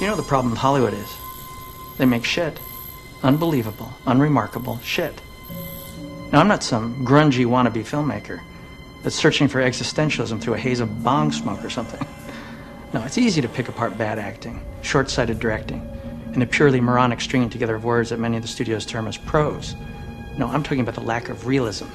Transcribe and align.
You 0.00 0.08
know 0.08 0.16
the 0.16 0.22
problem 0.22 0.50
with 0.50 0.58
Hollywood 0.58 0.92
is? 0.92 1.16
They 1.98 2.04
make 2.04 2.24
shit. 2.24 2.58
Unbelievable, 3.22 3.92
unremarkable 4.06 4.78
shit. 4.80 5.20
Now, 6.32 6.40
I'm 6.40 6.48
not 6.48 6.64
some 6.64 7.06
grungy 7.06 7.46
wannabe 7.46 7.84
filmmaker 7.84 8.40
that's 9.02 9.14
searching 9.14 9.46
for 9.46 9.62
existentialism 9.62 10.40
through 10.40 10.54
a 10.54 10.58
haze 10.58 10.80
of 10.80 11.04
bong 11.04 11.30
smoke 11.30 11.64
or 11.64 11.70
something. 11.70 12.06
No, 12.92 13.02
it's 13.02 13.18
easy 13.18 13.40
to 13.40 13.48
pick 13.48 13.68
apart 13.68 13.98
bad 13.98 14.20
acting, 14.20 14.64
short 14.82 15.10
sighted 15.10 15.40
directing, 15.40 15.80
and 16.32 16.40
the 16.40 16.46
purely 16.46 16.80
moronic 16.80 17.20
stringing 17.20 17.50
together 17.50 17.74
of 17.74 17.82
words 17.82 18.10
that 18.10 18.20
many 18.20 18.36
of 18.36 18.42
the 18.42 18.48
studios 18.48 18.86
term 18.86 19.08
as 19.08 19.16
prose. 19.16 19.74
No, 20.38 20.46
I'm 20.46 20.62
talking 20.62 20.78
about 20.78 20.94
the 20.94 21.00
lack 21.00 21.28
of 21.28 21.44
realism. 21.48 21.86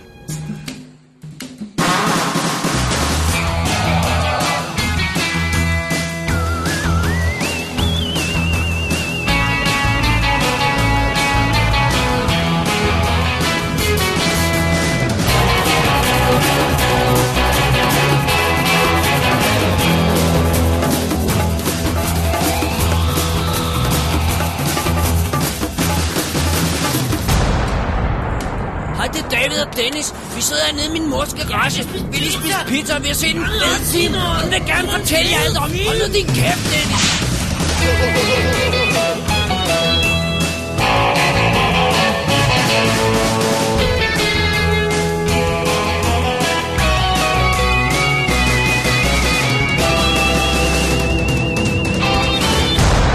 Sidder 30.49 30.65
hernede 30.65 30.85
i 30.85 30.89
min 30.89 31.09
mors 31.09 31.33
garage. 31.33 31.83
Vi 32.11 32.17
lige 32.17 32.31
spise 32.31 32.55
pizza, 32.67 32.95
og 32.95 33.01
vi 33.03 33.07
har 33.07 33.15
set 33.15 33.35
en 33.35 33.45
fed 33.45 33.85
film. 33.93 34.13
Hun 34.13 34.51
vil 34.51 34.61
gerne 34.65 34.87
fortælle 34.91 35.31
jer 35.31 35.39
alt 35.45 35.57
om. 35.57 35.71
Hold 35.87 36.07
nu 36.07 36.13
din 36.13 36.25
kæft, 36.25 36.63
Dennis. 36.71 37.05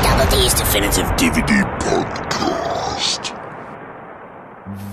Double 0.05 0.27
D's 0.33 0.55
Definitive 0.61 1.07
DVD 1.19 1.53
Podcast. 1.81 3.35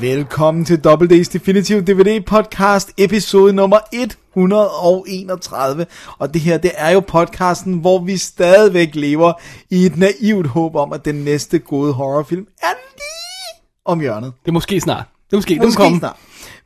Velkommen 0.02 0.66
til 0.66 0.80
Double 0.80 1.07
D's 1.21 1.33
Definitive 1.33 1.81
DVD 1.81 2.25
Podcast, 2.25 2.91
episode 2.97 3.53
nummer 3.53 3.77
131. 3.94 5.85
Og 6.17 6.33
det 6.33 6.41
her, 6.41 6.58
det 6.58 6.71
er 6.75 6.89
jo 6.89 6.99
podcasten, 6.99 7.73
hvor 7.73 7.99
vi 7.99 8.17
stadigvæk 8.17 8.95
lever 8.95 9.33
i 9.69 9.85
et 9.85 9.97
naivt 9.97 10.47
håb 10.47 10.75
om, 10.75 10.93
at 10.93 11.05
den 11.05 11.16
næste 11.16 11.59
gode 11.59 11.93
horrorfilm 11.93 12.45
er 12.61 12.67
lige 12.95 13.61
om 13.85 13.99
hjørnet. 13.99 14.33
Det 14.43 14.47
er 14.47 14.52
måske 14.53 14.81
snart. 14.81 15.05
Det 15.25 15.33
er 15.33 15.38
måske, 15.38 15.53
det 15.53 15.61
Måske 15.63 15.81
kommer. 15.81 15.99
snart. 15.99 16.15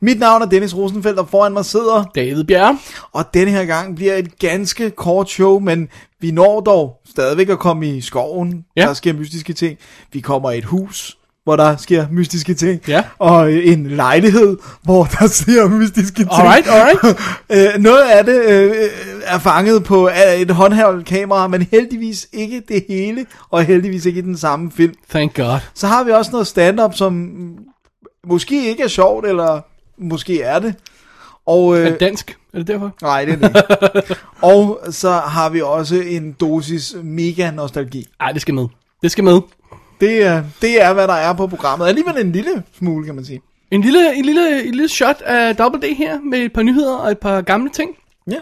Mit 0.00 0.18
navn 0.18 0.42
er 0.42 0.46
Dennis 0.46 0.76
Rosenfeldt, 0.76 1.18
og 1.18 1.28
foran 1.28 1.52
mig 1.52 1.64
sidder, 1.64 2.04
David 2.14 2.44
Bjerre. 2.44 2.78
og 3.12 3.24
denne 3.34 3.50
her 3.52 3.64
gang 3.64 3.96
bliver 3.96 4.14
et 4.14 4.38
ganske 4.38 4.90
kort 4.90 5.30
show, 5.30 5.58
men 5.58 5.88
vi 6.20 6.30
når 6.30 6.60
dog 6.60 7.00
stadigvæk 7.10 7.48
at 7.48 7.58
komme 7.58 7.96
i 7.96 8.00
skoven, 8.00 8.64
Ja. 8.76 8.82
der 8.82 8.94
sker 8.94 9.12
mystiske 9.12 9.52
ting. 9.52 9.78
Vi 10.12 10.20
kommer 10.20 10.50
i 10.50 10.58
et 10.58 10.64
hus, 10.64 11.16
hvor 11.46 11.56
der 11.56 11.76
sker 11.76 12.06
mystiske 12.10 12.54
ting, 12.54 12.80
Ja. 12.88 13.02
og 13.18 13.52
en 13.52 13.86
lejlighed, 13.86 14.56
hvor 14.82 15.04
der 15.04 15.26
sker 15.42 15.68
mystiske 15.68 16.16
ting. 16.16 16.30
Alright, 16.32 16.66
alright. 16.68 17.18
Øh, 17.76 17.82
noget 17.82 18.02
af 18.02 18.24
det 18.24 18.42
øh, 18.44 18.72
er 19.24 19.38
fanget 19.38 19.84
på 19.84 20.08
øh, 20.08 20.40
et 20.40 20.50
håndhævet 20.50 21.04
kamera, 21.06 21.48
men 21.48 21.62
heldigvis 21.70 22.26
ikke 22.32 22.62
det 22.68 22.84
hele, 22.88 23.26
og 23.50 23.64
heldigvis 23.64 24.06
ikke 24.06 24.18
i 24.18 24.22
den 24.22 24.36
samme 24.36 24.70
film. 24.72 24.94
Thank 25.10 25.34
God. 25.34 25.58
Så 25.74 25.86
har 25.86 26.04
vi 26.04 26.10
også 26.10 26.30
noget 26.30 26.46
stand-up, 26.46 26.94
som 26.94 27.30
måske 28.28 28.68
ikke 28.70 28.82
er 28.82 28.88
sjovt, 28.88 29.26
eller 29.26 29.60
måske 29.98 30.42
er 30.42 30.58
det. 30.58 30.74
Og, 31.46 31.76
Er 31.78 31.84
øh, 31.84 31.90
det 31.90 32.00
dansk? 32.00 32.36
Er 32.54 32.58
det 32.58 32.66
derfor? 32.66 32.90
nej, 33.02 33.24
det 33.24 33.38
er 33.44 33.48
det. 33.48 34.18
Og 34.42 34.78
så 34.90 35.10
har 35.12 35.48
vi 35.48 35.60
også 35.60 35.94
en 35.96 36.32
dosis 36.32 36.94
mega 37.02 37.50
nostalgi. 37.50 38.06
Nej, 38.20 38.32
det 38.32 38.42
skal 38.42 38.54
med. 38.54 38.66
Det 39.02 39.10
skal 39.10 39.24
med. 39.24 39.40
Det 40.00 40.22
er, 40.22 40.42
det 40.62 40.82
er, 40.82 40.92
hvad 40.92 41.08
der 41.08 41.14
er 41.14 41.32
på 41.32 41.46
programmet. 41.46 41.86
Alligevel 41.86 42.18
en 42.18 42.32
lille 42.32 42.62
smule, 42.78 43.06
kan 43.06 43.14
man 43.14 43.24
sige. 43.24 43.40
En 43.70 43.80
lille, 43.80 44.14
en 44.16 44.24
lille, 44.24 44.64
en 44.64 44.74
lille 44.74 44.88
shot 44.88 45.22
af 45.22 45.56
Double 45.56 45.80
D 45.80 45.94
her, 45.96 46.18
med 46.20 46.38
et 46.38 46.52
par 46.52 46.62
nyheder 46.62 46.96
og 46.96 47.10
et 47.10 47.18
par 47.18 47.40
gamle 47.40 47.70
ting. 47.70 47.90
Ja. 48.30 48.38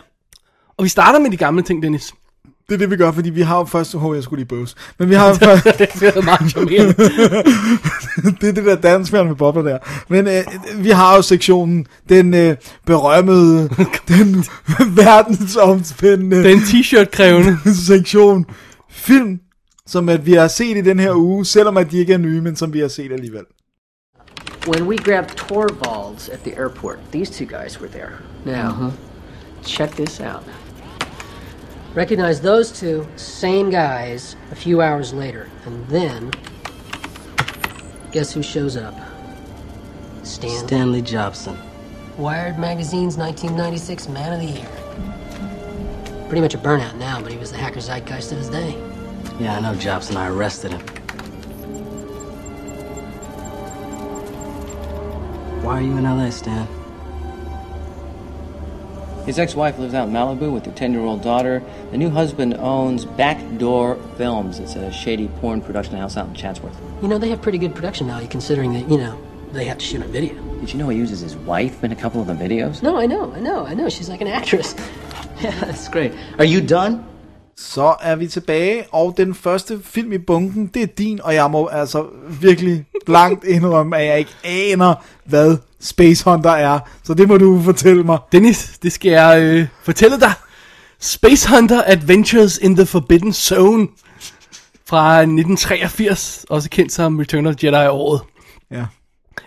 Og 0.78 0.84
vi 0.84 0.88
starter 0.88 1.18
med 1.18 1.30
de 1.30 1.36
gamle 1.36 1.62
ting, 1.62 1.82
Dennis. 1.82 2.14
Det 2.68 2.74
er 2.74 2.78
det, 2.78 2.90
vi 2.90 2.96
gør, 2.96 3.12
fordi 3.12 3.30
vi 3.30 3.40
har 3.40 3.58
jo 3.58 3.64
først... 3.64 3.94
Åh, 3.94 4.04
oh, 4.04 4.16
jeg 4.16 4.22
skulle 4.24 4.40
lige 4.40 4.48
bøvs. 4.48 4.74
Men 4.98 5.10
vi 5.10 5.14
har 5.14 5.28
jo 5.28 5.34
først... 5.44 5.64
det 5.64 6.16
er 6.16 6.22
meget 6.22 6.50
charmerende. 6.50 6.94
det 8.40 8.48
er 8.48 8.52
det 8.52 8.64
der 8.64 8.74
dansmærende 8.74 9.28
med 9.30 9.36
bobler 9.36 9.62
der. 9.62 9.78
Men 10.08 10.28
øh, 10.28 10.44
vi 10.84 10.90
har 10.90 11.16
jo 11.16 11.22
sektionen, 11.22 11.86
den 12.08 12.34
øh, 12.34 12.56
berømmede, 12.86 13.70
den 14.08 14.44
verdensomspændende 14.96 16.44
Den 16.44 16.58
t-shirt 16.58 17.10
krævende. 17.10 17.58
sektion 17.86 18.46
film, 18.90 19.38
som 19.86 20.08
at 20.08 20.26
vi 20.26 20.34
har 20.34 20.48
set 20.48 20.76
i 20.76 20.80
den 20.80 20.98
her 20.98 21.12
uge, 21.14 21.44
selvom 21.44 21.76
at 21.76 21.90
de 21.90 21.98
ikke 21.98 22.14
er 22.14 22.18
nye, 22.18 22.40
men 22.40 22.56
som 22.56 22.72
vi 22.72 22.80
har 22.80 22.88
set 22.88 23.12
alligevel. 23.12 23.44
When 24.66 24.86
we 24.86 24.96
grabbed 24.96 25.36
Torvalds 25.36 26.28
at 26.32 26.42
the 26.42 26.56
airport, 26.56 26.98
these 27.12 27.30
two 27.30 27.44
guys 27.44 27.80
were 27.80 27.88
there. 27.88 28.12
Now, 28.46 28.92
check 29.62 29.90
this 29.90 30.20
out. 30.20 30.44
Recognize 31.94 32.40
those 32.40 32.72
two 32.72 33.06
same 33.16 33.70
guys 33.70 34.36
a 34.50 34.54
few 34.54 34.80
hours 34.80 35.12
later, 35.12 35.50
and 35.66 35.86
then 35.88 36.30
guess 38.10 38.32
who 38.32 38.42
shows 38.42 38.76
up? 38.76 38.94
Stan. 40.22 40.66
Stanley 40.66 41.02
Jobson. 41.02 41.56
Wired 42.16 42.58
Magazine's 42.58 43.18
1996 43.18 44.08
Man 44.08 44.32
of 44.32 44.40
the 44.40 44.46
Year. 44.46 46.26
Pretty 46.28 46.40
much 46.40 46.54
a 46.54 46.58
burnout 46.58 46.96
now, 46.96 47.20
but 47.20 47.30
he 47.30 47.38
was 47.38 47.50
the 47.50 47.58
hacker 47.58 47.80
zeitgeist 47.80 48.32
of 48.32 48.38
his 48.38 48.48
day. 48.48 48.74
Yeah, 49.38 49.56
I 49.56 49.60
know 49.60 49.74
Jobson. 49.74 50.16
I 50.16 50.28
arrested 50.28 50.72
him. 50.72 50.80
Why 55.62 55.78
are 55.78 55.82
you 55.82 55.96
in 55.96 56.04
LA, 56.04 56.30
Stan? 56.30 56.68
His 59.26 59.38
ex-wife 59.38 59.78
lives 59.78 59.94
out 59.94 60.08
in 60.08 60.14
Malibu 60.14 60.52
with 60.52 60.64
their 60.64 60.74
10-year-old 60.74 61.22
daughter. 61.22 61.62
The 61.90 61.96
new 61.96 62.10
husband 62.10 62.54
owns 62.54 63.06
Backdoor 63.06 63.96
Films. 64.18 64.58
It's 64.60 64.76
a 64.76 64.92
shady 64.92 65.28
porn 65.40 65.62
production 65.62 65.96
house 65.96 66.16
out 66.18 66.28
in 66.28 66.34
Chatsworth. 66.34 66.78
You 67.00 67.08
know, 67.08 67.16
they 67.16 67.30
have 67.30 67.40
pretty 67.40 67.58
good 67.58 67.74
production 67.74 68.06
value 68.06 68.28
considering 68.28 68.74
that, 68.74 68.88
you 68.90 68.98
know, 68.98 69.18
they 69.52 69.64
have 69.64 69.78
to 69.78 69.84
shoot 69.84 70.02
a 70.02 70.06
video. 70.06 70.34
Did 70.60 70.72
you 70.72 70.78
know 70.78 70.90
he 70.90 70.98
uses 70.98 71.20
his 71.20 71.36
wife 71.36 71.82
in 71.82 71.90
a 71.90 71.96
couple 71.96 72.20
of 72.20 72.26
the 72.26 72.34
videos? 72.34 72.82
No, 72.82 72.98
I 72.98 73.06
know, 73.06 73.32
I 73.32 73.40
know, 73.40 73.66
I 73.66 73.72
know. 73.72 73.88
She's 73.88 74.10
like 74.10 74.20
an 74.20 74.28
actress. 74.28 74.74
yeah, 75.40 75.58
that's 75.60 75.88
great. 75.88 76.12
Are 76.38 76.44
you 76.44 76.60
done? 76.60 77.06
Så 77.56 77.94
er 78.00 78.16
vi 78.16 78.26
tilbage, 78.26 78.84
og 78.92 79.14
den 79.16 79.34
første 79.34 79.80
film 79.84 80.12
i 80.12 80.18
bunken, 80.18 80.66
det 80.66 80.82
er 80.82 80.86
din, 80.86 81.20
og 81.22 81.34
jeg 81.34 81.50
må 81.50 81.66
altså 81.66 82.06
virkelig 82.40 82.84
blankt 83.06 83.44
indrømme, 83.44 83.96
at 83.96 84.06
jeg 84.06 84.18
ikke 84.18 84.34
aner, 84.44 84.94
hvad 85.24 85.56
Space 85.80 86.30
Hunter 86.30 86.50
er. 86.50 86.78
Så 87.04 87.14
det 87.14 87.28
må 87.28 87.38
du 87.38 87.62
fortælle 87.62 88.02
mig. 88.04 88.18
Dennis, 88.32 88.78
det 88.82 88.92
skal 88.92 89.10
jeg 89.10 89.42
øh, 89.42 89.66
fortælle 89.82 90.20
dig. 90.20 90.32
Space 91.00 91.48
Hunter 91.54 91.82
Adventures 91.86 92.58
in 92.58 92.76
the 92.76 92.86
Forbidden 92.86 93.32
Zone 93.32 93.88
fra 94.86 95.18
1983, 95.18 96.46
også 96.50 96.70
kendt 96.70 96.92
som 96.92 97.18
Return 97.18 97.46
of 97.46 97.54
Jedi-året. 97.64 98.20
Ja. 98.70 98.84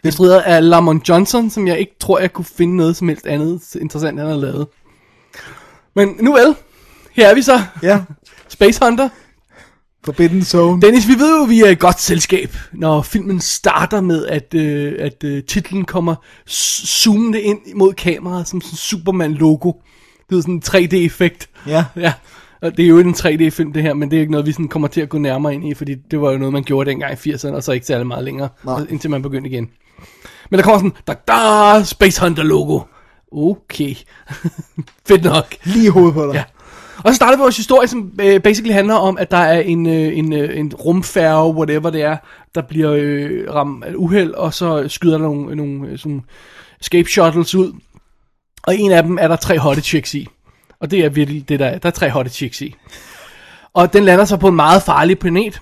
Det 0.03 0.13
strider 0.13 0.41
af 0.41 0.69
Lamont 0.69 1.09
Johnson, 1.09 1.49
som 1.49 1.67
jeg 1.67 1.79
ikke 1.79 1.95
tror, 1.99 2.19
jeg 2.19 2.33
kunne 2.33 2.45
finde 2.45 2.75
noget 2.75 2.95
som 2.95 3.09
helst 3.09 3.27
andet 3.27 3.75
interessant, 3.75 4.19
han 4.19 4.29
har 4.29 4.35
lavet. 4.35 4.67
Men 5.95 6.15
nu 6.19 6.33
vel, 6.33 6.55
her 7.17 7.27
er 7.27 7.35
vi 7.35 7.41
så. 7.41 7.61
Ja, 7.83 8.01
Space 8.47 8.85
Hunter. 8.85 9.09
Forbidden 10.05 10.43
Zone. 10.43 10.81
Dennis, 10.81 11.07
vi 11.07 11.13
ved 11.13 11.37
jo, 11.37 11.43
at 11.43 11.49
vi 11.49 11.61
er 11.61 11.67
et 11.67 11.79
godt 11.79 11.99
selskab, 11.99 12.55
når 12.73 13.01
filmen 13.01 13.39
starter 13.39 14.01
med, 14.01 14.25
at, 14.25 14.53
øh, 14.53 14.93
at 14.99 15.23
øh, 15.23 15.43
titlen 15.43 15.85
kommer 15.85 16.15
zoomende 16.49 17.41
ind 17.41 17.59
mod 17.75 17.93
kameraet 17.93 18.47
som 18.47 18.61
sådan 18.61 18.77
Superman-logo. 18.77 19.71
Det 20.29 20.37
er 20.37 20.41
sådan 20.41 20.53
en 20.53 20.63
3D-effekt. 20.65 21.49
Ja. 21.67 21.85
ja. 21.95 22.13
Og 22.61 22.77
det 22.77 22.85
er 22.85 22.89
jo 22.89 22.97
ikke 22.97 23.07
en 23.07 23.15
3D-film 23.15 23.73
det 23.73 23.81
her, 23.81 23.93
men 23.93 24.11
det 24.11 24.17
er 24.17 24.21
ikke 24.21 24.31
noget, 24.31 24.47
vi 24.47 24.51
sådan 24.51 24.67
kommer 24.67 24.87
til 24.87 25.01
at 25.01 25.09
gå 25.09 25.17
nærmere 25.17 25.53
ind 25.53 25.67
i, 25.67 25.73
fordi 25.73 25.95
det 26.11 26.21
var 26.21 26.31
jo 26.31 26.37
noget, 26.37 26.53
man 26.53 26.63
gjorde 26.63 26.89
dengang 26.89 27.13
i 27.25 27.29
80'erne, 27.29 27.55
og 27.55 27.63
så 27.63 27.71
ikke 27.71 27.85
særlig 27.85 28.07
meget 28.07 28.23
længere, 28.23 28.49
Nej. 28.65 28.85
indtil 28.89 29.09
man 29.09 29.21
begyndte 29.21 29.49
igen. 29.49 29.69
Men 30.49 30.57
der 30.57 30.63
kommer 30.63 30.79
sådan, 30.79 30.93
da, 31.07 31.13
da, 31.27 31.83
Space 31.83 32.21
Hunter 32.21 32.43
logo. 32.43 32.79
Okay. 33.31 33.95
Fedt 35.07 35.23
nok. 35.23 35.55
Lige 35.63 35.85
i 35.85 35.89
hovedet 35.89 36.13
på 36.13 36.25
dig. 36.25 36.33
Ja. 36.33 36.43
Og 37.03 37.11
så 37.11 37.13
starter 37.13 37.37
vores 37.37 37.57
historie, 37.57 37.87
som 37.87 38.11
øh, 38.21 38.41
basically 38.41 38.73
handler 38.73 38.95
om, 38.95 39.17
at 39.17 39.31
der 39.31 39.37
er 39.37 39.59
en, 39.59 39.87
øh, 39.87 40.17
en, 40.17 40.33
øh, 40.33 40.57
en 40.59 40.73
rumfærge, 40.73 41.53
whatever 41.53 41.89
det 41.89 42.01
er, 42.01 42.17
der 42.55 42.61
bliver 42.61 42.91
øh, 42.97 43.53
ramt 43.53 43.83
af 43.83 43.89
et 43.89 43.95
uheld, 43.95 44.31
og 44.31 44.53
så 44.53 44.87
skyder 44.87 45.17
der 45.17 45.23
nogle, 45.23 45.51
øh, 45.51 45.57
nogle 45.57 45.87
øh, 45.87 45.97
sådan 45.97 46.21
escape 46.81 47.09
shuttles 47.09 47.55
ud. 47.55 47.73
Og 48.63 48.75
en 48.77 48.91
af 48.91 49.03
dem 49.03 49.17
er 49.21 49.27
der 49.27 49.35
tre 49.35 49.59
hotte 49.59 49.81
chicks 49.81 50.13
i. 50.13 50.27
Og 50.79 50.91
det 50.91 51.05
er 51.05 51.09
virkelig 51.09 51.49
det, 51.49 51.59
der 51.59 51.65
er. 51.65 51.77
Der 51.77 51.87
er 51.87 51.93
tre 51.93 52.09
hotte 52.09 52.31
chicks 52.31 52.61
i. 52.61 52.75
Og 53.73 53.93
den 53.93 54.03
lander 54.03 54.25
så 54.25 54.37
på 54.37 54.47
en 54.47 54.55
meget 54.55 54.81
farlig 54.81 55.19
planet. 55.19 55.61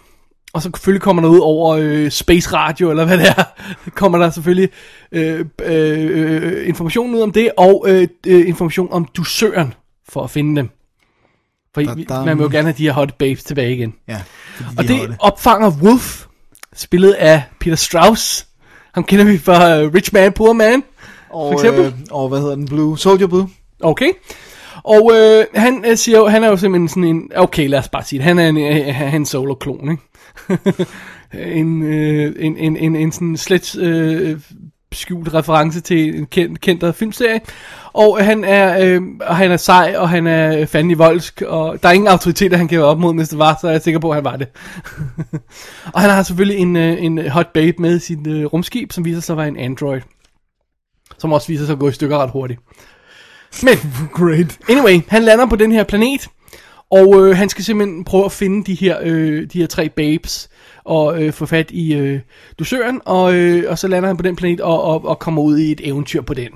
Og 0.54 0.62
så 0.62 0.70
selvfølgelig 0.76 1.02
kommer 1.02 1.22
der 1.22 1.30
ud 1.30 1.40
over 1.40 1.76
øh, 1.82 2.12
Space 2.12 2.54
Radio, 2.54 2.90
eller 2.90 3.06
hvad 3.06 3.18
det 3.18 3.28
er, 3.28 3.44
kommer 4.02 4.18
der 4.18 4.30
selvfølgelig 4.30 4.70
øh, 5.12 5.40
øh, 5.40 5.46
øh, 5.66 6.44
øh 6.44 6.68
information 6.68 7.16
ud 7.16 7.22
om 7.22 7.32
det, 7.32 7.52
og 7.58 7.86
øh, 7.88 8.08
information 8.26 8.88
om 8.92 9.06
dusøren, 9.06 9.74
for 10.10 10.24
at 10.24 10.30
finde 10.30 10.56
dem. 10.56 10.70
For 11.76 11.82
Da-dam. 11.82 12.26
man 12.26 12.38
vil 12.38 12.44
jo 12.44 12.50
gerne 12.52 12.68
have 12.68 12.76
de 12.78 12.84
her 12.84 12.94
hot 12.94 13.14
babes 13.14 13.44
tilbage 13.44 13.76
igen. 13.76 13.94
Ja, 14.08 14.22
fordi 14.58 14.78
Og 14.78 14.84
de 14.88 15.08
det 15.08 15.16
opfanger 15.20 15.72
Wolf, 15.82 16.26
spillet 16.76 17.12
af 17.12 17.44
Peter 17.60 17.76
Strauss. 17.76 18.48
Ham 18.94 19.04
kender 19.04 19.26
vi 19.26 19.38
fra 19.38 19.82
uh, 19.82 19.94
Rich 19.94 20.10
Man, 20.14 20.34
Poor 20.34 20.54
Man. 20.54 20.84
Og, 21.30 21.52
for 21.52 21.60
eksempel? 21.60 21.86
Øh, 21.86 21.94
og 22.12 22.30
hvad 22.30 22.40
hedder 22.40 22.56
den? 22.56 22.68
Blue? 22.68 23.00
Soldier 23.00 23.28
Blue? 23.28 23.50
Okay. 23.84 24.12
Og 24.84 25.12
øh, 25.16 25.46
han 25.56 25.84
øh, 25.88 25.98
siger 25.98 26.18
jo, 26.18 26.28
han 26.28 26.44
er 26.44 26.48
jo 26.48 26.58
simpelthen 26.58 26.88
sådan 26.90 27.04
en, 27.04 27.32
okay 27.36 27.70
lad 27.70 27.80
os 27.80 27.90
bare 27.90 28.04
sige 28.04 28.18
det, 28.20 28.26
han 28.26 28.40
er 28.40 28.50
en, 28.50 28.58
øh, 28.58 28.96
han 28.96 29.26
solo-klon, 29.26 29.92
ikke? 29.92 30.04
en, 31.60 31.84
øh, 31.84 32.36
en, 32.40 32.58
en, 32.58 32.78
en, 32.78 32.96
en 32.96 33.12
sådan 33.12 33.38
slet 33.38 33.78
øh, 33.78 34.40
skjult 34.96 35.34
reference 35.34 35.82
til 35.82 36.18
en 36.18 36.26
kendt, 36.26 36.62
kendt 36.62 36.96
filmserie. 36.96 37.40
Og 37.94 38.26
han 38.26 38.44
er, 38.44 38.86
øh, 38.86 39.02
og 39.22 39.36
han 39.36 39.52
er 39.52 39.58
sej, 39.58 39.96
og 39.98 40.10
han 40.10 40.28
er 40.28 40.66
fandelig 40.66 40.98
voldsk, 40.98 41.42
og 41.42 41.84
der 41.84 41.90
er 41.90 41.94
ingen 41.94 42.08
autoriteter, 42.08 42.58
han 42.58 42.68
kan 42.68 42.80
være 42.80 42.88
op 42.88 43.00
mod, 43.00 43.16
hvis 43.16 43.30
det 43.30 43.40
var, 43.40 43.58
så 43.62 43.68
er 43.68 43.72
jeg 43.72 43.82
sikker 43.82 44.00
på, 44.00 44.10
at 44.10 44.16
han 44.16 44.24
var 44.24 44.36
det. 44.36 44.48
og 45.94 46.02
han 46.02 46.10
har 46.10 46.24
selvfølgelig 46.24 46.62
en, 46.62 46.76
øh, 46.76 47.04
en 47.04 47.30
hot 47.30 47.54
babe 47.54 47.78
med 47.80 48.00
sit 48.00 48.28
øh, 48.28 48.46
rumskib, 48.46 48.92
som 48.92 49.06
viser 49.06 49.22
sig 49.22 49.34
at 49.34 49.38
være 49.38 49.48
en 49.48 49.58
android. 49.58 50.02
Som 51.18 51.34
også 51.34 51.48
viser 51.48 51.66
sig 51.66 51.74
at 51.74 51.80
gå 51.80 51.90
i 51.90 51.92
stykker 51.92 52.18
ret 52.18 52.32
hurtigt. 52.32 52.60
Men, 53.64 53.78
Great. 54.20 54.58
Anyway, 54.70 55.02
han 55.08 55.24
lander 55.24 55.46
på 55.46 55.56
den 55.56 55.72
her 55.72 55.84
planet, 55.84 56.28
og 56.92 57.16
øh, 57.20 57.38
han 57.38 57.50
skal 57.50 57.64
simpelthen 57.64 58.04
prøve 58.04 58.26
at 58.26 58.32
finde 58.32 58.66
de 58.66 58.74
her, 58.74 58.98
øh, 59.04 59.48
de 59.54 59.60
her 59.60 59.68
tre 59.68 59.90
babes, 59.90 60.50
og 60.86 61.24
øh, 61.24 61.34
få 61.34 61.46
fat 61.46 61.72
i 61.72 61.94
øh, 61.94 62.20
dusøren, 62.60 63.02
og, 63.06 63.34
øh, 63.36 63.72
og 63.72 63.80
så 63.80 63.88
lander 63.88 64.08
han 64.08 64.18
på 64.18 64.24
den 64.24 64.36
planet, 64.36 64.62
og, 64.62 64.84
og, 64.84 65.06
og 65.06 65.20
kommer 65.20 65.42
ud 65.42 65.58
i 65.58 65.72
et 65.72 65.82
eventyr 65.84 66.22
på 66.22 66.34
den. 66.34 66.52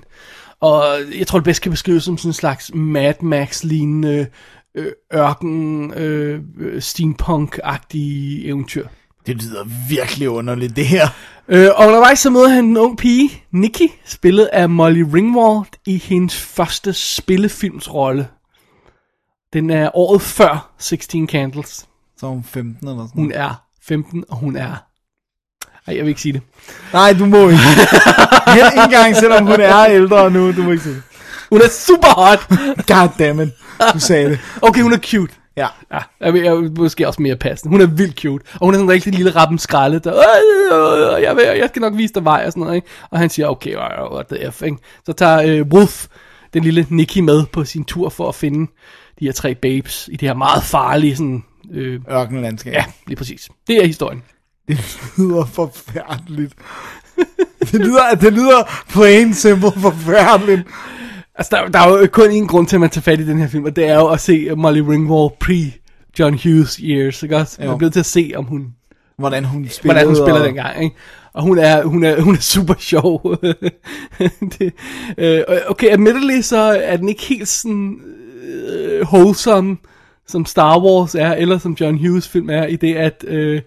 Og 0.61 0.83
jeg 1.19 1.27
tror, 1.27 1.39
det 1.39 1.43
bedst 1.43 1.61
kan 1.61 1.71
beskrives 1.71 2.03
som 2.03 2.17
sådan 2.17 2.29
en 2.29 2.33
slags 2.33 2.71
Mad 2.73 3.13
Max-lignende 3.21 4.27
øh, 4.75 4.91
ørken, 5.13 5.93
øh, 5.93 6.41
steampunk-agtig 6.79 8.47
eventyr. 8.47 8.87
Det 9.25 9.43
lyder 9.43 9.63
virkelig 9.89 10.29
underligt, 10.29 10.75
det 10.75 10.85
her. 10.85 11.07
Øh, 11.47 11.67
og 11.75 11.87
undervejs 11.87 12.19
så 12.19 12.29
møder 12.29 12.49
han 12.49 12.65
en 12.65 12.77
ung 12.77 12.97
pige, 12.97 13.43
Nikki, 13.51 13.87
spillet 14.05 14.45
af 14.45 14.69
Molly 14.69 15.03
Ringwald 15.13 15.65
i 15.85 15.97
hendes 15.97 16.35
første 16.35 16.93
spillefilmsrolle. 16.93 18.27
Den 19.53 19.69
er 19.69 19.89
året 19.93 20.21
før 20.21 20.73
16 20.77 21.27
Candles. 21.27 21.87
Så 22.17 22.25
er 22.25 22.29
hun 22.29 22.43
15 22.43 22.87
eller 22.87 23.07
sådan 23.07 23.21
Hun 23.21 23.31
er 23.31 23.68
15, 23.89 24.23
og 24.29 24.37
hun 24.37 24.55
er... 24.55 24.75
Ej, 25.87 25.95
jeg 25.95 26.03
vil 26.03 26.07
ikke 26.09 26.21
sige 26.21 26.33
det. 26.33 26.41
Nej, 26.93 27.13
du 27.19 27.25
må 27.25 27.37
ikke. 27.49 27.61
Helt 28.55 28.65
ikke 28.73 28.83
engang, 28.83 29.15
selvom 29.15 29.45
hun 29.45 29.59
er 29.61 29.85
ældre 29.89 30.31
nu. 30.31 30.51
Du 30.51 30.63
må 30.63 30.71
ikke 30.71 30.83
sige 30.83 30.95
det. 30.95 31.03
Hun 31.49 31.61
er 31.61 31.69
super 31.69 32.07
hot! 32.21 32.47
Goddammit. 32.87 33.49
Du 33.93 33.99
sagde 33.99 34.29
det. 34.29 34.39
Okay, 34.61 34.81
hun 34.81 34.93
er 34.93 34.97
cute. 34.97 35.33
Ja. 35.57 35.67
Ja, 35.93 35.99
jeg, 36.21 36.43
jeg 36.43 36.57
vil 36.57 36.71
måske 36.77 37.07
også 37.07 37.21
mere 37.21 37.35
passende. 37.35 37.71
Hun 37.71 37.81
er 37.81 37.85
vildt 37.85 38.19
cute. 38.21 38.45
Og 38.53 38.59
hun 38.65 38.73
er 38.73 38.77
sådan 38.77 38.85
en 38.85 38.91
rigtig 38.91 39.13
lille 39.13 39.31
rappen 39.35 39.57
skralde, 39.59 39.99
der, 39.99 40.13
"Øh, 40.15 41.15
øh, 41.17 41.23
jeg, 41.23 41.35
vil, 41.35 41.43
jeg 41.43 41.69
skal 41.69 41.81
nok 41.81 41.93
vise 41.97 42.13
dig 42.13 42.25
vej 42.25 42.43
og 42.45 42.51
sådan 42.51 42.61
noget, 42.61 42.75
ikke? 42.75 42.87
Og 43.11 43.19
han 43.19 43.29
siger, 43.29 43.47
okay, 43.47 43.71
øh, 43.75 44.11
what 44.13 44.25
the 44.27 44.51
F, 44.51 44.61
ikke? 44.61 44.77
Så 45.05 45.13
tager 45.13 45.41
øh, 45.45 45.65
Wolf, 45.73 46.05
den 46.53 46.63
lille 46.63 46.85
Nicky, 46.89 47.17
med 47.17 47.45
på 47.53 47.63
sin 47.65 47.83
tur 47.85 48.09
for 48.09 48.29
at 48.29 48.35
finde 48.35 48.71
de 49.19 49.25
her 49.25 49.31
tre 49.31 49.55
babes 49.55 50.09
i 50.11 50.15
det 50.15 50.27
her 50.27 50.35
meget 50.35 50.63
farlige, 50.63 51.15
sådan, 51.15 51.43
øh, 51.71 52.01
Ørkenlandskab. 52.11 52.73
ja, 52.73 52.85
lige 53.07 53.15
præcis. 53.17 53.49
Det 53.67 53.77
er 53.83 53.85
historien. 53.87 54.23
Det 54.67 54.97
lyder 55.17 55.45
forfærdeligt. 55.45 56.53
Det 57.59 57.73
lyder, 57.81 58.15
det 58.21 58.33
lyder 58.33 58.83
plain 58.89 59.33
simple 59.33 59.71
forfærdeligt. 59.77 60.61
Altså, 61.35 61.55
der, 61.55 61.67
der 61.67 61.79
er 61.79 61.89
jo 61.99 62.07
kun 62.11 62.31
en 62.31 62.47
grund 62.47 62.67
til, 62.67 62.75
at 62.75 62.79
man 62.79 62.89
tager 62.89 63.01
fat 63.03 63.19
i 63.19 63.27
den 63.27 63.37
her 63.39 63.47
film, 63.47 63.65
og 63.65 63.75
det 63.75 63.85
er 63.87 63.95
jo 63.95 64.07
at 64.07 64.19
se 64.19 64.55
Molly 64.55 64.79
Ringwald 64.79 65.31
pre 65.39 65.71
John 66.19 66.39
Hughes 66.43 66.75
years, 66.75 67.23
ikke 67.23 67.37
også? 67.37 67.57
Man 67.59 67.69
er 67.69 67.77
blevet 67.77 67.93
til 67.93 67.99
at 67.99 68.05
se, 68.05 68.31
om 68.35 68.45
hun 68.45 68.67
Hvordan 69.17 69.45
hun 69.45 69.67
spiller. 69.69 69.93
hvordan 69.93 70.07
hun 70.07 70.15
spiller 70.15 70.39
og- 70.39 70.45
dengang, 70.45 70.83
ikke? 70.83 70.95
Og 71.33 71.43
hun 71.43 71.57
er, 71.57 71.83
hun 71.83 72.03
er, 72.03 72.21
hun 72.21 72.35
er 72.35 72.39
super 72.39 72.73
sjov. 72.79 73.35
det, 74.59 74.73
øh, 75.17 75.43
okay, 75.67 75.87
admittedly 75.91 76.41
så 76.41 76.57
er 76.83 76.97
den 76.97 77.09
ikke 77.09 77.23
helt 77.23 77.47
sådan 77.47 77.97
øh, 78.43 79.01
wholesome, 79.01 79.77
som 80.29 80.45
Star 80.45 80.79
Wars 80.79 81.15
er, 81.15 81.31
eller 81.33 81.57
som 81.57 81.77
John 81.81 81.97
Hughes 82.07 82.27
film 82.27 82.49
er, 82.49 82.65
i 82.65 82.75
det 82.75 82.95
at 82.95 83.25
øh, 83.27 83.61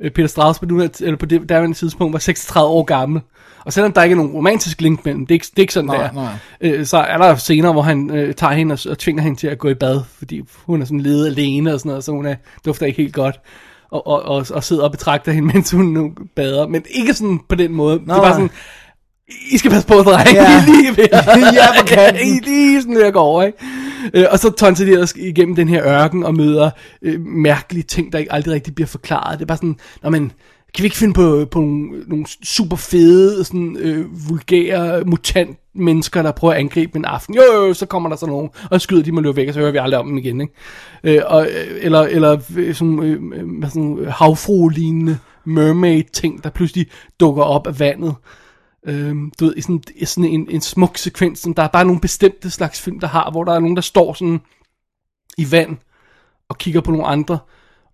Peter 0.00 0.26
Strauss 0.26 0.58
på, 0.58 0.66
nuværende- 0.66 1.04
eller 1.04 1.16
på 1.16 1.26
det 1.26 1.48
derværende 1.48 1.76
tidspunkt 1.76 2.12
var 2.12 2.18
36 2.18 2.68
år 2.68 2.82
gammel. 2.84 3.20
Og 3.64 3.72
selvom 3.72 3.92
der 3.92 4.02
ikke 4.02 4.12
er 4.12 4.16
nogen 4.16 4.32
romantisk 4.32 4.80
link 4.80 5.04
mellem, 5.04 5.26
det 5.26 5.32
er 5.32 5.34
ikke, 5.36 5.46
det 5.50 5.58
er 5.58 5.62
ikke 5.62 5.72
sådan, 5.72 5.86
Nej, 5.90 5.96
der. 5.96 6.12
nej. 6.12 6.32
Øh, 6.60 6.86
så 6.86 6.96
er 6.96 7.18
der 7.18 7.36
scener, 7.36 7.72
hvor 7.72 7.82
han 7.82 8.10
øh, 8.10 8.34
tager 8.34 8.52
hende 8.52 8.72
og, 8.72 8.78
og 8.90 8.98
tvinger 8.98 9.22
hende 9.22 9.38
til 9.38 9.46
at 9.46 9.58
gå 9.58 9.68
i 9.68 9.74
bad, 9.74 10.00
fordi 10.18 10.42
hun 10.66 10.80
er 10.82 10.84
sådan 10.86 11.00
ledet 11.00 11.26
alene 11.26 11.74
og 11.74 11.80
sådan 11.80 11.88
noget, 11.90 12.04
så 12.04 12.12
hun 12.12 12.26
er, 12.26 12.34
dufter 12.66 12.86
ikke 12.86 13.02
helt 13.02 13.14
godt. 13.14 13.40
Og, 13.90 14.06
og, 14.06 14.22
og, 14.22 14.46
og 14.50 14.64
sidder 14.64 14.84
og 14.84 14.90
betragter 14.90 15.32
hende, 15.32 15.48
mens 15.54 15.70
hun 15.70 15.84
nu 15.86 16.12
bader. 16.36 16.66
Men 16.68 16.84
ikke 16.90 17.14
sådan 17.14 17.40
på 17.48 17.54
den 17.54 17.72
måde. 17.72 17.98
det 17.98 18.08
er 18.10 18.16
bare 18.22 18.38
nej. 18.40 18.48
I 19.28 19.58
skal 19.58 19.70
passe 19.70 19.88
på, 19.88 19.94
drenge. 19.94 20.34
Ja. 20.34 20.42
Ja. 20.42 20.50
I 20.56 20.62
er 20.62 20.66
lige 20.66 20.96
ved 20.96 21.08
at, 21.12 21.28
er 21.76 21.80
på 21.80 21.86
kanten. 21.86 22.26
I 22.36 22.40
lige 22.40 22.82
sådan 22.82 22.94
ved 22.94 23.02
at 23.02 23.12
gå 23.12 23.18
over, 23.18 23.42
ikke? 23.42 23.58
Øh, 24.14 24.26
og 24.30 24.38
så 24.38 24.50
tonser 24.50 24.84
de 24.84 24.90
ellers 24.90 25.12
igennem 25.16 25.56
den 25.56 25.68
her 25.68 25.86
ørken 25.86 26.24
og 26.24 26.34
møder 26.34 26.70
øh, 27.02 27.20
mærkelige 27.20 27.82
ting, 27.82 28.12
der 28.12 28.18
ikke 28.18 28.32
aldrig 28.32 28.54
rigtig 28.54 28.74
bliver 28.74 28.88
forklaret. 28.88 29.38
Det 29.38 29.44
er 29.44 29.46
bare 29.46 29.56
sådan, 29.56 29.76
når 30.02 30.10
man 30.10 30.32
kan 30.74 30.82
vi 30.82 30.86
ikke 30.86 30.96
finde 30.96 31.14
på, 31.14 31.46
på 31.50 31.60
nogle, 31.60 31.88
nogle 32.06 32.26
super 32.44 32.76
fede, 32.76 33.44
sådan, 33.44 33.76
øh, 33.80 34.28
vulgære 34.28 35.04
mutant 35.04 35.58
mennesker, 35.74 36.22
der 36.22 36.32
prøver 36.32 36.54
at 36.54 36.60
angribe 36.60 36.98
en 36.98 37.04
aften. 37.04 37.34
Jo, 37.34 37.42
jo, 37.54 37.66
jo, 37.66 37.74
så 37.74 37.86
kommer 37.86 38.08
der 38.08 38.16
sådan 38.16 38.32
nogen, 38.32 38.50
og 38.70 38.80
skyder 38.80 39.02
de 39.02 39.12
må 39.12 39.20
løbe 39.20 39.36
væk, 39.36 39.48
og 39.48 39.54
så 39.54 39.60
hører 39.60 39.72
vi 39.72 39.78
aldrig 39.78 40.00
om 40.00 40.08
dem 40.08 40.18
igen, 40.18 40.40
ikke? 40.40 40.52
Øh, 41.04 41.22
og, 41.26 41.46
øh, 41.46 41.78
eller, 41.80 42.00
eller 42.00 42.38
øh, 42.56 42.74
sådan, 42.74 43.02
øh, 43.02 43.22
øh, 43.34 43.70
sådan 43.70 44.06
havfru-lignende 44.08 45.18
mermaid-ting, 45.44 46.44
der 46.44 46.50
pludselig 46.50 46.86
dukker 47.20 47.42
op 47.42 47.66
af 47.66 47.80
vandet. 47.80 48.14
Øhm, 48.86 49.32
du 49.40 49.44
ved, 49.44 49.56
i 49.56 49.60
sådan, 49.60 49.82
sådan 50.04 50.30
en, 50.30 50.50
en 50.50 50.60
smuk 50.60 50.98
sekvens, 50.98 51.38
som 51.38 51.54
der 51.54 51.62
er 51.62 51.68
bare 51.68 51.84
nogle 51.84 52.00
bestemte 52.00 52.50
slags 52.50 52.80
film, 52.80 53.00
der 53.00 53.06
har, 53.06 53.30
hvor 53.30 53.44
der 53.44 53.52
er 53.54 53.60
nogen, 53.60 53.76
der 53.76 53.82
står 53.82 54.12
sådan 54.14 54.40
i 55.38 55.50
vand 55.52 55.76
og 56.48 56.58
kigger 56.58 56.80
på 56.80 56.90
nogle 56.90 57.06
andre, 57.06 57.38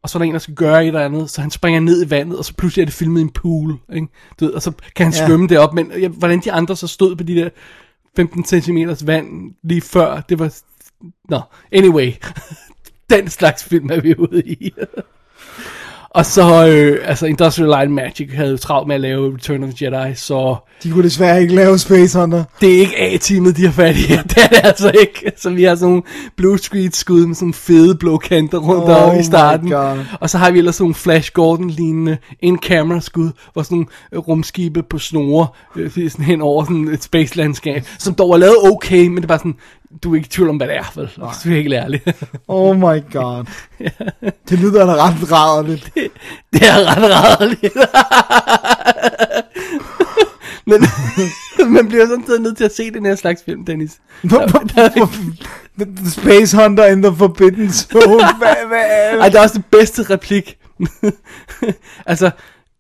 og 0.02 0.10
så 0.10 0.18
er 0.18 0.20
der 0.20 0.26
en, 0.26 0.32
der 0.32 0.38
skal 0.38 0.54
gøre 0.54 0.82
et 0.82 0.86
eller 0.86 1.04
andet, 1.04 1.30
så 1.30 1.40
han 1.40 1.50
springer 1.50 1.80
ned 1.80 2.06
i 2.06 2.10
vandet, 2.10 2.38
og 2.38 2.44
så 2.44 2.54
pludselig 2.54 2.82
er 2.82 2.86
det 2.86 2.94
filmet 2.94 3.20
i 3.20 3.22
en 3.22 3.30
pool, 3.30 3.78
ikke? 3.94 4.06
Du 4.40 4.44
ved, 4.44 4.52
og 4.52 4.62
så 4.62 4.72
kan 4.96 5.06
han 5.06 5.14
Ja. 5.14 5.26
svømme 5.26 5.48
derop, 5.48 5.74
men 5.74 5.92
ja, 6.00 6.08
hvordan 6.08 6.40
de 6.40 6.52
andre 6.52 6.76
så 6.76 6.86
stod 6.86 7.16
på 7.16 7.22
de 7.22 7.34
der 7.34 7.48
15 8.16 8.44
cm 8.44 8.78
vand 9.06 9.54
lige 9.62 9.80
før, 9.80 10.20
det 10.20 10.38
var... 10.38 10.54
Nå, 11.28 11.40
anyway, 11.72 12.12
den 13.10 13.28
slags 13.28 13.64
film 13.64 13.90
er 13.90 14.00
vi 14.00 14.14
ude 14.18 14.42
i. 14.46 14.72
og 16.14 16.26
så, 16.26 16.66
øh, 16.68 16.98
altså 17.04 17.26
Industrial 17.26 17.68
Light 17.68 17.82
and 17.82 17.92
Magic 17.92 18.30
havde 18.34 18.56
travlt 18.56 18.88
med 18.88 18.94
at 18.94 19.00
lave 19.00 19.34
Return 19.34 19.62
of 19.62 19.74
the 19.74 19.86
Jedi, 19.86 20.14
så 20.14 20.56
De 20.82 20.90
kunne 20.90 21.04
desværre 21.04 21.42
ikke 21.42 21.54
lave 21.54 21.78
Space 21.78 22.18
Hunter. 22.20 22.44
det 22.60 22.74
er 22.74 22.80
ikke 22.80 23.00
A-teamet, 23.00 23.56
de 23.56 23.64
har 23.64 23.72
fat 23.72 23.96
i. 23.96 24.02
Det 24.28 24.36
er 24.36 24.48
det 24.48 24.60
altså 24.64 24.90
ikke. 25.00 25.32
Så 25.36 25.50
vi 25.50 25.64
har 25.64 25.74
sådan 25.74 25.88
nogle 25.88 26.02
blue 26.36 26.58
screen 26.58 26.92
skud 26.92 27.26
med 27.26 27.34
sådan 27.34 27.54
fede 27.54 27.94
blå 27.94 28.18
kanter 28.18 28.58
rundt 28.58 28.84
Oh 28.88 29.14
my 29.14 29.20
i 29.20 29.22
starten. 29.24 29.70
God. 29.70 29.98
Og 30.20 30.30
så 30.30 30.38
har 30.38 30.50
vi 30.50 30.58
ellers 30.58 30.74
sådan 30.74 30.84
nogle 30.84 30.94
Flash 30.94 31.32
Gordon 31.32 31.70
lignende 31.70 32.16
in-camera 32.40 33.00
skud, 33.00 33.30
hvor 33.52 33.62
sådan 33.62 33.76
nogle 33.76 33.86
øh, 34.12 34.18
rumskibe 34.18 34.82
på 34.82 34.98
snore, 34.98 35.46
øh, 35.76 35.90
sådan 36.10 36.24
hen 36.24 36.40
over 36.42 36.64
sådan 36.64 36.88
et 36.88 37.02
space 37.02 37.36
landskab, 37.36 37.84
som 37.98 38.14
dog 38.14 38.32
er 38.32 38.36
lavet 38.38 38.56
okay, 38.64 39.06
men 39.06 39.16
det 39.16 39.22
er 39.22 39.28
bare 39.28 39.38
sådan, 39.38 39.56
du 40.02 40.12
er 40.12 40.16
ikke 40.16 40.26
i 40.26 40.28
tvivl 40.28 40.48
om, 40.48 40.56
hvad 40.56 40.68
det 40.68 40.76
er, 40.76 40.92
vel? 40.94 41.10
Hvis 41.16 41.46
vi 41.46 41.50
er 41.50 41.62
helt 41.62 41.74
ærlige. 41.74 42.02
Oh 42.48 42.76
my 42.76 43.12
god. 43.12 43.44
Det 44.48 44.58
lyder 44.58 44.86
da 44.86 44.92
ret 44.92 45.32
rædderligt. 45.32 45.90
det 46.52 46.62
er 46.62 46.76
ret 46.86 47.10
rædderligt. 47.10 47.76
men 50.70 50.82
man 51.72 51.88
bliver 51.88 52.06
sådan 52.06 52.42
nødt 52.42 52.56
til 52.56 52.64
at 52.64 52.74
se 52.74 52.90
den 52.90 53.06
her 53.06 53.14
slags 53.14 53.42
film, 53.44 53.64
Dennis. 53.64 54.00
The, 54.26 55.86
the 55.96 56.10
Space 56.10 56.56
Hunter 56.56 56.86
in 56.86 57.02
the 57.02 57.16
Forbidden 57.16 57.72
Zone. 57.72 58.36
Hvad, 58.38 58.66
hvad 58.68 59.20
Ej, 59.20 59.28
det 59.28 59.38
er 59.38 59.42
også 59.42 59.58
det 59.58 59.64
bedste 59.70 60.02
replik. 60.02 60.58
altså, 62.06 62.30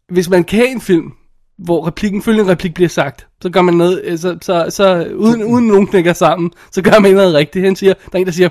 hvis 0.08 0.28
man 0.28 0.44
kan 0.44 0.66
en 0.66 0.80
film, 0.80 1.12
hvor 1.58 1.86
replikken, 1.86 2.22
følgende 2.22 2.50
replik 2.50 2.74
bliver 2.74 2.88
sagt, 2.88 3.26
så 3.42 3.50
gør 3.50 3.62
man 3.62 3.74
noget, 3.74 4.00
øh, 4.04 4.18
så, 4.18 4.38
så, 4.42 4.66
så 4.70 5.06
uden, 5.16 5.44
uden 5.44 5.66
nogen 5.66 5.86
knækker 5.86 6.12
sammen, 6.12 6.50
så 6.72 6.82
gør 6.82 6.98
man 6.98 7.14
noget 7.14 7.34
rigtigt. 7.34 7.64
Han 7.64 7.76
siger, 7.76 7.94
der 7.94 8.08
er 8.12 8.18
en, 8.18 8.26
der 8.26 8.32
siger, 8.32 8.48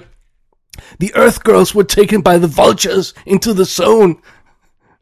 The 0.99 1.09
Earth 1.15 1.37
Girls 1.45 1.75
were 1.75 1.87
taken 1.87 2.23
by 2.23 2.37
the 2.37 2.51
vultures 2.57 3.13
into 3.25 3.53
the 3.53 3.65
zone. 3.65 4.15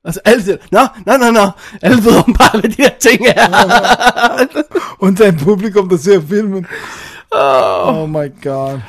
Altså, 0.06 0.20
alle 0.26 0.44
siger, 0.44 0.58
nå, 0.72 0.80
nå, 1.06 1.18
nå, 1.18 1.32
nå, 1.32 1.50
alle 1.82 2.04
ved 2.04 2.18
om 2.18 2.34
bare, 2.34 2.60
hvad 2.60 2.70
de 2.70 2.76
her 2.78 2.90
ting 3.00 3.28
er. 3.28 3.48
Undtagen 5.06 5.38
publikum, 5.38 5.90
der 5.90 5.98
ser 5.98 6.22
filmen. 6.22 6.66
Oh 7.32 8.10
my 8.10 8.44
god. 8.44 8.80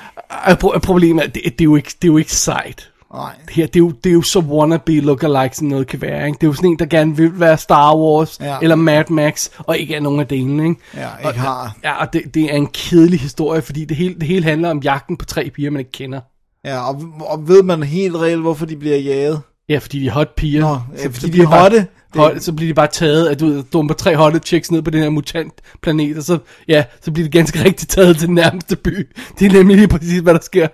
Problemet 0.82 1.24
er, 1.24 1.28
det, 1.28 1.44
det, 1.44 1.60
er 1.60 1.64
jo 1.64 1.76
ikke, 1.76 1.90
det 2.02 2.08
er 2.08 2.12
jo 2.12 2.16
ikke 2.16 2.32
sejt. 2.32 2.89
Nej. 3.14 3.32
Det 3.46 3.54
her, 3.54 3.66
det 3.66 3.76
er 3.76 3.80
jo, 3.80 3.90
det 4.04 4.10
er 4.10 4.14
jo 4.14 4.22
så 4.22 4.38
wannabe 4.38 5.00
lookalike, 5.00 5.56
som 5.56 5.66
noget 5.66 5.86
kan 5.86 6.00
være, 6.00 6.26
ikke? 6.26 6.36
Det 6.36 6.42
er 6.42 6.48
jo 6.48 6.52
sådan 6.54 6.70
en, 6.70 6.78
der 6.78 6.86
gerne 6.86 7.16
vil 7.16 7.40
være 7.40 7.58
Star 7.58 7.96
Wars, 7.96 8.38
Ja. 8.40 8.56
eller 8.62 8.76
Mad 8.76 9.04
Max, 9.10 9.48
og 9.58 9.78
ikke 9.78 9.94
er 9.94 10.00
nogen 10.00 10.20
af 10.20 10.26
delene, 10.26 10.68
ikke? 10.68 10.80
Ja, 10.96 11.08
og, 11.24 11.30
ikke 11.30 11.40
har. 11.40 11.76
Ja, 11.84 12.00
og 12.00 12.12
det, 12.12 12.34
det 12.34 12.42
er 12.52 12.56
en 12.56 12.66
kedelig 12.66 13.20
historie, 13.20 13.62
fordi 13.62 13.84
det 13.84 13.96
hele, 13.96 14.14
det 14.14 14.22
hele 14.22 14.44
handler 14.44 14.70
om 14.70 14.78
jagten 14.80 15.16
på 15.16 15.24
tre 15.24 15.50
piger, 15.54 15.70
man 15.70 15.78
ikke 15.80 15.92
kender. 15.92 16.20
Ja, 16.64 16.88
og, 16.88 17.02
og 17.20 17.48
ved 17.48 17.62
man 17.62 17.82
helt 17.82 18.16
reelt, 18.16 18.40
hvorfor 18.40 18.66
de 18.66 18.76
bliver 18.76 18.96
jaget? 18.96 19.40
Ja, 19.68 19.78
fordi 19.78 20.00
de 20.00 20.06
er 20.06 20.12
hot 20.12 20.34
piger. 20.36 20.60
Nå, 20.60 20.78
ja, 21.02 21.06
fordi 21.08 21.26
de 21.26 21.30
bliver 21.30 21.48
er 21.48 21.60
hotte. 21.60 21.76
Bare, 21.76 21.86
hot, 22.14 22.42
så 22.42 22.52
bliver 22.52 22.70
de 22.70 22.74
bare 22.74 22.86
taget, 22.86 23.28
at 23.28 23.40
du 23.40 23.62
dumper 23.72 23.94
tre 23.94 24.16
hotte 24.16 24.40
chicks 24.44 24.70
ned 24.70 24.82
på 24.82 24.90
den 24.90 25.02
her 25.02 25.10
mutant 25.10 25.52
planet, 25.82 26.16
og 26.16 26.22
så, 26.22 26.38
ja, 26.68 26.84
så 27.00 27.12
bliver 27.12 27.28
de 27.28 27.38
ganske 27.38 27.64
rigtigt 27.64 27.90
taget 27.90 28.16
til 28.16 28.26
den 28.26 28.34
nærmeste 28.34 28.76
by. 28.76 29.08
Det 29.38 29.46
er 29.46 29.52
nemlig 29.52 29.76
lige 29.76 29.88
præcis, 29.88 30.20
hvad 30.20 30.34
der 30.34 30.40
sker. 30.42 30.68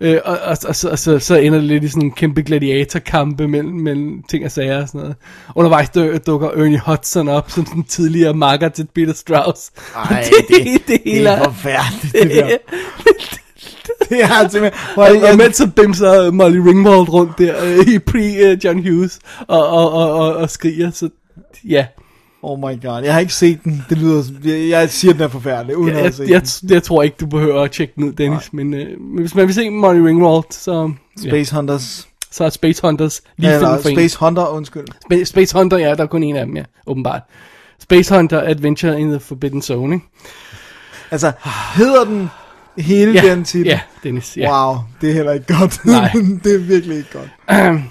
Øh, 0.00 0.18
og, 0.24 0.38
og, 0.38 0.56
og, 0.68 0.76
så, 0.76 0.88
og 0.90 0.98
så, 0.98 1.18
så 1.18 1.36
ender 1.36 1.58
det 1.58 1.68
lidt 1.68 1.84
i 1.84 1.88
sådan 1.88 2.02
en 2.02 2.12
kæmpe 2.12 2.42
gladiatorkampe 2.42 3.48
mellem, 3.48 3.74
mellem 3.74 4.22
ting 4.30 4.44
og 4.44 4.50
sager 4.50 4.82
og 4.82 4.88
sådan 4.88 5.00
noget. 5.00 5.16
Undervejs 5.54 5.88
dø, 5.90 6.18
dukker 6.26 6.48
Ernie 6.48 6.80
Hudson 6.86 7.28
op, 7.28 7.50
som 7.50 7.64
den 7.64 7.84
tidligere 7.84 8.34
makker 8.34 8.68
til 8.68 8.88
Peter 8.94 9.12
Strauss. 9.14 9.70
Ej, 9.96 10.24
det, 10.48 10.48
det, 10.48 10.88
det, 10.88 11.04
det 11.04 11.26
er 11.26 11.44
forfærdeligt, 11.44 12.12
det 12.12 12.30
der. 12.30 12.48
Det 13.47 13.47
er 14.10 14.48
simpelthen... 14.48 14.72
Hvor 14.94 15.02
Og, 15.04 15.14
jeg, 15.14 15.30
og 15.30 15.36
mens 15.36 15.56
så 15.56 15.66
bimser 15.76 16.30
Molly 16.30 16.56
Ringwald 16.58 17.08
rundt 17.08 17.38
der 17.38 17.64
øh, 17.64 17.78
i 17.88 17.98
pre-John 18.10 18.90
Hughes 18.90 19.18
og, 19.48 19.68
og, 19.68 19.92
og, 19.92 20.12
og, 20.14 20.36
og 20.36 20.50
skriger, 20.50 20.90
så 20.90 21.08
ja. 21.68 21.86
oh 22.42 22.58
my 22.58 22.82
god, 22.82 23.02
jeg 23.02 23.12
har 23.12 23.20
ikke 23.20 23.34
set 23.34 23.64
den. 23.64 23.84
Det 23.88 23.98
lyder... 23.98 24.22
Jeg, 24.44 24.68
jeg 24.68 24.90
siger, 24.90 25.12
den 25.12 25.22
er 25.22 25.28
forfærdelig, 25.28 25.76
uden 25.76 25.88
Jeg, 25.88 25.96
at 25.96 26.02
have 26.02 26.04
jeg, 26.06 26.14
set 26.14 26.30
jeg, 26.30 26.68
den. 26.68 26.74
jeg 26.74 26.82
tror 26.82 27.02
ikke, 27.02 27.16
du 27.20 27.26
behøver 27.26 27.62
at 27.62 27.70
tjekke 27.70 27.92
den 27.96 28.04
ud, 28.04 28.12
Dennis, 28.12 28.52
men, 28.52 28.74
øh, 28.74 28.86
hvis 29.20 29.34
man 29.34 29.46
vil 29.46 29.54
se 29.54 29.70
Molly 29.70 29.98
Ringwald, 30.00 30.44
så, 30.50 30.90
ja, 31.24 31.28
Space 31.28 31.54
Hunters. 31.54 32.08
så 32.30 32.44
er 32.44 32.50
Space 32.50 32.82
Hunters 32.82 33.20
lige 33.36 33.50
Eller 33.54 33.66
filmet 33.66 33.82
for 33.82 33.88
en. 33.88 33.96
Space 33.96 34.18
Hunter, 34.18 34.46
undskyld. 34.46 34.84
Spa- 35.12 35.24
Space 35.24 35.58
Hunter, 35.58 35.78
ja, 35.78 35.94
der 35.94 36.02
er 36.02 36.06
kun 36.06 36.22
en 36.22 36.36
af 36.36 36.46
dem, 36.46 36.56
ja, 36.56 36.62
åbenbart. 36.86 37.22
Space 37.82 38.14
Hunter 38.14 38.40
Adventure 38.40 39.00
in 39.00 39.10
the 39.10 39.20
Forbidden 39.20 39.62
Zone, 39.62 39.94
ikke? 39.94 40.06
Altså, 41.10 41.32
hedder 41.74 42.04
den 42.04 42.30
hele 42.78 43.12
Ja, 43.12 43.30
den 43.34 43.44
titel? 43.44 43.66
ja, 43.66 43.80
Dennis, 44.02 44.36
ja. 44.36 44.50
Wow, 44.68 44.76
det 45.00 45.10
er 45.10 45.14
heller 45.14 45.32
ikke 45.32 45.54
godt. 45.58 45.84
Nej. 45.84 46.10
det 46.44 46.54
er 46.54 46.58
virkelig 46.58 46.96
ikke 46.96 47.10
godt. 47.12 47.80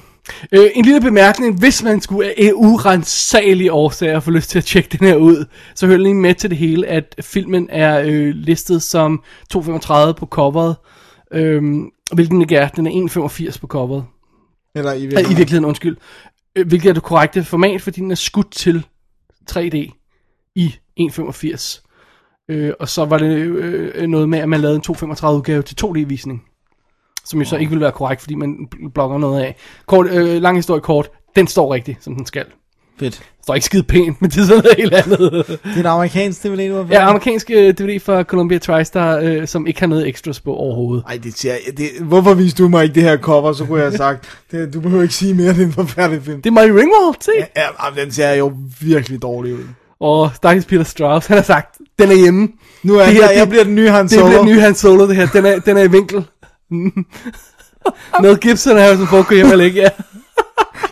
Øh, 0.52 0.66
en 0.76 0.86
lille 0.86 1.02
bemærkning, 1.02 1.60
hvis 1.60 1.84
man 1.84 2.02
skulle 2.02 2.30
af 2.40 2.52
urensagelige 2.56 3.72
årsager 3.74 4.20
få 4.20 4.32
lyst 4.32 4.50
til 4.50 4.58
at 4.58 4.66
tjekke 4.66 4.98
den 4.98 5.08
her 5.08 5.16
ud, 5.16 5.46
så 5.76 5.88
hører 5.88 5.98
lige 5.98 6.14
med 6.14 6.36
til 6.36 6.50
det 6.50 6.58
hele, 6.58 6.88
at 6.88 7.16
filmen 7.22 7.68
er 7.72 8.00
øh, 8.06 8.30
listet 8.36 8.84
som 8.84 9.24
2,35 9.56 10.12
på 10.12 10.26
coveret, 10.32 10.76
øh, 11.34 11.64
hvilken 12.14 12.42
ikke 12.42 12.56
er, 12.56 12.68
den 12.68 12.88
er 12.88 12.92
1,85 13.52 13.60
på 13.60 13.68
coveret. 13.68 14.06
Eller 14.76 14.94
i 14.94 14.96
Ja, 14.96 15.00
I 15.00 15.02
virkeligheden. 15.02 15.38
virkeligheden, 15.38 15.66
undskyld. 15.66 15.98
Øh, 16.56 16.68
Hvilket 16.68 16.90
er 16.90 16.94
det 16.94 17.04
korrekte 17.04 17.44
format, 17.44 17.82
fordi 17.82 18.02
den 18.02 18.12
er 18.12 18.16
skudt 18.16 18.52
til 18.52 18.86
3D 19.52 19.76
i 20.56 20.76
1,85. 21.00 21.84
Øh, 22.50 22.74
og 22.80 22.90
så 22.90 23.06
var 23.06 23.18
det 23.18 23.38
øh, 23.38 24.08
noget 24.08 24.30
med, 24.30 24.40
at 24.40 24.50
man 24.50 24.62
lavede 24.62 24.76
en 24.76 24.96
2,35 25.14 25.28
udgave 25.28 25.62
til 25.62 25.76
2D-visning. 25.86 26.44
Som 27.26 27.40
jo 27.40 27.46
så 27.46 27.58
ikke 27.58 27.70
vil 27.72 27.82
være 27.82 27.92
korrekt, 27.92 28.22
fordi 28.22 28.36
man 28.36 28.56
bl- 28.76 28.92
blokker 28.94 29.18
noget 29.18 29.42
af. 29.42 29.56
Kort, 29.86 30.08
øh, 30.12 30.42
lang 30.42 30.58
historie 30.58 30.82
kort, 30.82 31.10
den 31.36 31.48
står 31.48 31.74
rigtigt, 31.74 32.04
som 32.04 32.16
den 32.16 32.26
skal. 32.26 32.46
Fedt. 33.00 33.14
Det 33.14 33.24
står 33.44 33.56
ikke 33.56 33.66
skide 33.66 33.84
pænt, 33.84 34.22
men 34.22 34.30
det 34.30 34.38
er 34.38 34.46
sådan 34.46 34.64
noget 34.64 34.78
helt 34.78 34.94
andet. 34.94 35.20
Det 35.64 35.76
er 35.76 35.80
en 35.80 35.86
amerikansk 35.86 36.44
DVD, 36.44 36.70
du 36.70 36.76
har 36.76 36.88
ja, 36.92 37.10
amerikansk 37.10 37.52
øh, 37.54 37.74
DVD 37.74 38.00
fra 38.00 38.24
Columbia 38.24 38.58
TriStar, 38.58 39.20
øh, 39.24 39.48
som 39.48 39.68
ikke 39.68 39.80
har 39.80 39.88
noget 39.88 40.08
extras 40.10 40.40
på 40.40 40.54
overhovedet. 40.56 41.04
Ej, 41.08 41.20
det 41.24 41.38
siger 41.38 41.54
jeg. 41.54 41.78
Det, 41.78 41.88
hvorfor 42.02 42.34
viste 42.34 42.64
du 42.64 42.70
mig 42.70 42.84
ikke 42.84 42.96
det 42.96 43.04
her 43.04 43.18
cover, 43.18 43.54
så 43.54 43.66
kunne 43.66 43.80
jeg 43.80 43.90
have 43.90 43.98
sagt, 43.98 44.38
det, 44.52 44.74
du 44.74 44.80
behøver 44.82 45.04
ikke 45.04 45.14
sige 45.16 45.34
mere, 45.34 45.54
det 45.54 45.62
er 45.62 45.66
en 45.66 45.72
forfærdelig 45.74 46.24
film. 46.24 46.42
Det 46.42 46.50
er 46.50 46.54
Molly 46.54 46.70
Ringwald, 46.70 47.22
se. 47.22 47.32
Ja, 47.56 47.62
ja, 47.96 48.02
den 48.04 48.12
ser 48.12 48.34
jo 48.34 48.54
virkelig 48.82 49.22
dårlig 49.22 49.54
ud. 49.54 49.64
Og 50.00 50.32
Stakkels 50.36 50.66
Peter 50.66 50.84
Strauss, 50.84 51.28
han 51.28 51.38
har 51.38 51.44
sagt, 51.44 51.78
den 52.00 52.12
er 52.12 52.16
hjemme. 52.16 52.48
Nu 52.84 52.96
er 52.96 53.06
Det 53.06 53.16
det 53.16 53.24
her, 53.24 53.30
jeg 53.32 53.40
det- 53.42 53.50
bliver 53.50 53.64
den 53.64 53.76
nye 53.76 53.90
Han 53.90 54.04
Det 54.08 54.12
Solo. 54.12 54.26
bliver 54.28 54.40
den 54.42 54.48
nye 54.50 54.60
Han 54.60 54.76
Solo, 54.76 55.08
det 55.08 55.16
her. 55.16 55.28
Den 55.28 55.46
er, 55.46 55.60
den 55.60 55.78
er 55.78 55.84
i 55.84 55.92
vinkel. 55.92 56.26
Mel 58.22 58.38
Gibson 58.38 58.78
er 58.78 58.88
jo 58.88 58.98
som 58.98 59.08
folk 59.08 59.32
hjem 59.32 59.60
ikke, 59.62 59.82
ja. 59.82 59.90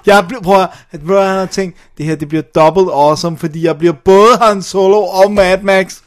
Jeg 0.05 0.25
bliver, 0.27 0.41
prøv 0.41 0.62
at, 0.62 0.69
at 0.91 1.00
han 1.01 1.38
har 1.39 1.45
tænkt, 1.45 1.77
det 1.97 2.05
her 2.05 2.15
det 2.15 2.27
bliver 2.27 2.41
double 2.55 2.93
awesome, 2.93 3.38
fordi 3.38 3.63
jeg 3.65 3.77
bliver 3.77 3.93
både 4.05 4.38
Han 4.41 4.62
Solo 4.62 4.97
og 5.03 5.31
Mad 5.31 5.62
Max. 5.62 5.97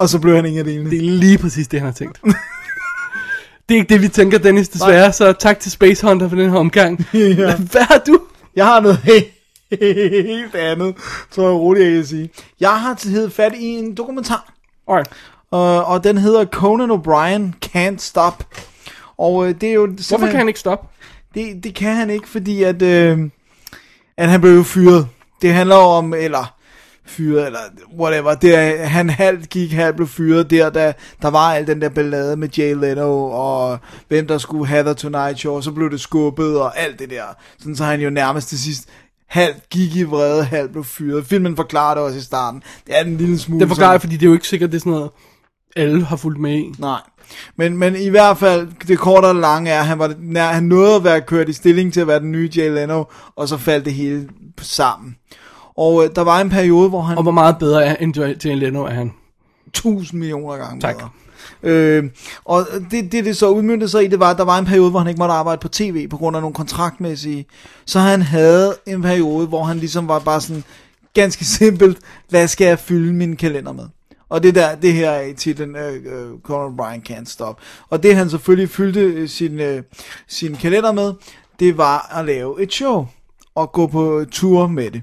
Og 0.00 0.08
så 0.08 0.18
blev 0.18 0.34
han 0.36 0.46
ingen 0.46 0.58
af 0.58 0.64
delene. 0.64 0.90
Det 0.90 0.98
er 0.98 1.02
lige 1.10 1.38
præcis 1.38 1.68
det, 1.68 1.80
han 1.80 1.86
har 1.86 1.92
tænkt. 1.94 2.20
Det 3.68 3.74
er 3.74 3.78
ikke 3.78 3.88
det, 3.94 4.02
vi 4.02 4.08
tænker, 4.08 4.38
Dennis, 4.38 4.68
desværre. 4.68 5.12
Så 5.12 5.32
tak 5.32 5.60
til 5.60 5.70
Space 5.72 6.06
Hunter 6.06 6.28
for 6.28 6.36
den 6.36 6.50
her 6.50 6.58
omgang. 6.58 7.06
Ja. 7.14 7.56
Hvad 7.56 7.82
har 7.82 8.02
du? 8.06 8.20
Jeg 8.56 8.64
har 8.66 8.80
noget 8.80 8.98
helt 9.04 9.26
andet, 10.54 10.94
tror 11.30 11.44
jeg 11.44 11.52
roligt, 11.52 11.86
jeg 11.86 11.94
kan 11.94 12.06
sige. 12.06 12.30
Jeg 12.60 12.80
har 12.80 12.94
til 12.94 13.30
fat 13.30 13.54
i 13.54 13.66
en 13.66 13.94
dokumentar, 13.94 14.52
Alright. 14.88 15.10
og, 15.50 15.84
og 15.84 16.04
den 16.04 16.18
hedder 16.18 16.44
Conan 16.44 16.90
O'Brien 16.90 17.66
Can't 17.66 17.98
Stop. 17.98 18.44
Og 19.18 19.48
øh, 19.48 19.54
det 19.60 19.68
er 19.68 19.72
jo 19.72 19.86
Hvorfor 19.86 20.26
kan 20.26 20.36
han 20.36 20.48
ikke 20.48 20.60
stoppe? 20.60 20.88
Det, 21.34 21.64
det 21.64 21.74
kan 21.74 21.96
han 21.96 22.10
ikke, 22.10 22.28
fordi 22.28 22.62
at, 22.62 22.82
øh, 22.82 23.18
at 24.16 24.28
han 24.28 24.40
blev 24.40 24.52
jo 24.52 24.62
fyret. 24.62 25.08
Det 25.42 25.52
handler 25.52 25.76
om, 25.76 26.14
eller 26.14 26.56
fyret, 27.06 27.46
eller 27.46 27.58
whatever. 27.98 28.34
Det 28.34 28.54
er, 28.54 28.86
han 28.86 29.10
halvt 29.10 29.48
gik, 29.48 29.72
halvt 29.72 29.96
blev 29.96 30.08
fyret 30.08 30.50
der, 30.50 30.70
da 30.70 30.92
der 31.22 31.28
var 31.28 31.54
al 31.54 31.66
den 31.66 31.80
der 31.82 31.88
ballade 31.88 32.36
med 32.36 32.48
Jay 32.58 32.74
Leno, 32.74 33.30
og 33.30 33.78
hvem 34.08 34.26
der 34.26 34.38
skulle 34.38 34.66
have 34.66 34.84
The 34.84 34.94
Tonight 34.94 35.38
Show, 35.38 35.54
og 35.54 35.64
så 35.64 35.72
blev 35.72 35.90
det 35.90 36.00
skubbet, 36.00 36.60
og 36.60 36.78
alt 36.78 36.98
det 36.98 37.10
der. 37.10 37.24
Sådan 37.58 37.76
så 37.76 37.84
han 37.84 38.00
jo 38.00 38.10
nærmest 38.10 38.48
til 38.48 38.58
sidst 38.58 38.88
halvt 39.28 39.68
gik 39.70 39.96
i 39.96 40.02
vrede, 40.02 40.44
halvt 40.44 40.72
blev 40.72 40.84
fyret. 40.84 41.26
Filmen 41.26 41.56
forklarer 41.56 41.94
det 41.94 42.04
også 42.04 42.18
i 42.18 42.22
starten. 42.22 42.62
Det 42.86 42.96
er 42.98 43.04
en 43.04 43.16
lille 43.16 43.38
smule 43.38 43.60
Det 43.60 43.68
forklarer 43.68 43.92
jeg, 43.92 44.00
sådan- 44.00 44.08
fordi 44.10 44.16
det 44.16 44.22
er 44.22 44.26
jo 44.30 44.32
ikke 44.34 44.48
sikkert, 44.48 44.70
det 44.70 44.76
er 44.76 44.80
sådan 44.80 44.92
noget, 44.92 45.10
alle 45.76 46.04
har 46.04 46.16
fulgt 46.16 46.40
med 46.40 46.54
i. 46.58 46.72
Nej. 46.78 47.00
Men, 47.56 47.76
men 47.78 47.96
i 47.96 48.08
hvert 48.08 48.38
fald, 48.38 48.68
det 48.88 48.98
korte 48.98 49.26
og 49.26 49.34
lange 49.36 49.70
er, 49.70 49.82
han, 49.82 49.98
var, 49.98 50.14
nær, 50.18 50.46
han 50.52 50.62
nåede 50.64 50.94
at 50.96 51.04
være 51.04 51.20
kørt 51.20 51.48
i 51.48 51.52
stilling 51.52 51.92
til 51.92 52.00
at 52.00 52.06
være 52.06 52.20
den 52.20 52.32
nye 52.32 52.50
Jay 52.56 52.70
Leno, 52.74 53.04
og 53.36 53.48
så 53.48 53.56
faldt 53.56 53.84
det 53.84 53.94
hele 53.94 54.28
sammen. 54.60 55.16
Og 55.76 56.04
øh, 56.04 56.10
der 56.14 56.22
var 56.22 56.40
en 56.40 56.50
periode, 56.50 56.88
hvor 56.88 57.00
han... 57.02 57.16
Og 57.16 57.22
hvor 57.22 57.32
meget 57.32 57.58
bedre 57.58 57.84
er 57.84 57.96
end 58.00 58.16
Jay 58.44 58.54
Leno 58.58 58.84
er 58.84 58.90
han? 58.90 59.12
1000 59.66 60.18
millioner 60.20 60.56
gange 60.56 60.80
Tak. 60.80 60.96
bedre. 60.96 61.08
Øh, 61.66 62.04
og 62.44 62.66
det, 62.90 63.12
det, 63.12 63.24
det 63.24 63.36
så 63.36 63.48
udmyndte 63.48 63.88
sig 63.88 64.04
i, 64.04 64.06
det 64.06 64.20
var, 64.20 64.30
at 64.30 64.38
der 64.38 64.44
var 64.44 64.58
en 64.58 64.64
periode, 64.64 64.90
hvor 64.90 64.98
han 64.98 65.08
ikke 65.08 65.18
måtte 65.18 65.34
arbejde 65.34 65.60
på 65.60 65.68
tv, 65.68 66.08
på 66.08 66.16
grund 66.16 66.36
af 66.36 66.42
nogle 66.42 66.54
kontraktmæssige. 66.54 67.46
Så 67.86 67.98
han 67.98 68.22
havde 68.22 68.74
en 68.86 69.02
periode, 69.02 69.46
hvor 69.46 69.64
han 69.64 69.78
ligesom 69.78 70.08
var 70.08 70.18
bare 70.18 70.40
sådan, 70.40 70.64
ganske 71.14 71.44
simpelt, 71.58 71.98
hvad 72.28 72.48
skal 72.48 72.66
jeg 72.66 72.78
fylde 72.78 73.12
min 73.12 73.36
kalender 73.36 73.72
med? 73.72 73.84
Og 74.28 74.42
det 74.42 74.54
der, 74.54 74.74
det 74.74 74.92
her 74.92 75.10
er 75.10 75.26
i 75.26 75.34
titlen 75.34 75.76
uh, 75.76 75.82
uh, 75.82 76.40
Conan 76.42 76.74
O'Brien 76.80 77.12
Can't 77.12 77.24
Stop. 77.24 77.60
Og 77.90 78.02
det 78.02 78.16
han 78.16 78.30
selvfølgelig 78.30 78.70
fyldte 78.70 79.00
øh, 79.00 79.28
sin, 79.28 79.60
uh, 79.60 79.82
sin 80.28 80.54
kalender 80.54 80.92
med, 80.92 81.12
det 81.60 81.78
var 81.78 82.16
at 82.18 82.24
lave 82.24 82.62
et 82.62 82.72
show 82.72 83.06
og 83.54 83.72
gå 83.72 83.86
på 83.86 84.24
tur 84.30 84.66
med 84.66 84.90
det. 84.90 85.02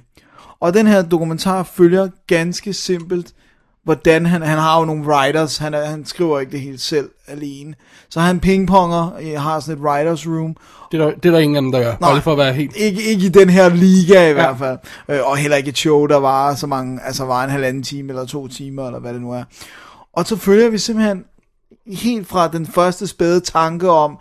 Og 0.60 0.74
den 0.74 0.88
her 0.88 1.01
dokumentar 1.01 1.63
følger 1.63 2.10
ganske 2.27 2.74
simpelt, 2.74 3.34
hvordan 3.83 4.25
han, 4.25 4.41
han 4.41 4.57
har 4.57 4.79
jo 4.79 4.85
nogle 4.85 5.03
writers, 5.07 5.57
han, 5.57 5.73
er, 5.73 5.85
han 5.85 6.05
skriver 6.05 6.39
ikke 6.39 6.51
det 6.51 6.59
helt 6.61 6.81
selv 6.81 7.09
alene. 7.27 7.73
Så 8.09 8.19
han 8.19 8.39
pingponger, 8.39 9.11
øh, 9.21 9.41
har 9.41 9.59
sådan 9.59 9.79
et 9.81 9.85
writers 9.85 10.27
room, 10.27 10.55
Det 10.91 11.01
er 11.01 11.05
der, 11.05 11.11
det 11.15 11.25
er 11.25 11.31
der 11.31 11.39
ingen 11.39 11.55
af 11.55 11.61
dem, 11.61 11.71
der 11.71 11.79
gør. 11.79 12.13
Lige 12.13 12.21
for 12.21 12.31
at 12.31 12.37
være 12.37 12.53
helt... 12.53 12.75
ikke, 12.75 13.03
ikke 13.03 13.25
i 13.25 13.29
den 13.29 13.49
her 13.49 13.69
liga 13.69 14.29
i 14.29 14.33
hvert 14.33 14.57
fald. 14.57 14.77
Øh, 15.09 15.19
og 15.23 15.37
heller 15.37 15.57
ikke 15.57 15.69
et 15.69 15.77
show, 15.77 16.05
der 16.05 16.17
var 16.17 16.55
så 16.55 16.67
mange, 16.67 16.99
altså 17.05 17.25
var 17.25 17.43
en 17.43 17.49
halvanden 17.49 17.83
time 17.83 18.09
eller 18.09 18.25
to 18.25 18.47
timer, 18.47 18.85
eller 18.85 18.99
hvad 18.99 19.13
det 19.13 19.21
nu 19.21 19.31
er. 19.31 19.43
Og 20.13 20.25
så 20.25 20.35
følger 20.35 20.69
vi 20.69 20.77
simpelthen 20.77 21.23
helt 21.87 22.27
fra 22.27 22.47
den 22.47 22.67
første 22.67 23.07
spæde 23.07 23.39
tanke 23.39 23.89
om 23.89 24.17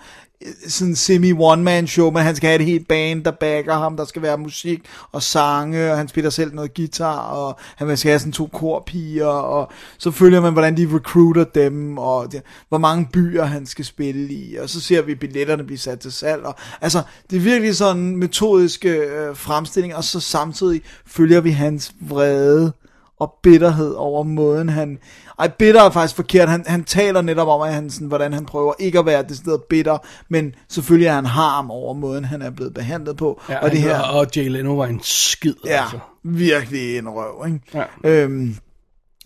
sådan 0.68 0.96
semi 0.96 1.32
one-man 1.32 1.86
show, 1.86 2.10
men 2.10 2.22
han 2.22 2.36
skal 2.36 2.48
have 2.48 2.60
et 2.60 2.66
helt 2.66 2.88
band, 2.88 3.24
der 3.24 3.30
backer 3.30 3.74
ham, 3.74 3.96
der 3.96 4.04
skal 4.04 4.22
være 4.22 4.38
musik 4.38 4.80
og 5.12 5.22
sange, 5.22 5.90
og 5.90 5.96
han 5.96 6.08
spiller 6.08 6.30
selv 6.30 6.54
noget 6.54 6.74
guitar, 6.74 7.18
og 7.18 7.58
han 7.76 7.96
skal 7.96 8.10
have 8.10 8.18
sådan 8.18 8.32
to 8.32 8.46
korpiger, 8.46 9.26
og 9.26 9.72
så 9.98 10.10
følger 10.10 10.40
man, 10.40 10.52
hvordan 10.52 10.76
de 10.76 10.88
recruiter 10.94 11.44
dem, 11.44 11.98
og 11.98 12.32
det, 12.32 12.42
hvor 12.68 12.78
mange 12.78 13.08
byer 13.12 13.44
han 13.44 13.66
skal 13.66 13.84
spille 13.84 14.32
i, 14.32 14.56
og 14.56 14.68
så 14.68 14.80
ser 14.80 15.02
vi 15.02 15.14
billetterne 15.14 15.64
blive 15.64 15.78
sat 15.78 16.00
til 16.00 16.12
salg, 16.12 16.42
og 16.44 16.54
altså, 16.80 17.02
det 17.30 17.36
er 17.36 17.40
virkelig 17.40 17.76
sådan 17.76 18.16
metodiske 18.16 18.88
øh, 18.88 19.36
fremstilling, 19.36 19.96
og 19.96 20.04
så 20.04 20.20
samtidig 20.20 20.82
følger 21.06 21.40
vi 21.40 21.50
hans 21.50 21.92
vrede, 22.00 22.72
og 23.18 23.34
bitterhed 23.42 23.92
over 23.92 24.22
måden 24.22 24.68
han... 24.68 24.98
Ej, 25.38 25.48
bitter 25.58 25.82
er 25.82 25.90
faktisk 25.90 26.16
forkert. 26.16 26.48
Han, 26.48 26.64
han 26.66 26.84
taler 26.84 27.22
netop 27.22 27.48
om, 27.48 27.60
at 27.60 27.74
han, 27.74 27.90
sådan, 27.90 28.08
hvordan 28.08 28.32
han 28.32 28.46
prøver 28.46 28.72
ikke 28.78 28.98
at 28.98 29.06
være 29.06 29.22
decideret 29.28 29.62
bitter, 29.62 29.98
men 30.28 30.54
selvfølgelig 30.68 31.06
er 31.06 31.14
han 31.14 31.26
harm 31.26 31.70
over 31.70 31.94
måden, 31.94 32.24
han 32.24 32.42
er 32.42 32.50
blevet 32.50 32.74
behandlet 32.74 33.16
på. 33.16 33.40
Ja, 33.48 33.58
og 33.58 33.70
det 33.70 33.80
her, 33.80 33.98
og 33.98 34.26
Jay 34.36 34.48
Leno 34.48 34.74
var 34.74 34.86
en 34.86 35.00
skid, 35.02 35.54
ja, 35.66 35.82
altså. 35.82 35.98
virkelig 36.22 36.98
en 36.98 37.08
røv, 37.08 37.46
ikke? 37.46 37.60
Ja. 37.74 37.84
Øhm, 38.04 38.56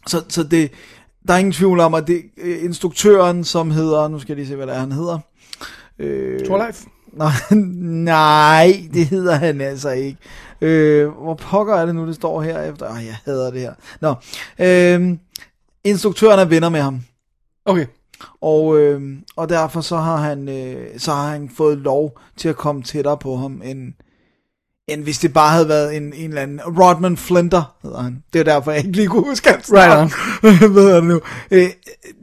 så, 0.06 0.22
så 0.28 0.42
det, 0.42 0.70
der 1.28 1.34
er 1.34 1.38
ingen 1.38 1.52
tvivl 1.52 1.80
om, 1.80 1.94
at 1.94 2.06
det, 2.06 2.22
øh, 2.36 2.64
instruktøren, 2.64 3.44
som 3.44 3.70
hedder, 3.70 4.08
nu 4.08 4.18
skal 4.18 4.32
jeg 4.32 4.36
lige 4.36 4.48
se, 4.48 4.56
hvad 4.56 4.66
det 4.66 4.74
er, 4.74 4.80
han 4.80 4.92
hedder. 4.92 5.18
Øh, 5.98 6.46
Torleif? 6.46 6.84
Nå, 7.18 7.24
nej, 8.04 8.88
det 8.94 9.06
hedder 9.06 9.34
han 9.34 9.60
altså 9.60 9.90
ikke. 9.90 10.18
Øh, 10.60 11.08
hvor 11.08 11.34
pokker 11.34 11.74
er 11.74 11.86
det 11.86 11.94
nu, 11.94 12.06
det 12.06 12.14
står 12.14 12.42
her 12.42 12.62
efter? 12.62 12.86
Ej, 12.86 13.04
jeg 13.06 13.16
hader 13.24 13.50
det 13.50 13.60
her. 13.60 13.72
Nå, 14.00 14.14
øh, 14.58 15.18
instruktøren 15.86 16.38
er 16.38 16.44
venner 16.44 16.68
med 16.68 16.80
ham. 16.80 17.00
Okay. 17.64 17.86
Og, 18.40 18.78
øh, 18.78 19.02
og 19.36 19.48
derfor 19.48 19.80
så 19.80 19.96
har 19.96 20.16
han 20.16 20.48
øh, 20.48 20.98
så 20.98 21.12
har 21.12 21.30
han 21.30 21.48
fået 21.48 21.78
lov 21.78 22.18
til 22.36 22.48
at 22.48 22.56
komme 22.56 22.82
tættere 22.82 23.18
på 23.18 23.36
ham 23.36 23.62
end, 23.64 23.92
end 24.88 25.02
hvis 25.02 25.18
det 25.18 25.32
bare 25.32 25.52
havde 25.52 25.68
været 25.68 25.96
en, 25.96 26.02
en 26.02 26.28
eller 26.28 26.42
anden 26.42 26.60
Rodman 26.60 27.16
Flinter 27.16 27.74
hedder 27.82 28.02
han. 28.02 28.22
Det 28.32 28.38
er 28.38 28.44
derfor 28.44 28.70
jeg 28.70 28.84
ikke 28.84 28.96
lige 28.96 29.08
kunne 29.08 29.24
huske 29.24 29.50
hans 29.50 29.72
Right 29.72 29.88
navn. 29.88 30.10
Hvad 30.72 30.82
hedder 30.82 30.94
det 30.94 31.04
nu? 31.04 31.20
Øh, 31.50 31.68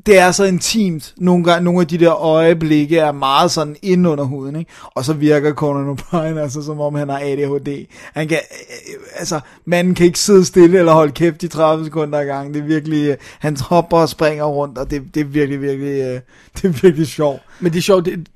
det 0.05 0.19
er 0.19 0.31
så 0.31 0.43
intimt. 0.43 1.13
Nogle, 1.17 1.43
gange, 1.43 1.63
nogle 1.63 1.81
af 1.81 1.87
de 1.87 1.97
der 1.97 2.13
øjeblikke 2.13 2.97
er 2.97 3.11
meget 3.11 3.51
sådan 3.51 3.75
ind 3.81 4.07
under 4.07 4.23
huden, 4.23 4.55
ikke? 4.55 4.71
Og 4.85 5.05
så 5.05 5.13
virker 5.13 5.53
Conan 5.53 5.97
O'Brien 5.97 6.39
altså 6.39 6.61
som 6.61 6.79
om 6.79 6.95
han 6.95 7.09
har 7.09 7.19
ADHD. 7.19 7.85
Han 8.13 8.27
kan, 8.27 8.37
øh, 8.37 8.95
altså, 9.15 9.39
manden 9.65 9.95
kan 9.95 10.05
ikke 10.05 10.19
sidde 10.19 10.45
stille 10.45 10.79
eller 10.79 10.93
holde 10.93 11.11
kæft 11.11 11.43
i 11.43 11.47
30 11.47 11.85
sekunder 11.85 12.19
ad 12.19 12.25
gang. 12.25 12.53
Det 12.53 12.59
er 12.59 12.65
virkelig, 12.65 13.09
øh, 13.09 13.17
han 13.39 13.57
hopper 13.57 13.97
og 13.97 14.09
springer 14.09 14.45
rundt, 14.45 14.77
og 14.77 14.91
det, 14.91 15.01
det 15.13 15.21
er 15.21 15.25
virkelig, 15.25 15.61
virkelig, 15.61 16.01
øh, 16.01 16.19
det 16.55 16.63
er 16.63 16.81
virkelig 16.81 17.07
sjovt. 17.07 17.41
Men 17.59 17.71
det 17.71 17.77
er 17.77 17.83
sjovt, 17.83 18.05
det, 18.05 18.27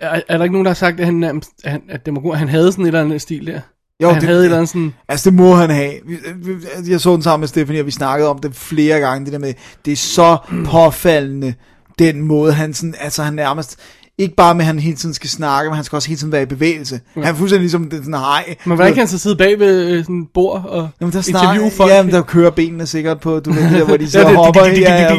er, 0.00 0.20
er 0.28 0.36
der 0.36 0.44
ikke 0.44 0.52
nogen, 0.52 0.64
der 0.64 0.70
har 0.70 0.74
sagt, 0.74 1.00
at 1.00 1.06
han, 1.06 1.24
at 1.24 1.34
han, 1.64 1.82
at 1.88 2.06
det 2.06 2.14
må, 2.14 2.34
han 2.34 2.48
havde 2.48 2.72
sådan 2.72 2.84
et 2.84 2.88
eller 2.88 3.00
andet 3.00 3.22
stil 3.22 3.46
der? 3.46 3.60
Jo, 4.02 4.08
han 4.08 4.20
det- 4.20 4.28
havde 4.28 4.40
et 4.40 4.44
eller 4.44 4.56
andet 4.56 4.68
sådan... 4.68 4.94
Altså, 5.08 5.30
det 5.30 5.38
må 5.38 5.54
han 5.54 5.70
have. 5.70 5.92
Jeg 6.88 7.00
så 7.00 7.12
den 7.12 7.22
sammen 7.22 7.40
med 7.40 7.48
Stephanie, 7.48 7.82
og 7.82 7.86
vi 7.86 7.90
snakkede 7.90 8.28
om 8.30 8.38
det 8.38 8.56
flere 8.56 9.00
gange, 9.00 9.24
det 9.24 9.32
der 9.32 9.38
med, 9.38 9.54
det 9.84 9.92
er 9.92 9.96
så 9.96 10.36
påfaldende, 10.66 11.54
den 11.98 12.20
måde, 12.20 12.52
han 12.52 12.74
sådan, 12.74 12.94
altså 13.00 13.22
han 13.22 13.34
nærmest, 13.34 13.76
ikke 14.18 14.34
bare 14.36 14.54
med, 14.54 14.60
at 14.62 14.66
han 14.66 14.78
hele 14.78 14.96
tiden 14.96 15.14
skal 15.14 15.30
snakke, 15.30 15.70
men 15.70 15.74
han 15.74 15.84
skal 15.84 15.96
også 15.96 16.08
hele 16.08 16.18
tiden 16.18 16.32
være 16.32 16.42
i 16.42 16.46
bevægelse. 16.46 17.00
Han 17.14 17.22
er 17.24 17.34
fuldstændig 17.34 17.60
ligesom 17.60 17.90
den 17.90 17.98
sådan 17.98 18.14
hej. 18.14 18.54
Men 18.64 18.76
hvordan 18.76 18.92
kan 18.92 19.00
han 19.00 19.08
så 19.08 19.18
sidde 19.18 19.36
bag 19.36 19.58
ved 19.58 19.88
øh, 19.90 20.04
sådan 20.04 20.20
et 20.20 20.28
bord 20.34 20.64
og 20.68 20.88
Jamen, 21.00 21.12
der 21.12 21.18
interviewe 21.28 21.54
snakker, 21.54 21.70
folk? 21.76 21.90
ja, 21.92 22.02
men 22.02 22.12
der 22.12 22.22
kører 22.22 22.50
benene 22.50 22.86
sikkert 22.86 23.20
på, 23.20 23.40
du 23.40 23.52
ved, 23.52 23.62
det 23.62 23.70
der, 23.78 23.84
hvor 23.84 23.96
de 23.96 24.10
så 24.10 24.20
Ja, 24.20 24.28
det- 24.28 24.36
hopper. 24.36 24.64
dik, 24.64 24.74
dik, 24.74 24.82
Ja, 24.82 25.02
ja, 25.02 25.14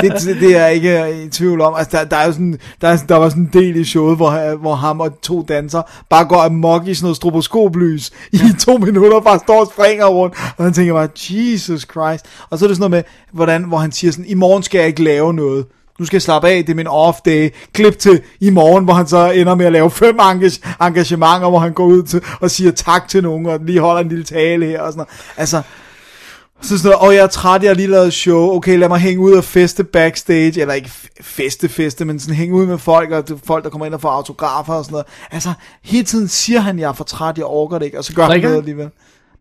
det, 0.00 0.40
det 0.40 0.56
er 0.56 0.60
jeg 0.66 0.74
ikke 0.74 1.02
øh, 1.02 1.24
i 1.24 1.28
tvivl 1.28 1.60
om. 1.60 1.74
Altså, 1.76 1.96
der, 1.96 2.04
der, 2.04 2.16
er 2.16 2.26
jo 2.26 2.32
sådan, 2.32 2.58
der, 2.80 2.88
er, 2.88 2.96
der 3.08 3.16
var 3.16 3.28
sådan 3.28 3.42
en 3.42 3.50
del 3.52 3.76
i 3.76 3.84
showet, 3.84 4.16
hvor, 4.16 4.56
hvor 4.56 4.74
ham 4.74 5.00
og 5.00 5.20
to 5.22 5.42
danser 5.48 5.82
bare 6.10 6.24
går 6.24 6.40
amok 6.42 6.86
i 6.86 6.94
sådan 6.94 7.04
noget 7.04 7.16
stroboskoplys 7.16 8.10
i 8.32 8.38
to 8.60 8.76
minutter, 8.76 9.20
bare 9.20 9.38
står 9.38 9.60
og 9.60 9.70
springer 9.74 10.06
rundt. 10.06 10.34
Og 10.56 10.64
han 10.64 10.72
tænker 10.72 10.94
bare, 10.94 11.08
Jesus 11.30 11.80
Christ. 11.90 12.24
Og 12.50 12.58
så 12.58 12.64
er 12.64 12.68
det 12.68 12.76
sådan 12.76 12.90
noget 12.90 12.90
med, 12.90 13.02
hvordan, 13.32 13.64
hvor 13.64 13.78
han 13.78 13.92
siger 13.92 14.10
sådan, 14.10 14.24
i 14.28 14.34
morgen 14.34 14.62
skal 14.62 14.78
jeg 14.78 14.86
ikke 14.86 15.02
lave 15.04 15.34
noget. 15.34 15.64
Nu 16.00 16.06
skal 16.06 16.16
jeg 16.16 16.22
slappe 16.22 16.48
af, 16.48 16.64
det 16.64 16.72
er 16.72 16.76
min 16.76 16.86
off 16.86 17.18
day. 17.24 17.50
Klip 17.72 17.98
til 17.98 18.20
i 18.40 18.50
morgen, 18.50 18.84
hvor 18.84 18.94
han 18.94 19.06
så 19.06 19.30
ender 19.30 19.54
med 19.54 19.66
at 19.66 19.72
lave 19.72 19.90
fem 19.90 20.18
engage- 20.20 20.60
engagementer, 20.86 21.48
hvor 21.48 21.58
han 21.58 21.72
går 21.72 21.84
ud 21.84 22.02
til 22.02 22.22
og 22.40 22.50
siger 22.50 22.70
tak 22.72 23.08
til 23.08 23.22
nogen, 23.22 23.46
og 23.46 23.58
lige 23.62 23.80
holder 23.80 24.00
en 24.00 24.08
lille 24.08 24.24
tale 24.24 24.66
her 24.66 24.80
og 24.80 24.92
sådan 24.92 24.98
noget. 24.98 25.08
Altså, 25.36 25.62
så 26.62 26.78
sådan 26.78 26.90
noget, 26.98 27.08
åh, 27.08 27.14
jeg 27.14 27.22
er 27.22 27.26
træt, 27.26 27.62
jeg 27.62 27.70
har 27.70 27.74
lige 27.74 27.88
lavet 27.88 28.12
show, 28.12 28.50
okay, 28.56 28.78
lad 28.78 28.88
mig 28.88 28.98
hænge 28.98 29.20
ud 29.20 29.32
og 29.32 29.44
feste 29.44 29.84
backstage, 29.84 30.60
eller 30.60 30.74
ikke 30.74 30.90
feste, 31.20 31.68
feste, 31.68 32.04
men 32.04 32.20
sådan 32.20 32.34
hænge 32.34 32.54
ud 32.54 32.66
med 32.66 32.78
folk, 32.78 33.10
og 33.10 33.28
det- 33.28 33.38
folk, 33.44 33.64
der 33.64 33.70
kommer 33.70 33.86
ind 33.86 33.94
og 33.94 34.00
får 34.00 34.10
autografer 34.10 34.74
og 34.74 34.84
sådan 34.84 34.92
noget. 34.92 35.06
Altså, 35.30 35.52
hele 35.82 36.04
tiden 36.04 36.28
siger 36.28 36.60
han, 36.60 36.78
jeg 36.78 36.88
er 36.88 36.92
for 36.92 37.04
træt, 37.04 37.38
jeg 37.38 37.46
orker 37.46 37.78
det 37.78 37.84
ikke, 37.86 37.98
og 37.98 38.04
så 38.04 38.14
gør 38.14 38.26
Drikker 38.26 38.48
han 38.48 38.54
noget 38.56 38.64
han? 38.64 38.70
alligevel. 38.70 38.90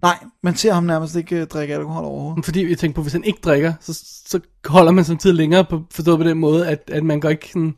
Nej, 0.02 0.16
man 0.44 0.56
ser 0.56 0.74
ham 0.74 0.84
nærmest 0.84 1.16
ikke 1.16 1.42
uh, 1.42 1.48
drikke 1.48 1.74
alkohol 1.76 2.04
overhovedet. 2.06 2.46
Fordi 2.46 2.70
jeg 2.70 2.78
tænker 2.78 2.96
på, 2.96 3.02
hvis 3.02 3.14
han 3.14 3.24
ikke 3.24 3.40
drikker, 3.44 3.74
så, 3.82 3.94
så 4.28 4.40
holder 4.66 4.92
man 4.92 5.06
samtidig 5.06 5.36
længere 5.36 5.66
på, 5.66 5.82
forstået 5.92 6.18
på 6.18 6.24
den 6.24 6.38
måde, 6.38 6.68
at, 6.68 6.84
at 6.92 7.04
man 7.04 7.20
går 7.20 7.30
ikke 7.30 7.48
sådan... 7.54 7.76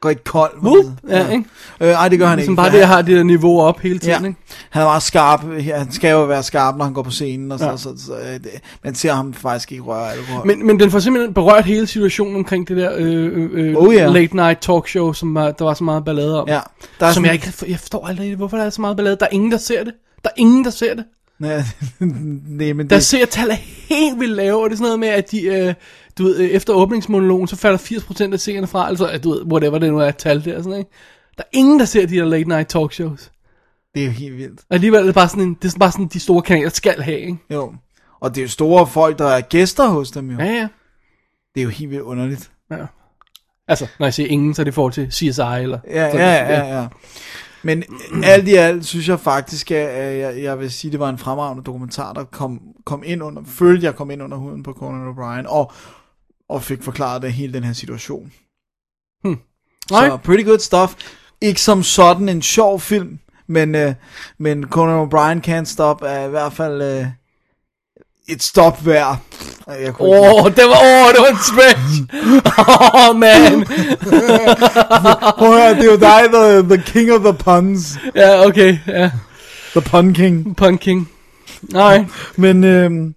Går 0.00 0.10
ikke 0.10 0.24
kold. 0.24 0.58
Whoop, 0.62 0.84
ja, 1.08 1.28
ikke? 1.28 1.44
Øh, 1.80 1.88
ej, 1.88 2.08
det 2.08 2.18
gør 2.18 2.26
han 2.26 2.38
ikke. 2.38 2.54
bare 2.54 2.66
for 2.66 2.70
det, 2.72 2.78
jeg 2.78 2.88
har 2.88 3.02
det 3.02 3.16
der 3.16 3.22
niveau 3.22 3.60
op 3.60 3.80
hele 3.80 3.98
tiden, 3.98 4.22
Ja, 4.22 4.28
ikke? 4.28 4.40
han 4.70 4.82
er 4.82 4.86
meget 4.86 5.02
skarp. 5.02 5.44
Han 5.74 5.92
skal 5.92 6.10
jo 6.10 6.24
være 6.24 6.42
skarp, 6.42 6.76
når 6.76 6.84
han 6.84 6.94
går 6.94 7.02
på 7.02 7.10
scenen, 7.10 7.52
og 7.52 7.58
så, 7.58 7.64
Ja. 7.64 7.70
ja. 7.70 7.76
så, 7.76 7.94
så, 7.96 8.04
så 8.06 8.12
øh, 8.18 8.34
det, 8.34 8.50
man 8.84 8.94
ser 8.94 9.12
ham 9.12 9.32
faktisk 9.34 9.72
ikke 9.72 9.84
røre 9.84 10.12
alkohol. 10.12 10.46
Men, 10.46 10.66
men 10.66 10.80
den 10.80 10.90
får 10.90 10.98
simpelthen 10.98 11.34
berørt 11.34 11.64
hele 11.64 11.86
situationen 11.86 12.36
omkring 12.36 12.68
det 12.68 12.76
der 12.76 12.92
øh, 12.96 13.26
øh, 13.26 13.50
øh, 13.52 13.76
Oh, 13.76 13.94
ja. 13.94 14.06
late 14.08 14.36
night 14.36 14.58
talk 14.60 14.88
show, 14.88 15.12
som 15.12 15.34
var, 15.34 15.50
der 15.50 15.64
var 15.64 15.74
så 15.74 15.84
meget 15.84 16.04
ballade 16.04 16.42
om. 16.42 16.48
Ja, 16.48 16.60
der 17.00 17.06
er 17.06 17.12
som 17.12 17.24
sådan- 17.24 17.24
jeg 17.24 17.34
ikke 17.34 17.70
jeg 17.72 17.78
forstår 17.80 18.06
aldrig, 18.06 18.36
hvorfor 18.36 18.56
der 18.56 18.64
er 18.64 18.70
så 18.70 18.80
meget 18.80 18.96
ballade. 18.96 19.16
Der 19.20 19.26
er 19.26 19.30
ingen, 19.32 19.50
der 19.52 19.58
ser 19.58 19.84
det. 19.84 19.92
Der 20.24 20.30
er 20.30 20.34
ingen, 20.40 20.64
der 20.64 20.70
ser 20.70 20.94
det. 20.94 21.04
Ja, 21.44 21.64
nej, 22.00 22.72
men 22.72 22.90
Der 22.90 22.96
det, 22.96 23.04
seertal 23.04 23.50
er 23.50 23.54
helt 23.88 24.20
vildt 24.20 24.36
lave, 24.36 24.62
og 24.62 24.70
det 24.70 24.74
er 24.74 24.76
sådan 24.76 24.84
noget 24.84 25.00
med, 25.00 25.08
at 25.08 25.30
de, 25.30 25.42
øh, 25.42 25.74
du 26.18 26.22
ved, 26.24 26.38
øh, 26.38 26.46
efter 26.48 26.72
åbningsmonologen, 26.72 27.48
så 27.48 27.56
falder 27.56 27.78
80% 27.78 28.32
af 28.32 28.40
seerne 28.40 28.66
fra, 28.66 28.88
altså, 28.88 29.06
at 29.06 29.24
du 29.24 29.30
ved, 29.30 29.42
whatever 29.42 29.78
det 29.78 29.90
nu 29.92 29.98
er 29.98 30.10
tal 30.10 30.44
der, 30.44 30.62
sådan, 30.62 30.78
ikke? 30.78 30.90
Der 31.36 31.42
er 31.42 31.48
ingen, 31.58 31.78
der 31.78 31.84
ser 31.84 32.06
de 32.06 32.16
der 32.16 32.24
late 32.24 32.48
night 32.48 32.68
talk 32.68 32.92
shows. 32.92 33.30
det 33.94 34.02
er 34.02 34.06
jo 34.06 34.12
helt 34.12 34.36
vildt. 34.36 34.60
Og 34.60 34.74
alligevel 34.74 35.00
er 35.00 35.04
det 35.04 35.14
bare 35.14 35.28
sådan, 35.28 35.42
en, 35.42 35.56
det 35.62 35.74
er 35.74 35.78
bare 35.78 35.92
sådan, 35.92 36.06
de 36.06 36.20
store 36.20 36.42
kanaler 36.42 36.70
skal 36.70 37.02
have, 37.02 37.20
ikke? 37.20 37.38
Jo. 37.50 37.74
Og 38.20 38.34
det 38.34 38.40
er 38.40 38.44
jo 38.44 38.48
store 38.48 38.86
folk, 38.86 39.18
der 39.18 39.26
er 39.28 39.40
gæster 39.40 39.86
hos 39.88 40.10
dem 40.10 40.30
jo. 40.30 40.38
Ja, 40.38 40.44
ja. 40.52 40.68
Det 41.54 41.60
er 41.60 41.64
jo 41.64 41.70
helt 41.70 41.90
vildt 41.90 42.02
underligt. 42.02 42.50
ja. 42.70 42.76
Altså, 43.68 43.86
når 43.98 44.06
jeg 44.06 44.14
siger 44.14 44.28
ingen, 44.28 44.54
så 44.54 44.62
er 44.62 44.64
det 44.64 44.72
i 44.72 44.74
forhold 44.74 44.92
til 44.92 45.12
CSI, 45.12 45.22
eller... 45.26 45.78
Ja, 45.90 46.10
sådan- 46.10 46.26
ja, 46.26 46.54
ja, 46.58 46.80
ja. 46.80 46.86
Men 47.62 47.84
alt 48.24 48.48
i 48.48 48.54
alt 48.54 48.86
synes 48.86 49.08
jeg 49.08 49.20
faktisk, 49.20 49.70
at 49.70 50.18
jeg, 50.18 50.42
jeg 50.42 50.58
vil 50.58 50.70
sige, 50.70 50.88
at 50.88 50.92
det 50.92 51.00
var 51.00 51.08
en 51.08 51.18
fremragende 51.18 51.64
dokumentar, 51.64 52.12
der 52.12 52.24
kom, 52.24 52.60
kom 52.86 53.02
ind 53.06 53.22
under, 53.22 53.42
følte 53.44 53.86
jeg 53.86 53.96
kom 53.96 54.10
ind 54.10 54.22
under 54.22 54.36
huden 54.36 54.62
på 54.62 54.72
Conan 54.72 55.14
O'Brien, 55.14 55.48
og, 55.48 55.72
og 56.48 56.62
fik 56.62 56.82
forklaret 56.82 57.22
det 57.22 57.32
hele 57.32 57.52
den 57.52 57.64
her 57.64 57.72
situation. 57.72 58.32
Hmm. 59.24 59.38
Så 59.88 59.94
Nej. 59.94 60.16
pretty 60.16 60.44
good 60.44 60.58
stuff. 60.58 60.94
Ikke 61.40 61.60
som 61.60 61.82
sådan 61.82 62.28
en 62.28 62.42
sjov 62.42 62.80
film, 62.80 63.18
men, 63.46 63.74
øh, 63.74 63.94
men 64.38 64.64
Conan 64.64 65.08
O'Brien 65.08 65.50
Can't 65.50 65.64
Stop 65.64 66.02
er 66.02 66.26
i 66.26 66.30
hvert 66.30 66.52
fald 66.52 66.82
øh, 66.82 67.06
et 68.28 68.42
stop. 68.42 68.86
Jeg 68.86 69.16
ikke- 69.80 70.00
Åh, 70.00 70.44
oh, 70.44 70.50
det 70.50 70.64
var, 70.64 70.78
oh, 70.82 71.12
det 71.12 71.20
var 71.20 71.30
en 71.30 71.38
stretch. 71.42 72.02
Åh, 72.58 73.08
oh, 73.10 73.16
man. 73.16 73.64
Prøv 75.38 75.56
at 75.56 75.62
høre, 75.62 75.74
det 75.74 75.84
er 75.84 75.92
jo 75.92 75.96
dig, 75.96 76.22
the, 76.32 76.76
the 76.76 76.82
king 76.92 77.12
of 77.12 77.20
the 77.20 77.32
puns. 77.34 77.98
ja, 78.14 78.46
okay, 78.46 78.78
ja. 78.86 79.10
The 79.72 79.80
pun 79.80 80.14
king. 80.14 80.56
Pun 80.56 80.78
King. 80.78 81.08
Nej, 81.62 82.04
Men, 82.36 82.64
øhm, 82.64 83.14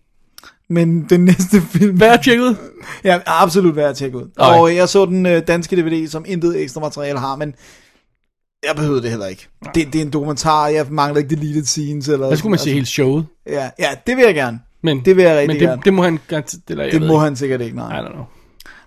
men 0.69 1.05
den 1.09 1.25
næste 1.25 1.61
film... 1.61 1.99
værd 1.99 2.13
at 2.13 2.21
tjekke 2.23 2.43
ud. 2.43 2.55
Ja, 3.03 3.19
absolut 3.25 3.75
værd 3.75 3.89
at 3.89 3.97
tjekke 3.97 4.17
ud. 4.17 4.23
Ej. 4.39 4.59
Og 4.59 4.75
jeg 4.75 4.89
så 4.89 5.05
den 5.05 5.25
øh, 5.25 5.41
danske 5.47 5.75
DVD, 5.75 6.07
som 6.09 6.25
intet 6.27 6.61
ekstra 6.61 6.81
materiale 6.81 7.19
har, 7.19 7.35
men 7.35 7.53
jeg 8.67 8.75
behøvede 8.75 9.01
det 9.01 9.09
heller 9.09 9.27
ikke. 9.27 9.47
Det, 9.75 9.93
det 9.93 9.95
er 10.01 10.05
en 10.05 10.09
dokumentar, 10.13 10.67
jeg 10.67 10.85
mangler 10.89 11.17
ikke 11.21 11.35
deleted 11.35 11.65
scenes. 11.65 12.07
Eller, 12.07 12.29
Der 12.29 12.35
skulle 12.35 12.49
man 12.51 12.59
se 12.59 12.73
hele 12.73 12.85
showet. 12.85 13.25
Ja, 13.47 13.69
ja, 13.79 13.89
det 14.07 14.17
vil 14.17 14.23
jeg 14.25 14.35
gerne. 14.35 14.59
Men, 14.83 15.05
Det 15.05 15.15
vil 15.15 15.23
jeg 15.23 15.37
rigtig 15.37 15.47
men 15.47 15.59
det, 15.59 15.67
gerne. 15.67 15.81
det 15.85 15.93
må 15.93 16.03
han 16.03 16.19
eller 16.29 16.83
jeg 16.83 16.91
Det 16.91 17.01
ved 17.01 17.07
må 17.07 17.13
ikke. 17.13 17.19
han 17.23 17.35
sikkert 17.35 17.61
ikke, 17.61 17.75
nej. 17.75 17.99
I 17.99 18.03
don't 18.05 18.11
know. 18.11 18.25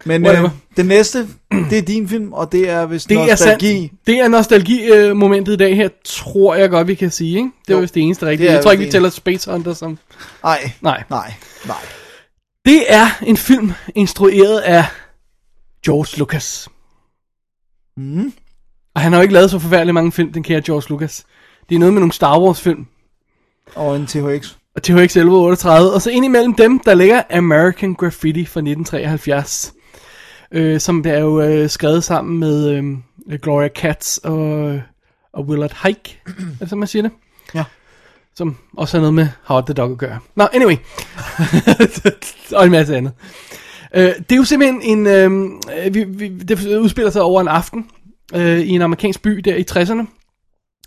Men 0.04 0.24
Whatever. 0.26 0.44
øh, 0.50 0.50
den 0.76 0.86
næste, 0.86 1.28
det 1.70 1.78
er 1.78 1.82
din 1.82 2.08
film, 2.08 2.32
og 2.32 2.52
det 2.52 2.70
er 2.70 2.86
vist 2.86 3.08
Det 3.08 3.16
er 3.16 3.26
nostalgi. 3.26 3.92
Det 4.06 4.20
er 4.20 4.28
nostalgi-momentet 4.28 5.52
i 5.52 5.56
dag 5.56 5.76
her, 5.76 5.88
tror 6.04 6.54
jeg 6.54 6.70
godt, 6.70 6.88
vi 6.88 6.94
kan 6.94 7.10
sige, 7.10 7.36
ikke? 7.36 7.50
Det 7.66 7.72
er 7.72 7.76
Jo. 7.76 7.80
vist 7.80 7.94
det 7.94 8.02
eneste 8.02 8.26
rigtige. 8.26 8.46
Det 8.46 8.50
er 8.50 8.54
Jeg 8.54 8.62
tror 8.62 8.70
ikke, 8.72 8.80
vi 8.80 8.84
det 8.84 8.92
tæller 8.92 9.10
Space 9.10 9.50
Hunter 9.50 9.72
som... 9.74 9.98
Nej, 10.42 10.70
Nej. 10.80 11.02
nej, 11.10 11.32
nej. 11.66 11.76
Det 12.64 12.84
er 12.88 13.06
en 13.26 13.36
film 13.36 13.72
instrueret 13.94 14.58
af 14.58 14.84
George 15.84 16.18
Lucas. 16.18 16.68
Mm. 17.96 18.32
Og 18.94 19.00
han 19.00 19.12
har 19.12 19.18
jo 19.18 19.22
ikke 19.22 19.34
lavet 19.34 19.50
så 19.50 19.58
forfærdeligt 19.58 19.94
mange 19.94 20.12
film, 20.12 20.32
den 20.32 20.42
kære 20.42 20.62
George 20.62 20.84
Lucas. 20.90 21.24
Det 21.68 21.74
er 21.74 21.78
noget 21.78 21.92
med 21.94 22.00
nogle 22.00 22.12
Star 22.12 22.40
Wars 22.40 22.60
film. 22.60 22.86
Og 23.74 23.96
en 23.96 24.06
THX. 24.06 24.54
Og 24.76 24.82
THX 24.82 25.16
1138. 25.16 25.92
Og 25.92 26.02
så 26.02 26.10
ind 26.10 26.24
imellem 26.24 26.54
dem, 26.54 26.78
der 26.78 26.94
ligger 26.94 27.22
American 27.30 27.94
Graffiti 27.94 28.44
fra 28.44 28.60
1973. 28.60 29.74
Øh, 30.52 30.80
som 30.80 31.04
er 31.06 31.18
jo 31.18 31.40
øh, 31.40 31.68
skrevet 31.68 32.04
sammen 32.04 32.38
med 32.38 32.70
øh, 32.70 33.38
Gloria 33.42 33.68
Katz 33.68 34.16
og, 34.16 34.80
og 35.32 35.44
Willard 35.44 35.86
Hike, 35.86 36.20
er 36.26 36.32
det 36.60 36.68
så 36.68 36.76
man 36.76 36.88
siger 36.88 37.02
det? 37.02 37.10
Ja. 37.54 37.64
Som 38.36 38.56
også 38.76 38.96
har 38.96 39.00
noget 39.00 39.14
med 39.14 39.28
Howard 39.44 39.66
the 39.66 39.74
Dog 39.74 39.90
at 39.90 39.98
gøre. 39.98 40.18
Nå, 40.34 40.48
anyway. 40.52 40.76
og 42.58 42.64
en 42.64 42.70
masse 42.70 42.96
andet. 42.96 43.12
Øh, 43.94 44.02
det 44.02 44.32
er 44.32 44.36
jo 44.36 44.44
simpelthen 44.44 44.82
en... 44.82 45.06
Øh, 45.06 45.94
vi, 45.94 46.04
vi, 46.04 46.28
det 46.28 46.78
udspiller 46.78 47.10
sig 47.10 47.22
over 47.22 47.40
en 47.40 47.48
aften 47.48 47.86
øh, 48.34 48.58
i 48.58 48.68
en 48.68 48.82
amerikansk 48.82 49.22
by 49.22 49.30
der 49.30 49.54
i 49.56 49.64
60'erne. 49.70 50.06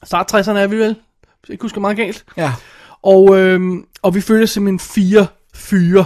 Start 0.03 0.33
60'erne 0.33 0.57
er 0.57 0.67
vi 0.67 0.77
vel, 0.77 0.95
hvis 1.21 1.49
jeg 1.49 1.53
ikke 1.53 1.61
husker 1.61 1.81
meget 1.81 1.97
galt. 1.97 2.25
Ja. 2.37 2.53
Og, 3.03 3.39
øhm, 3.39 3.85
og 4.01 4.15
vi 4.15 4.21
følger 4.21 4.45
simpelthen 4.45 4.79
fire 4.79 5.27
fyre 5.53 6.05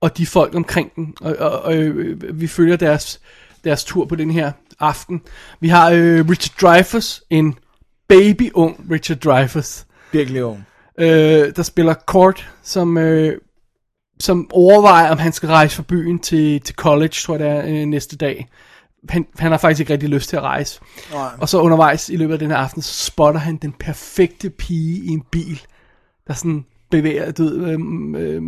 og 0.00 0.18
de 0.18 0.26
folk 0.26 0.54
omkring 0.54 0.94
den. 0.96 1.14
Og, 1.20 1.36
og, 1.38 1.62
og 1.62 1.76
øh, 1.76 2.40
vi 2.40 2.46
følger 2.46 2.76
deres, 2.76 3.20
deres 3.64 3.84
tur 3.84 4.04
på 4.04 4.14
den 4.16 4.30
her 4.30 4.52
aften. 4.80 5.20
Vi 5.60 5.68
har 5.68 5.90
øh, 5.90 6.28
Richard 6.28 6.56
Dreyfuss, 6.60 7.22
en 7.30 7.54
baby 8.08 8.50
ung 8.54 8.86
Richard 8.90 9.18
Dreyfuss, 9.18 9.86
Virkelig 10.12 10.44
ung. 10.44 10.66
øh, 10.98 11.56
der 11.56 11.62
spiller 11.62 11.94
Court, 12.06 12.50
som, 12.62 12.98
øh, 12.98 13.38
som 14.20 14.50
overvejer, 14.52 15.10
om 15.10 15.18
han 15.18 15.32
skal 15.32 15.48
rejse 15.48 15.76
fra 15.76 15.82
byen 15.88 16.18
til, 16.18 16.60
til 16.60 16.74
college, 16.74 17.08
tror 17.08 17.36
jeg 17.36 17.40
det 17.40 17.48
er, 17.48 17.80
øh, 17.82 17.86
næste 17.86 18.16
dag. 18.16 18.48
han, 19.08 19.26
han 19.38 19.50
har 19.50 19.58
faktisk 19.58 19.80
ikke 19.80 19.92
rigtig 19.92 20.08
lyst 20.08 20.28
til 20.28 20.36
at 20.36 20.42
rejse. 20.42 20.80
Nej. 21.12 21.28
Og 21.38 21.48
så 21.48 21.60
undervejs 21.60 22.08
i 22.08 22.16
løbet 22.16 22.32
af 22.32 22.38
den 22.38 22.50
her 22.50 22.56
aften, 22.56 22.82
så 22.82 23.04
spotter 23.04 23.40
han 23.40 23.56
den 23.56 23.72
perfekte 23.72 24.50
pige 24.50 25.04
i 25.04 25.08
en 25.08 25.22
bil, 25.30 25.60
der 26.28 26.34
sådan 26.34 26.64
bevæger, 26.90 27.30
du 27.32 27.42
ved, 27.42 27.72
øhm, 27.72 28.14
øh, 28.14 28.42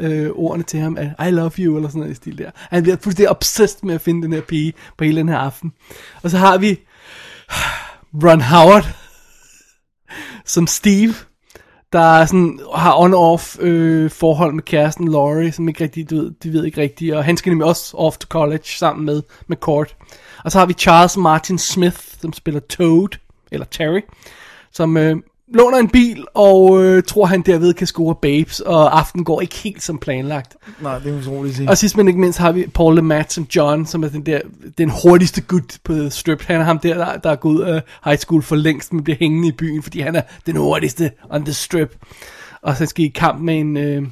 øh, 0.00 0.24
øh, 0.24 0.30
ordene 0.30 0.64
til 0.64 0.80
ham, 0.80 0.96
at 0.98 1.28
I 1.28 1.30
love 1.30 1.50
you, 1.58 1.76
eller 1.76 1.88
sådan 1.88 2.00
noget 2.00 2.12
i 2.12 2.14
stil 2.14 2.38
der. 2.38 2.50
Han 2.54 2.82
bliver 2.82 2.96
fuldstændig 2.96 3.30
obsessed 3.30 3.80
med 3.82 3.94
at 3.94 4.00
finde 4.00 4.22
den 4.22 4.32
her 4.32 4.40
pige 4.40 4.72
på 4.98 5.04
hele 5.04 5.20
den 5.20 5.28
her 5.28 5.38
aften. 5.38 5.72
Og 6.22 6.30
så 6.30 6.38
har 6.38 6.58
vi 6.58 6.80
Ron 8.24 8.40
Howard, 8.40 8.88
som 10.44 10.66
Steve, 10.66 11.14
der 11.92 12.26
sådan 12.26 12.60
har 12.74 12.92
on-off 12.92 13.62
øh, 13.62 14.10
forhold 14.10 14.54
med 14.54 14.62
kæresten 14.62 15.08
Laurie, 15.08 15.52
som 15.52 15.68
ikke 15.68 15.84
rigtig, 15.84 16.10
du 16.10 16.16
ved, 16.16 16.30
de 16.42 16.52
ved 16.52 16.64
ikke 16.64 16.80
rigtigt, 16.80 17.14
og 17.14 17.24
han 17.24 17.36
skal 17.36 17.50
nemlig 17.50 17.66
også 17.66 17.96
off 17.96 18.16
to 18.16 18.26
college 18.28 18.64
sammen 18.64 19.06
med, 19.06 19.22
med 19.46 19.56
Court. 19.56 19.96
Og 20.44 20.52
så 20.52 20.58
har 20.58 20.66
vi 20.66 20.72
Charles 20.72 21.16
Martin 21.16 21.58
Smith, 21.58 21.98
som 22.20 22.32
spiller 22.32 22.60
Toad, 22.60 23.18
eller 23.52 23.66
Terry, 23.66 24.00
som 24.72 24.96
øh, 24.96 25.16
låner 25.54 25.78
en 25.78 25.88
bil, 25.88 26.24
og 26.34 26.84
øh, 26.84 27.02
tror 27.02 27.26
han 27.26 27.42
derved 27.42 27.74
kan 27.74 27.86
score 27.86 28.14
babes, 28.14 28.60
og 28.60 28.98
aften 28.98 29.24
går 29.24 29.40
ikke 29.40 29.56
helt 29.56 29.82
som 29.82 29.98
planlagt. 29.98 30.56
Nej, 30.80 30.98
det 30.98 31.14
er 31.14 31.18
utroligt 31.18 31.56
sige. 31.56 31.68
Og 31.68 31.78
sidst 31.78 31.96
men 31.96 32.08
ikke 32.08 32.20
mindst 32.20 32.38
har 32.38 32.52
vi 32.52 32.66
Paul 32.66 32.94
LeMat 32.94 33.32
som 33.32 33.46
John, 33.56 33.86
som 33.86 34.04
er 34.04 34.08
den 34.08 34.26
der, 34.26 34.40
den 34.78 34.92
hurtigste 35.02 35.40
gut 35.40 35.78
på 35.84 36.10
strip. 36.10 36.42
Han 36.42 36.60
er 36.60 36.64
ham 36.64 36.78
der, 36.78 36.94
der, 36.94 37.16
der 37.16 37.30
er 37.30 37.36
gået 37.36 37.64
af 37.64 37.82
high 38.04 38.18
school 38.18 38.42
for 38.42 38.56
længst, 38.56 38.92
men 38.92 39.04
bliver 39.04 39.16
hængende 39.20 39.48
i 39.48 39.52
byen, 39.52 39.82
fordi 39.82 40.00
han 40.00 40.16
er 40.16 40.22
den 40.46 40.56
hurtigste 40.56 41.10
on 41.30 41.44
the 41.44 41.54
strip. 41.54 41.96
Og 42.62 42.76
så 42.76 42.86
skal 42.86 43.04
I 43.04 43.08
kamp 43.08 43.40
med 43.40 43.60
en, 43.60 43.76
øh, 43.76 44.02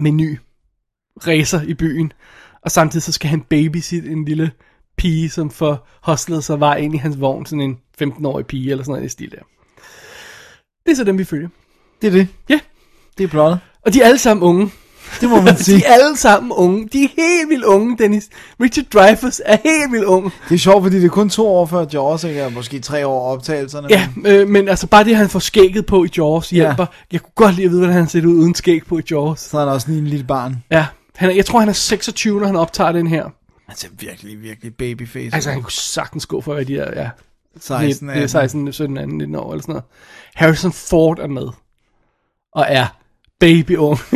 med 0.00 0.10
en 0.10 0.16
ny 0.16 0.38
racer 1.26 1.60
i 1.62 1.74
byen. 1.74 2.12
Og 2.62 2.70
samtidig 2.70 3.02
så 3.02 3.12
skal 3.12 3.30
han 3.30 3.40
babysit 3.40 4.04
en 4.04 4.24
lille 4.24 4.50
pige, 4.96 5.30
som 5.30 5.50
får 5.50 5.88
hostlet 6.02 6.44
sig 6.44 6.60
vej 6.60 6.76
ind 6.76 6.94
i 6.94 6.98
hans 6.98 7.20
vogn, 7.20 7.46
sådan 7.46 7.60
en 7.60 7.78
15-årig 8.02 8.46
pige, 8.46 8.70
eller 8.70 8.84
sådan 8.84 8.92
noget 8.92 9.06
i 9.06 9.08
stil 9.08 9.30
der. 9.30 9.42
Det 10.86 10.92
er 10.92 10.96
så 10.96 11.04
dem, 11.04 11.18
vi 11.18 11.24
følger. 11.24 11.48
Det 12.02 12.06
er 12.06 12.10
det. 12.12 12.28
Ja, 12.48 12.60
Det 13.18 13.24
er 13.24 13.28
plottet. 13.28 13.60
og 13.86 13.92
de 13.94 14.02
er 14.02 14.06
alle 14.06 14.18
sammen 14.18 14.42
unge. 14.44 14.70
Det 15.20 15.28
må 15.28 15.40
man 15.40 15.56
sige. 15.64 15.78
De 15.78 15.84
er 15.84 15.92
alle 15.92 16.16
sammen 16.16 16.52
unge. 16.52 16.88
De 16.92 17.04
er 17.04 17.08
helt 17.16 17.48
vildt 17.48 17.64
unge, 17.64 17.98
Dennis. 17.98 18.28
Richard 18.60 18.86
Dreyfuss 18.92 19.42
er 19.44 19.56
helt 19.64 19.92
vildt 19.92 20.04
ung. 20.04 20.32
Det 20.48 20.54
er 20.54 20.58
sjovt, 20.58 20.82
fordi 20.84 20.96
det 20.96 21.04
er 21.04 21.08
kun 21.08 21.30
to 21.30 21.46
år 21.46 21.66
før 21.66 21.86
Jaws, 21.92 22.24
ikke? 22.24 22.50
Måske 22.54 22.80
tre 22.80 23.06
år 23.06 23.32
optagelserne. 23.32 23.88
Ja, 23.90 24.08
øh, 24.26 24.48
men 24.48 24.68
altså 24.68 24.86
bare 24.86 25.04
det, 25.04 25.16
han 25.16 25.28
får 25.28 25.38
skægget 25.38 25.86
på 25.86 26.04
i 26.04 26.08
Jaws, 26.16 26.50
hjælper. 26.50 26.82
Ja. 26.92 26.96
Jeg 27.12 27.20
kunne 27.20 27.32
godt 27.34 27.54
lide 27.54 27.64
at 27.64 27.70
vide, 27.70 27.80
hvordan 27.80 27.96
han 27.96 28.08
ser 28.08 28.20
ud 28.26 28.34
uden 28.34 28.54
skæg 28.54 28.86
på 28.86 28.98
i 28.98 29.02
Jaws. 29.10 29.40
Så 29.40 29.56
er 29.58 29.64
han 29.64 29.72
også 29.74 29.88
lige 29.88 29.98
en 29.98 30.06
lille 30.06 30.24
barn. 30.26 30.56
Ja, 30.70 30.86
han 31.16 31.30
er, 31.30 31.34
jeg 31.34 31.46
tror, 31.46 31.58
han 31.60 31.68
er 31.68 31.72
26, 31.72 32.40
når 32.40 32.46
han 32.46 32.56
optager 32.56 32.92
den 32.92 33.06
her. 33.06 33.24
Han 33.68 33.76
ser 33.76 33.88
virkelig, 34.00 34.42
virkelig 34.42 34.74
babyface. 34.74 35.30
Altså, 35.34 35.50
han 35.50 35.62
kunne 35.62 35.72
sagtens 35.72 36.26
gå 36.26 36.40
for, 36.40 36.54
at 36.54 36.68
de 36.68 36.74
der, 36.74 37.00
ja, 37.02 37.08
16, 37.60 38.08
det 38.08 38.22
er 38.22 38.26
16, 38.26 38.72
17, 38.72 38.98
18, 38.98 39.18
19 39.18 39.34
år 39.34 39.52
eller 39.52 39.62
sådan 39.62 39.72
noget. 39.72 39.84
Harrison 40.34 40.72
Ford 40.72 41.18
er 41.18 41.26
med. 41.26 41.48
Og 42.52 42.66
er 42.68 42.86
baby 43.40 43.76
ung. 43.76 43.98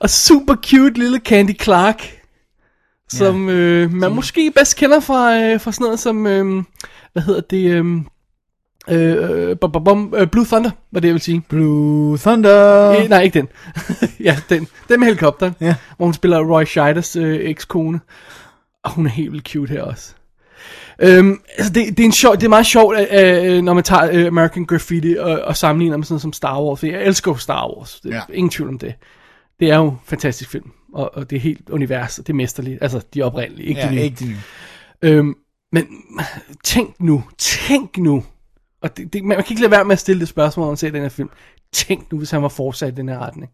og 0.00 0.10
super 0.10 0.54
cute 0.54 0.98
lille 0.98 1.18
Candy 1.18 1.60
Clark. 1.60 2.12
Som 3.08 3.48
øh, 3.48 3.92
man 3.92 4.12
måske 4.12 4.50
bedst 4.50 4.76
kender 4.76 5.00
fra, 5.00 5.40
øh, 5.40 5.60
fra 5.60 5.72
sådan 5.72 5.84
noget 5.84 6.00
som, 6.00 6.26
øh, 6.26 6.64
hvad 7.12 7.22
hedder 7.22 7.40
det, 7.40 7.70
øh, 7.70 7.84
øh, 8.88 9.58
bum, 9.58 9.72
bum, 9.72 9.84
bum, 9.84 10.14
øh, 10.16 10.26
Blue 10.26 10.44
Thunder, 10.44 10.70
var 10.92 11.00
det 11.00 11.08
jeg 11.08 11.14
vil 11.14 11.22
sige. 11.22 11.42
Blue 11.48 12.18
Thunder. 12.18 12.90
Øh, 12.90 13.08
nej, 13.08 13.22
ikke 13.22 13.38
den. 13.38 13.48
ja, 14.26 14.36
den. 14.48 14.68
Den 14.88 15.00
med 15.00 15.06
helikopteren. 15.06 15.54
Ja. 15.60 15.74
Hvor 15.96 16.06
hun 16.06 16.14
spiller 16.14 16.38
Roy 16.38 16.64
Scheiders 16.64 17.16
øh, 17.16 17.40
ekskone. 17.40 18.00
Og 18.86 18.92
hun 18.92 19.06
er 19.06 19.10
helt 19.10 19.32
vildt 19.32 19.48
cute 19.48 19.70
her 19.72 19.82
også. 19.82 20.14
Øhm, 20.98 21.40
altså 21.58 21.72
det, 21.72 21.88
det, 21.88 22.00
er 22.00 22.04
en 22.04 22.12
sjov, 22.12 22.34
det 22.34 22.44
er 22.44 22.48
meget 22.48 22.66
sjovt, 22.66 22.96
øh, 23.12 23.62
når 23.62 23.74
man 23.74 23.84
tager 23.84 24.08
øh, 24.12 24.26
American 24.26 24.64
Graffiti 24.64 25.16
og, 25.18 25.40
og 25.40 25.56
sammenligner 25.56 25.96
med 25.96 26.04
sådan 26.04 26.12
noget 26.14 26.22
som 26.22 26.32
Star 26.32 26.62
Wars. 26.62 26.84
Jeg 26.84 27.02
elsker 27.02 27.30
jo 27.30 27.36
Star 27.36 27.68
Wars. 27.76 28.00
Det 28.00 28.10
Ja. 28.10 28.20
ingen 28.32 28.50
tvivl 28.50 28.68
om 28.70 28.78
det. 28.78 28.94
Det 29.60 29.70
er 29.70 29.76
jo 29.76 29.88
en 29.88 29.96
fantastisk 30.04 30.50
film. 30.50 30.70
Og, 30.94 31.10
og 31.14 31.30
det 31.30 31.36
er 31.36 31.40
helt 31.40 31.70
univers, 31.70 32.14
det 32.16 32.28
er 32.28 32.34
mesterligt. 32.34 32.78
Altså, 32.82 33.00
de 33.14 33.22
oprindelige, 33.22 33.68
ikke 33.68 33.80
Ja, 33.80 33.86
de 33.88 33.94
nye. 33.94 34.00
ikke 34.00 34.16
de 34.16 34.24
nye. 34.28 34.36
Øhm, 35.02 35.34
men 35.72 35.86
tænk 36.64 37.00
nu, 37.00 37.24
tænk 37.38 37.98
nu, 37.98 38.24
og 38.82 38.96
det, 38.96 39.12
det, 39.12 39.24
man 39.24 39.36
kan 39.36 39.46
ikke 39.50 39.62
lade 39.62 39.70
være 39.70 39.84
med 39.84 39.92
at 39.92 39.98
stille 39.98 40.20
det 40.20 40.28
spørgsmål, 40.28 40.64
når 40.64 40.70
man 40.70 40.76
ser 40.76 40.90
den 40.90 41.02
her 41.02 41.08
film. 41.08 41.30
Tænk 41.72 42.12
nu, 42.12 42.18
hvis 42.18 42.30
han 42.30 42.42
var 42.42 42.48
fortsat 42.48 42.92
i 42.92 42.96
den 42.96 43.08
her 43.08 43.18
retning. 43.18 43.50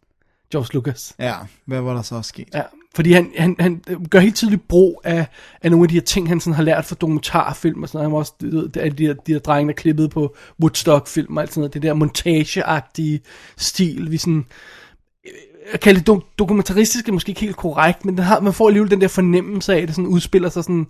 George 0.53 0.69
Lucas. 0.75 1.15
Ja, 1.19 1.35
hvad 1.67 1.81
var 1.81 1.95
der 1.95 2.03
så 2.03 2.23
sket? 2.23 2.49
Ja, 2.55 2.63
fordi 2.95 3.13
han, 3.13 3.33
han, 3.39 3.57
han 3.61 3.83
gør 4.11 4.19
helt 4.19 4.37
tydeligt 4.37 4.69
brug 4.69 5.01
af, 5.05 5.27
af 5.63 5.71
nogle 5.71 5.85
af 5.85 5.89
de 5.89 5.95
her 5.95 6.01
ting, 6.01 6.29
han 6.29 6.41
sådan 6.41 6.55
har 6.55 6.63
lært 6.63 6.85
fra 6.85 6.97
dokumentarfilm 7.01 7.83
og 7.83 7.89
sådan 7.89 7.99
noget. 7.99 8.05
Han 8.05 8.13
var 8.13 8.19
også 8.19 8.33
du 8.41 8.47
ved, 8.47 8.69
de, 8.69 8.91
de, 8.91 9.07
her, 9.07 9.15
de 9.15 9.33
her 9.33 9.39
drenge, 9.39 9.69
der 9.69 9.75
klippede 9.75 10.09
på 10.09 10.37
Woodstock-film 10.61 11.37
og 11.37 11.43
alt 11.43 11.51
sådan 11.51 11.61
noget. 11.61 11.75
Det 11.75 11.83
der 11.83 11.95
montageagtige 11.95 13.21
stil, 13.57 14.11
vi 14.11 14.17
sådan... 14.17 14.47
Jeg 15.73 15.81
kalder 15.81 16.01
det 16.01 16.13
do- 16.13 16.35
dokumentaristisk, 16.39 17.09
er 17.09 17.13
måske 17.13 17.29
ikke 17.29 17.41
helt 17.41 17.57
korrekt, 17.57 18.05
men 18.05 18.17
den 18.17 18.25
har, 18.25 18.41
man 18.41 18.53
får 18.53 18.67
alligevel 18.69 18.91
den 18.91 19.01
der 19.01 19.09
fornemmelse 19.09 19.75
af, 19.75 19.79
at 19.81 19.89
det 19.89 19.97
sådan 19.97 20.09
udspiller 20.09 20.49
sig 20.49 20.65
sådan... 20.65 20.87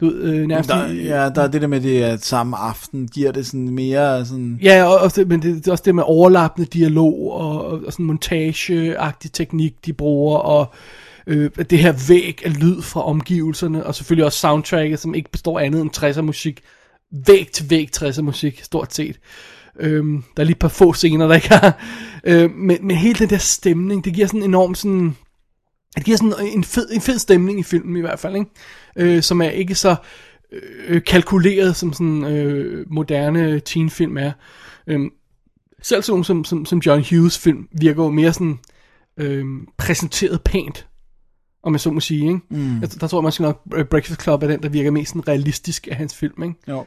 Du 0.00 0.06
ved, 0.06 0.22
øh, 0.22 0.46
nærmest 0.46 0.70
Der, 0.70 0.86
ja, 0.86 1.28
der 1.28 1.42
er 1.42 1.46
det 1.46 1.62
der 1.62 1.66
med 1.66 1.80
det, 1.80 2.02
at 2.02 2.24
samme 2.24 2.56
aften 2.56 3.08
giver 3.08 3.32
det 3.32 3.46
sådan 3.46 3.68
mere 3.68 4.26
sådan... 4.26 4.58
Ja, 4.62 4.84
og 4.84 4.98
også 4.98 5.20
det, 5.20 5.28
men 5.28 5.42
det, 5.42 5.54
det 5.54 5.68
er 5.68 5.72
også 5.72 5.84
det 5.86 5.94
med 5.94 6.04
overlappende 6.06 6.68
dialog 6.68 7.32
og, 7.32 7.66
og, 7.66 7.80
og 7.86 7.92
sådan 7.92 8.06
montageagtig 8.06 9.32
teknik, 9.32 9.86
de 9.86 9.92
bruger, 9.92 10.38
og 10.38 10.66
øh, 11.26 11.50
det 11.70 11.78
her 11.78 11.94
væg 12.08 12.42
af 12.44 12.60
lyd 12.60 12.82
fra 12.82 13.06
omgivelserne, 13.06 13.86
og 13.86 13.94
selvfølgelig 13.94 14.24
også 14.24 14.38
soundtracket, 14.38 15.00
som 15.00 15.14
ikke 15.14 15.30
består 15.30 15.58
andet 15.58 15.80
end 15.80 15.96
60'er 15.96 16.20
musik. 16.20 16.60
Væg 17.26 17.48
til 17.52 17.70
væg 17.70 17.88
60'er 17.96 18.22
musik, 18.22 18.62
stort 18.62 18.94
set. 18.94 19.16
Øhm, 19.80 20.24
der 20.36 20.42
er 20.42 20.44
lige 20.44 20.54
et 20.54 20.58
par 20.58 20.68
få 20.68 20.92
scener, 20.92 21.26
der 21.26 21.34
ikke 21.34 21.48
har. 21.48 21.78
Øh, 22.24 22.50
men, 22.50 22.78
men 22.82 22.96
hele 22.96 23.18
den 23.18 23.30
der 23.30 23.38
stemning, 23.38 24.04
det 24.04 24.14
giver 24.14 24.26
sådan 24.26 24.42
enorm 24.42 24.74
sådan... 24.74 25.16
Det 25.94 26.04
giver 26.04 26.16
sådan 26.16 26.46
en 26.46 26.64
fed, 26.64 26.88
en 26.92 27.00
fed 27.00 27.18
stemning 27.18 27.60
i 27.60 27.62
filmen 27.62 27.96
i 27.96 28.00
hvert 28.00 28.18
fald, 28.18 28.36
ikke? 28.36 28.50
Øh, 28.96 29.22
som 29.22 29.40
er 29.40 29.50
ikke 29.50 29.74
så 29.74 29.96
øh, 30.86 31.04
kalkuleret, 31.04 31.76
som 31.76 31.92
sådan 31.92 32.24
øh, 32.24 32.86
moderne 32.90 33.60
teenfilm 33.60 34.16
er. 34.16 34.32
Øhm, 34.86 35.10
selv 35.82 36.02
sådan 36.02 36.24
som, 36.24 36.44
som, 36.44 36.64
som 36.64 36.78
John 36.78 37.04
Hughes 37.10 37.38
film 37.38 37.68
virker 37.72 38.04
jo 38.04 38.10
mere 38.10 38.32
sådan 38.32 38.58
øh, 39.16 39.44
præsenteret 39.76 40.42
pænt, 40.42 40.86
om 41.62 41.72
jeg 41.72 41.80
så 41.80 41.90
må 41.90 42.00
sige. 42.00 42.26
Ikke? 42.26 42.40
Mm. 42.50 42.80
Jeg, 42.80 43.00
der 43.00 43.06
tror 43.06 43.18
jeg 43.18 43.22
måske 43.22 43.42
nok, 43.42 43.62
øh, 43.74 43.84
Breakfast 43.84 44.22
Club 44.22 44.42
er 44.42 44.46
den, 44.46 44.62
der 44.62 44.68
virker 44.68 44.90
mest 44.90 45.08
sådan 45.08 45.28
realistisk 45.28 45.88
af 45.90 45.96
hans 45.96 46.14
film. 46.16 46.42
Ikke? 46.42 46.54
Jo. 46.68 46.86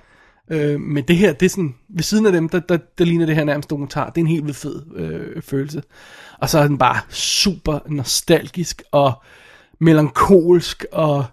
Øh, 0.52 0.80
men 0.80 1.04
det 1.04 1.18
her, 1.18 1.34
det 1.34 1.46
er 1.46 1.50
sådan, 1.50 1.76
ved 1.90 2.04
siden 2.04 2.26
af 2.26 2.32
dem, 2.32 2.50
der, 2.50 2.60
der, 2.60 2.78
der 2.98 3.06
ligner 3.06 3.26
det 3.26 3.36
her 3.36 3.44
nærmest 3.44 3.70
dokumentar. 3.70 4.10
Det 4.10 4.18
er 4.18 4.26
en 4.26 4.28
helt 4.28 4.46
vildt 4.46 4.58
fed 4.58 4.82
øh, 4.96 5.42
følelse. 5.42 5.84
Og 6.40 6.50
så 6.50 6.60
er 6.60 6.68
den 6.68 6.78
bare 6.78 7.00
super 7.10 7.80
nostalgisk 7.88 8.84
og 8.92 9.14
melankolsk 9.80 10.86
og 10.92 11.26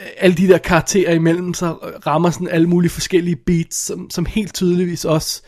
øh, 0.00 0.06
alle 0.18 0.36
de 0.36 0.48
der 0.48 0.58
karakterer 0.58 1.14
imellem 1.14 1.54
så 1.54 1.72
rammer 2.06 2.30
sådan 2.30 2.48
alle 2.48 2.68
mulige 2.68 2.90
forskellige 2.90 3.36
beats, 3.36 3.76
som, 3.76 4.10
som 4.10 4.26
helt 4.26 4.54
tydeligvis 4.54 5.04
også, 5.04 5.42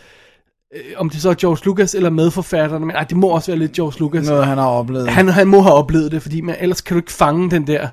øh, 0.75 0.81
om 0.97 1.11
det 1.11 1.23
så 1.23 1.31
er 1.31 1.35
George 1.35 1.65
Lucas 1.65 1.95
eller 1.95 2.11
medforfatterne, 2.11 2.87
men 2.87 2.97
ej, 2.97 3.05
det 3.05 3.17
må 3.17 3.29
også 3.29 3.51
være 3.51 3.59
lidt 3.59 3.73
George 3.73 4.01
Lucas. 4.01 4.29
Noget, 4.29 4.47
han 4.47 4.59
har 4.59 4.67
oplevet. 4.67 5.09
Han, 5.09 5.29
han 5.29 5.49
må 5.49 5.61
have 5.61 5.75
oplevet 5.75 6.13
det, 6.13 6.23
fordi 6.23 6.41
man, 6.41 6.57
ellers 6.61 6.81
kan 6.81 6.95
du 6.95 6.99
ikke 6.99 7.13
fange 7.13 7.51
den 7.51 7.67
der 7.67 7.89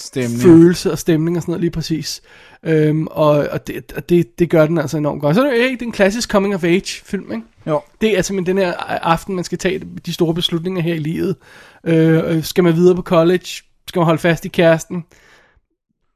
Stemning. 0.00 0.42
følelse 0.42 0.92
og 0.92 0.98
stemning 0.98 1.36
og 1.36 1.42
sådan 1.42 1.52
noget 1.52 1.60
lige 1.60 1.70
præcis. 1.70 2.22
Øhm, 2.62 3.06
og 3.06 3.28
og 3.28 3.66
det, 3.66 3.92
og 3.96 4.08
det, 4.08 4.38
det 4.38 4.50
gør 4.50 4.66
den 4.66 4.78
altså 4.78 4.96
enormt 4.96 5.20
godt. 5.20 5.36
Så 5.36 5.42
er 5.42 5.50
det, 5.50 5.56
jo, 5.56 5.62
hey, 5.62 5.72
det 5.72 5.82
er 5.82 5.86
en 5.86 5.92
klassisk 5.92 6.30
coming 6.30 6.54
of 6.54 6.64
age 6.64 7.02
film, 7.04 7.32
ikke? 7.32 7.44
Jo. 7.66 7.80
Det 8.00 8.18
er 8.18 8.22
simpelthen 8.22 8.56
den 8.56 8.64
her 8.64 8.72
aften, 8.88 9.34
man 9.34 9.44
skal 9.44 9.58
tage 9.58 9.80
de 10.06 10.12
store 10.12 10.34
beslutninger 10.34 10.82
her 10.82 10.94
i 10.94 10.98
livet. 10.98 11.36
Øh, 11.84 12.36
øh, 12.36 12.44
skal 12.44 12.64
man 12.64 12.74
videre 12.74 12.94
på 12.96 13.02
college? 13.02 13.46
Skal 13.88 14.00
man 14.00 14.04
holde 14.04 14.18
fast 14.18 14.44
i 14.44 14.48
kæresten? 14.48 15.04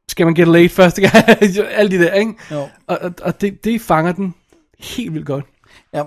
Skal 0.09 0.27
man 0.27 0.35
get 0.35 0.49
late 0.49 0.69
første 0.69 1.01
gang? 1.01 1.15
Alt 1.71 1.91
det 1.91 2.01
der, 2.01 2.12
ikke? 2.12 2.35
Jo. 2.51 2.69
Og, 2.87 2.99
og, 3.01 3.12
og 3.23 3.41
det, 3.41 3.65
det 3.65 3.81
fanger 3.81 4.12
den 4.12 4.35
helt 4.79 5.15
vildt 5.15 5.27
godt. 5.27 5.45
Ja, 5.95 6.03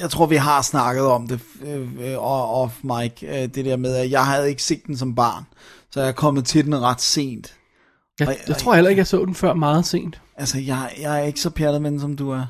jeg 0.00 0.10
tror, 0.10 0.26
vi 0.26 0.36
har 0.36 0.62
snakket 0.62 1.04
om 1.04 1.28
det 1.28 1.40
øh, 1.66 1.88
øh, 2.00 2.16
off 2.18 2.74
mic, 2.82 3.22
øh, 3.22 3.34
det 3.34 3.64
der 3.64 3.76
med, 3.76 3.96
at 3.96 4.10
jeg 4.10 4.26
havde 4.26 4.48
ikke 4.48 4.62
set 4.62 4.86
den 4.86 4.96
som 4.96 5.14
barn, 5.14 5.44
så 5.96 6.00
jeg 6.02 6.08
er 6.08 6.12
kommet 6.12 6.44
til 6.44 6.64
den 6.64 6.82
ret 6.82 7.00
sent. 7.00 7.54
Jeg, 8.20 8.28
Og- 8.28 8.34
jeg 8.46 8.54
og- 8.54 8.60
tror 8.60 8.74
heller 8.74 8.88
ikke, 8.90 9.00
jeg 9.00 9.06
så 9.06 9.24
den 9.24 9.34
før 9.34 9.54
meget 9.54 9.86
sent. 9.86 10.20
Altså, 10.38 10.58
jeg, 10.58 10.90
jeg 11.00 11.20
er 11.20 11.24
ikke 11.24 11.40
så 11.40 11.50
pjattet 11.50 11.82
med 11.82 11.90
den, 11.90 12.00
som 12.00 12.16
du 12.16 12.30
er. 12.30 12.46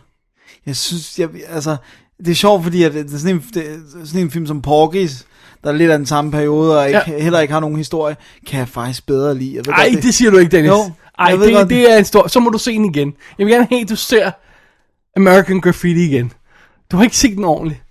Jeg 0.66 0.76
synes, 0.76 1.18
jeg, 1.18 1.28
altså, 1.48 1.76
det 2.18 2.28
er 2.28 2.34
sjovt, 2.34 2.62
fordi 2.62 2.82
at 2.82 2.92
det 2.94 3.14
er 3.14 3.18
sådan 3.18 3.36
en, 3.36 3.44
det 3.54 3.66
er 3.70 3.78
sådan 4.04 4.20
en 4.20 4.30
film 4.30 4.46
som 4.46 4.64
Porky's, 4.66 5.24
der 5.64 5.70
er 5.70 5.72
lidt 5.72 5.90
af 5.90 5.98
den 5.98 6.06
samme 6.06 6.30
periode, 6.30 6.78
og 6.80 6.86
ikke, 6.88 7.00
Ja. 7.06 7.18
heller 7.22 7.40
ikke 7.40 7.52
har 7.52 7.60
nogen 7.60 7.76
historie, 7.76 8.16
kan 8.46 8.58
jeg 8.58 8.68
faktisk 8.68 9.06
bedre 9.06 9.34
lide. 9.38 9.54
Jeg 9.54 9.66
ved 9.66 9.72
Ej, 9.74 9.90
godt, 9.92 10.02
det 10.02 10.14
siger 10.14 10.30
du 10.30 10.36
ikke, 10.38 10.50
Dennis. 10.56 10.68
Jo, 10.68 10.92
Ej, 11.18 11.26
jeg 11.30 11.38
det, 11.40 11.54
godt- 11.54 11.68
det 11.68 11.92
er 11.92 11.96
en 11.98 12.04
stor... 12.04 12.28
Så 12.28 12.40
må 12.40 12.50
du 12.50 12.58
se 12.58 12.72
den 12.72 12.84
igen. 12.84 13.14
Jeg 13.38 13.46
vil 13.46 13.52
gerne 13.54 13.66
have, 13.70 13.80
at 13.80 13.88
du 13.88 13.96
ser 13.96 14.30
American 15.16 15.60
Graffiti 15.60 16.04
igen. 16.04 16.32
Du 16.92 16.96
har 16.96 17.04
ikke 17.04 17.16
set 17.16 17.36
den 17.36 17.44
ordentligt. 17.44 17.82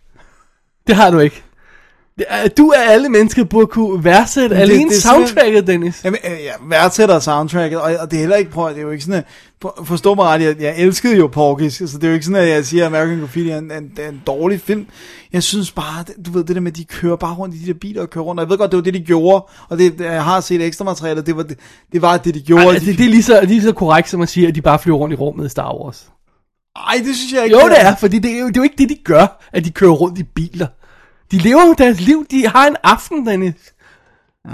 Det 0.88 0.96
har 0.96 1.12
du 1.12 1.20
ikke. 1.20 1.44
Er- 2.19 2.47
Du 2.47 2.73
af 2.78 2.91
alle 2.93 3.10
mennesker 3.10 3.43
burde 3.43 3.67
kunne 3.67 4.04
værdsætte 4.04 4.56
det- 4.56 4.62
alene 4.62 4.89
det 4.89 4.97
er 4.97 5.01
soundtracket, 5.01 5.67
Dennis. 5.67 6.01
Jamen, 6.06 6.19
jeg 6.23 6.54
værdsætter 6.69 7.19
soundtracket, 7.19 7.80
og, 7.80 7.95
og 7.99 8.12
det 8.12 8.17
er 8.17 8.19
heller 8.21 8.36
ikke, 8.36 8.51
prøv, 8.51 8.69
det 8.69 8.78
er 8.78 8.82
jo 8.82 8.89
ikke 8.91 9.04
sådan, 9.04 9.17
at, 9.19 9.25
for- 9.62 9.84
forstå 9.86 10.15
mig 10.15 10.25
ret, 10.25 10.41
jeg, 10.41 10.56
jeg 10.62 10.73
elskede 10.78 11.17
jo 11.17 11.25
Porky's, 11.36 11.69
så 11.88 11.97
det 11.97 12.04
er 12.04 12.08
jo 12.08 12.13
ikke 12.13 12.25
sådan, 12.25 12.41
at 12.41 12.49
jeg 12.49 12.65
siger, 12.65 12.84
at 12.84 12.88
American 12.88 13.19
Graffiti 13.19 13.49
er 13.49 13.58
en, 13.58 13.71
en, 13.71 13.84
en, 14.10 14.21
dårlig 14.28 14.62
film. 14.62 14.86
Jeg 15.34 15.43
synes 15.43 15.71
bare, 15.71 16.04
du 16.25 16.32
ved, 16.32 16.43
det 16.43 16.56
der 16.56 16.62
med, 16.62 16.71
at 16.71 16.78
de 16.78 16.84
kører 16.86 17.15
bare 17.15 17.34
rundt 17.36 17.56
i 17.56 17.58
de 17.60 17.67
der 17.67 17.73
biler 17.82 18.01
og 18.01 18.10
kører 18.10 18.25
rundt, 18.25 18.39
og 18.39 18.45
jeg 18.45 18.49
ved 18.49 18.58
godt, 18.58 18.71
det 18.71 18.78
var 18.78 18.84
det, 18.84 18.93
de 18.93 18.99
gjorde, 18.99 19.45
og 19.69 19.78
det, 19.78 19.99
jeg 19.99 20.23
har 20.23 20.41
set 20.41 20.62
ekstra 20.62 20.86
materiale, 20.86 21.21
det 21.21 21.38
var 21.38 21.43
det, 21.43 21.58
det, 21.91 22.01
var 22.01 22.17
det 22.17 22.34
de 22.34 22.41
gjorde. 22.41 22.65
Ej, 22.65 22.71
de, 22.73 22.80
det, 22.86 22.97
det 22.97 23.06
er 23.06 23.10
lige 23.10 23.23
så, 23.23 23.41
lige 23.43 23.62
så 23.62 23.71
korrekt, 23.71 24.10
som 24.10 24.21
at 24.21 24.30
sige, 24.30 24.47
at 24.47 24.56
de 24.56 24.62
bare 24.62 24.80
flyver 24.80 24.97
rundt 24.97 25.13
i 25.13 25.15
rummet 25.15 25.45
i 25.45 25.49
Star 25.49 25.73
Wars. 25.84 26.06
Ej, 26.75 26.95
det 27.06 27.15
synes 27.15 27.34
jeg 27.34 27.43
ikke. 27.43 27.56
Jo, 27.62 27.69
det 27.69 27.82
er, 27.82 27.95
fordi 27.95 28.19
det 28.19 28.32
er, 28.32 28.45
det 28.45 28.58
er 28.58 28.62
jo 28.62 28.63
ikke 28.63 28.75
det, 28.78 28.89
de 28.89 28.97
gør, 29.06 29.47
at 29.54 29.65
de 29.65 29.71
kører 29.71 29.91
rundt 29.91 30.19
i 30.19 30.23
biler. 30.23 30.67
De 31.32 31.38
lever 31.38 31.66
jo 31.66 31.76
deres 31.78 32.02
liv, 32.02 32.26
de 32.32 32.48
har 32.48 32.68
en 32.68 32.76
aften, 32.84 33.28
Dennis. 33.28 33.54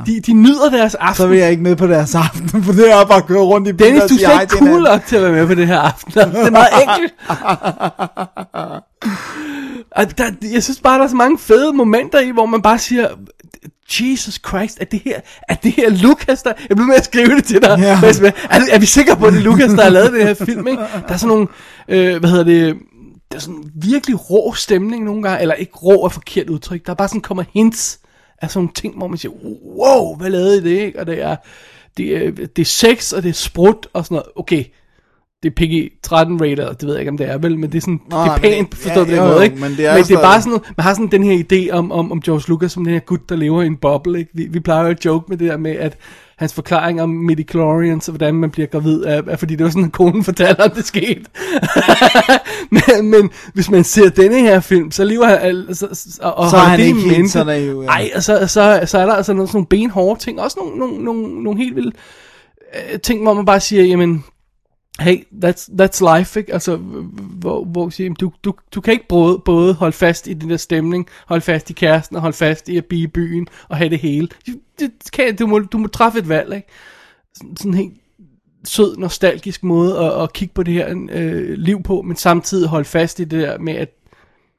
De, 0.06 0.20
de 0.20 0.34
nyder 0.34 0.70
deres 0.70 0.96
aften. 0.96 1.16
Så 1.16 1.28
vil 1.28 1.38
jeg 1.38 1.52
ikke 1.52 1.64
med 1.64 1.76
på 1.76 1.88
deres 1.88 2.16
aften, 2.16 2.64
for 2.66 2.74
det 2.74 2.92
er 2.92 3.06
bare 3.06 3.18
at 3.18 3.26
køre 3.28 3.42
rundt 3.42 3.68
i 3.68 3.74
biler 3.74 3.90
Dennis, 3.90 4.04
og 4.04 4.10
du 4.10 4.16
er 4.16 4.42
ikke 4.42 4.56
cool 4.56 4.82
nok 4.82 5.06
til 5.06 5.16
at 5.16 5.22
være 5.22 5.32
med 5.32 5.48
på 5.48 5.56
det 5.56 5.68
her 5.68 5.80
aften. 5.80 6.12
Det 6.14 6.22
er 6.22 6.50
meget 6.50 6.70
enkelt. 6.82 7.14
Og 9.96 10.18
der, 10.18 10.32
jeg 10.54 10.64
synes 10.64 10.80
bare, 10.80 10.98
der 10.98 11.04
er 11.04 11.08
så 11.08 11.16
mange 11.16 11.40
fede 11.40 11.74
momenter 11.74 12.20
i, 12.20 12.30
hvor 12.30 12.46
man 12.46 12.62
bare 12.62 12.80
siger, 12.80 13.08
Jesus 14.00 14.40
Christ, 14.48 14.78
er 14.82 14.86
det 14.86 15.02
her, 15.06 15.20
er 15.50 15.56
det 15.56 15.72
her 15.72 15.90
Lucas, 15.90 16.44
der... 16.44 16.54
Jeg 16.70 16.78
bliver 16.78 16.88
med 16.88 16.96
at 16.96 17.06
skrive 17.06 17.36
det 17.36 17.44
til 17.44 17.62
dig. 17.62 17.80
Ja. 17.80 18.00
Yeah. 18.04 18.34
Er, 18.50 18.60
er 18.72 18.80
vi 18.80 18.86
sikre 18.86 19.16
på, 19.16 19.26
at 19.26 19.34
det 19.34 19.40
er 19.40 19.44
Lucas, 19.44 19.72
der 19.72 19.84
har 19.84 19.90
lavet 19.90 20.14
den 20.14 20.22
her 20.22 20.34
film, 20.34 20.68
ikke? 20.68 20.82
Der 21.08 21.14
er 21.14 21.18
sådan 21.18 21.28
nogle, 21.28 21.48
øh, 21.88 22.20
hvad 22.20 22.30
hedder 22.30 22.44
det, 22.44 22.76
der 23.32 23.36
er 23.38 23.42
sådan 23.42 23.72
virkelig 23.76 24.30
rå 24.32 24.54
stemning 24.54 25.04
nogle 25.04 25.24
gange, 25.24 25.42
eller 25.42 25.56
ikke 25.56 25.72
rå 25.74 26.06
er 26.06 26.10
forkert 26.10 26.50
udtryk, 26.50 26.86
der 26.86 26.92
er 26.92 26.96
bare 26.96 27.08
sådan 27.08 27.22
kommer 27.22 27.44
hints 27.54 28.00
af 28.42 28.50
sådan 28.52 28.60
nogle 28.60 28.74
ting, 28.76 28.98
hvor 28.98 29.08
man 29.08 29.18
siger, 29.18 29.32
wow, 29.78 30.16
hvad 30.18 30.30
lavede 30.30 30.58
I 30.58 30.62
det, 30.62 30.86
ikke? 30.86 31.00
Og 31.00 31.08
det 31.08 31.22
er, 31.22 31.36
det 31.98 32.18
er, 32.28 32.32
det 32.32 32.60
er 32.62 32.66
sex, 32.66 33.14
og 33.14 33.24
det 33.24 33.30
er 33.30 33.34
sprut, 33.34 33.88
og 33.94 34.06
sådan 34.06 34.16
noget. 34.16 34.28
Okay, 34.36 34.64
det 35.44 35.54
er 35.60 35.64
PG-13 35.66 36.14
rated, 36.14 36.70
det 36.76 36.84
ved 36.84 36.92
jeg 36.94 37.00
ikke, 37.00 37.12
om 37.12 37.18
det 37.18 37.30
er 37.30 37.38
vel, 37.38 37.60
men 37.60 37.72
det 37.72 37.78
er 37.78 37.82
sådan, 37.82 38.02
Nå, 38.10 38.24
det 38.24 38.28
er 38.28 38.38
pænt 38.38 38.76
forstået 38.76 38.96
ja, 38.96 39.04
på 39.04 39.10
den 39.12 39.18
jo, 39.18 39.34
måde, 39.34 39.44
ikke? 39.44 39.56
men 39.58 39.72
det 39.72 39.86
er 39.86 39.96
men 39.96 40.04
det 40.04 40.12
er 40.16 40.22
bare 40.22 40.42
sådan, 40.42 40.50
noget- 40.50 40.74
man 40.78 40.84
har 40.84 40.94
sådan 40.94 41.08
den 41.12 41.24
her 41.24 41.44
idé 41.44 41.72
om, 41.72 41.92
om, 41.92 42.12
om 42.12 42.22
George 42.22 42.44
Lucas 42.48 42.72
som 42.72 42.84
den 42.86 42.94
her 42.94 43.00
gut, 43.00 43.30
der 43.30 43.36
lever 43.36 43.62
i 43.62 43.66
en 43.66 43.78
boble, 43.78 44.20
ikke? 44.20 44.32
Vi, 44.34 44.48
vi 44.50 44.60
plejer 44.60 44.84
jo 44.84 44.90
at 44.90 45.06
joke 45.06 45.26
med 45.30 45.38
det 45.38 45.50
der 45.50 45.58
med, 45.58 45.72
at 45.72 45.98
hans 46.38 46.54
forklaring 46.54 47.02
om 47.02 47.10
midichlorians 47.10 48.08
og 48.08 48.12
hvordan 48.12 48.36
man 48.36 48.52
bliver 48.52 48.68
gravid, 48.68 49.04
er, 49.04 49.22
er 49.28 49.36
fordi 49.36 49.56
det 49.56 49.64
var 49.64 49.70
sådan, 49.70 49.86
at 49.86 49.92
konen 49.92 50.24
fortalte, 50.24 50.64
at 50.64 50.76
det 50.76 50.86
skete. 50.86 51.22
men, 52.98 53.10
men 53.12 53.30
hvis 53.54 53.70
man 53.70 53.84
ser 53.84 54.10
denne 54.10 54.40
her 54.40 54.60
film, 54.60 54.92
så 54.92 55.04
lever 55.04 55.26
han, 55.26 55.76
så, 55.76 55.86
og, 56.22 56.38
og 56.38 56.50
Så 56.50 56.56
er 56.56 56.60
holder 56.60 56.70
han 56.70 56.80
det 56.80 56.86
ikke 56.86 57.08
mente. 57.08 57.30
så 57.30 57.44
naiv, 57.44 57.82
ja. 57.82 57.88
Ej, 57.88 58.12
og 58.16 58.24
så, 58.24 58.48
så, 58.48 58.82
så 58.86 58.98
er 58.98 59.06
der 59.06 59.14
altså 59.14 59.34
nogle, 59.34 59.48
sådan 59.48 59.58
nogle 59.58 59.68
benhårde 59.68 60.20
ting, 60.20 60.42
også 60.42 60.60
nogle, 60.60 60.80
nogle, 60.80 61.04
nogle, 61.04 61.44
nogle 61.44 61.60
helt 61.60 61.76
vilde 61.76 61.92
øh, 62.94 63.00
ting, 63.00 63.22
hvor 63.22 63.34
man 63.34 63.46
bare 63.46 63.60
siger, 63.60 63.84
jamen, 63.84 64.24
hey, 65.00 65.24
that's, 65.46 65.70
that's 65.82 66.18
life, 66.18 66.40
ikke? 66.40 66.54
Altså, 66.54 66.76
hvor, 67.40 67.66
hvor 67.66 67.90
siger, 67.90 68.14
du, 68.14 68.32
du, 68.44 68.54
du 68.76 68.82
kan 68.82 68.94
ikke 68.94 69.08
både, 69.10 69.42
både 69.46 69.74
holde 69.74 69.94
fast 69.94 70.28
i 70.28 70.34
den 70.34 70.50
der 70.50 70.58
stemning, 70.58 71.08
holde 71.28 71.42
fast 71.42 71.70
i 71.70 71.74
kæresten, 71.74 72.16
og 72.16 72.22
holde 72.22 72.38
fast 72.38 72.70
i 72.70 72.78
at 72.78 72.86
blive 72.86 73.04
i 73.04 73.08
byen, 73.08 73.48
og 73.70 73.78
have 73.78 73.90
det 73.90 74.00
hele. 74.00 74.28
Det, 74.46 74.56
det 74.80 74.92
kan, 75.14 75.36
du, 75.36 75.48
må, 75.48 75.60
du 75.60 75.78
må 75.78 75.88
træffe 75.88 76.20
et 76.20 76.30
valg, 76.30 76.56
ikke? 76.56 76.68
Sådan, 77.36 77.58
sådan 77.58 77.74
helt 77.74 77.94
sød, 78.64 78.98
nostalgisk 78.98 79.64
måde 79.64 80.00
at, 80.00 80.24
at 80.24 80.34
kigge 80.34 80.54
på 80.54 80.64
det 80.64 80.74
her 80.74 81.08
øh, 81.12 81.54
liv 81.54 81.84
på, 81.84 82.02
men 82.02 82.16
samtidig 82.16 82.68
holde 82.68 82.86
fast 82.86 83.20
i 83.20 83.24
det 83.24 83.42
der 83.42 83.58
med, 83.58 83.74
at 83.74 83.90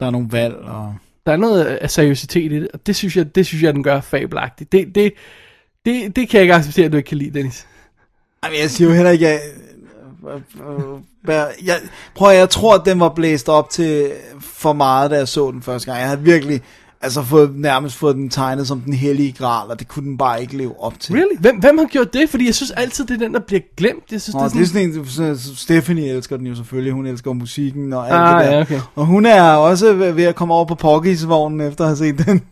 Der 0.01 0.07
er 0.07 0.11
nogle 0.11 0.29
valg, 0.31 0.55
og... 0.55 0.95
der 1.27 1.33
er 1.33 1.37
noget 1.37 1.65
af 1.65 1.91
seriøsitet 1.91 2.53
i 2.53 2.61
det, 2.61 2.69
og 2.75 2.87
det 2.87 2.97
synes 2.97 3.17
jeg, 3.17 3.35
det 3.35 3.47
synes 3.47 3.63
jeg 3.63 3.75
den 3.75 3.83
gør 3.83 4.01
fabelagtigt. 4.01 4.73
Det, 4.73 4.95
det, 4.95 5.13
det, 5.85 6.17
det 6.17 6.29
kan 6.29 6.39
jeg 6.39 6.43
ikke 6.43 6.55
acceptere, 6.55 6.87
at 6.87 6.93
du 6.93 6.97
ikke 6.97 7.09
kan 7.09 7.19
lide, 7.19 7.39
Dennis. 7.39 7.67
Ej, 8.43 8.51
men 8.51 8.61
jeg 8.61 8.71
siger 8.71 8.89
jo 8.89 8.95
heller 8.95 9.11
ikke, 9.11 9.29
at... 9.29 9.41
Jeg, 11.29 11.53
jeg, 11.65 11.77
prøv 12.15 12.29
at, 12.31 12.37
jeg 12.37 12.51
tror, 12.51 12.75
at 12.75 12.85
den 12.85 13.01
var 13.01 13.09
blæst 13.09 13.49
op 13.49 13.71
til 13.71 14.13
for 14.41 14.73
meget, 14.73 15.11
da 15.11 15.17
jeg 15.17 15.29
så 15.29 15.51
den 15.51 15.63
første 15.63 15.87
gang. 15.87 16.01
Jeg 16.01 16.09
havde 16.09 16.23
virkelig 16.23 16.61
altså 17.03 17.23
fået, 17.23 17.51
nærmest 17.57 17.97
fået 17.97 18.17
den 18.17 18.29
tegnet 18.29 18.69
som 18.69 18.81
den 18.81 18.93
hellige 18.93 19.33
gral, 19.33 19.71
og 19.71 19.79
det 19.79 19.89
kunne 19.89 20.05
den 20.05 20.19
bare 20.19 20.41
ikke 20.41 20.57
leve 20.57 20.83
op 20.85 21.01
til. 21.01 21.15
Really? 21.15 21.41
Hvem, 21.41 21.57
hvem 21.59 21.79
har 21.79 21.85
gjort 21.85 22.13
det? 22.13 22.31
Fordi 22.31 22.47
jeg 22.47 22.55
synes 22.55 22.71
altid, 22.71 23.05
det 23.07 23.15
er 23.15 23.19
den, 23.19 23.35
der 23.35 23.41
bliver 23.41 23.61
glemt. 23.77 24.05
Jeg 24.13 24.21
synes, 24.21 24.35
Nå, 24.35 24.41
det 24.41 24.47
er 24.47 24.51
det 24.51 24.63
er 24.63 24.67
sådan, 24.67 25.07
sådan 25.07 25.31
en, 25.31 25.57
Stephanie 25.57 26.09
elsker 26.09 26.37
den 26.37 26.47
jo 26.47 26.55
selvfølgelig, 26.55 26.93
hun 26.93 27.07
elsker 27.07 27.33
musikken 27.33 27.93
og 27.93 28.05
alt 28.07 28.15
Ah, 28.15 28.45
det 28.45 28.51
der. 28.51 28.57
ja, 28.57 28.61
okay. 28.63 28.81
Og 28.95 29.07
hun 29.07 29.27
er 29.27 29.43
også 29.43 29.93
ved 29.93 30.25
at 30.25 30.35
komme 30.35 30.55
over 30.55 30.65
på 30.65 30.75
Poggies-vognen 30.75 31.61
efter 31.61 31.85
at 31.85 31.89
have 31.89 31.97
set 31.97 32.27
den. 32.27 32.43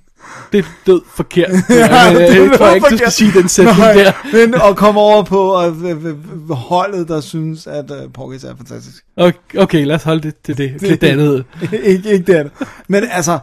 det 0.53 0.59
er 0.59 0.69
død 0.87 1.01
forkert. 1.15 1.51
Ja, 1.71 1.75
ja, 1.77 2.15
det 2.15 2.37
er 2.37 2.43
jeg 2.43 2.59
tror 2.59 2.71
ikke, 2.71 2.87
du 2.91 2.97
skal 2.97 3.11
sige 3.13 3.33
den 3.33 3.49
sætning 3.49 3.79
Nej, 3.79 3.93
der. 3.93 4.13
Men 4.33 4.55
at 4.55 4.77
komme 4.77 5.01
over 5.01 5.23
på 5.23 5.41
og, 5.41 5.69
øh, 5.69 6.05
øh, 6.05 6.51
holdet, 6.51 7.09
der 7.09 7.21
synes, 7.21 7.67
at 7.67 7.91
uh, 7.91 7.97
er 7.97 8.55
fantastisk. 8.57 9.05
Okay, 9.17 9.59
okay, 9.59 9.85
lad 9.85 9.97
os 9.97 10.03
holde 10.03 10.23
det 10.23 10.35
til 10.45 10.59
det. 10.59 10.83
Lidt 10.83 11.05
andet. 11.05 11.45
ikke, 11.73 12.13
ikke 12.13 12.33
det 12.33 12.35
andet. 12.35 12.53
Men 12.89 13.05
altså, 13.11 13.39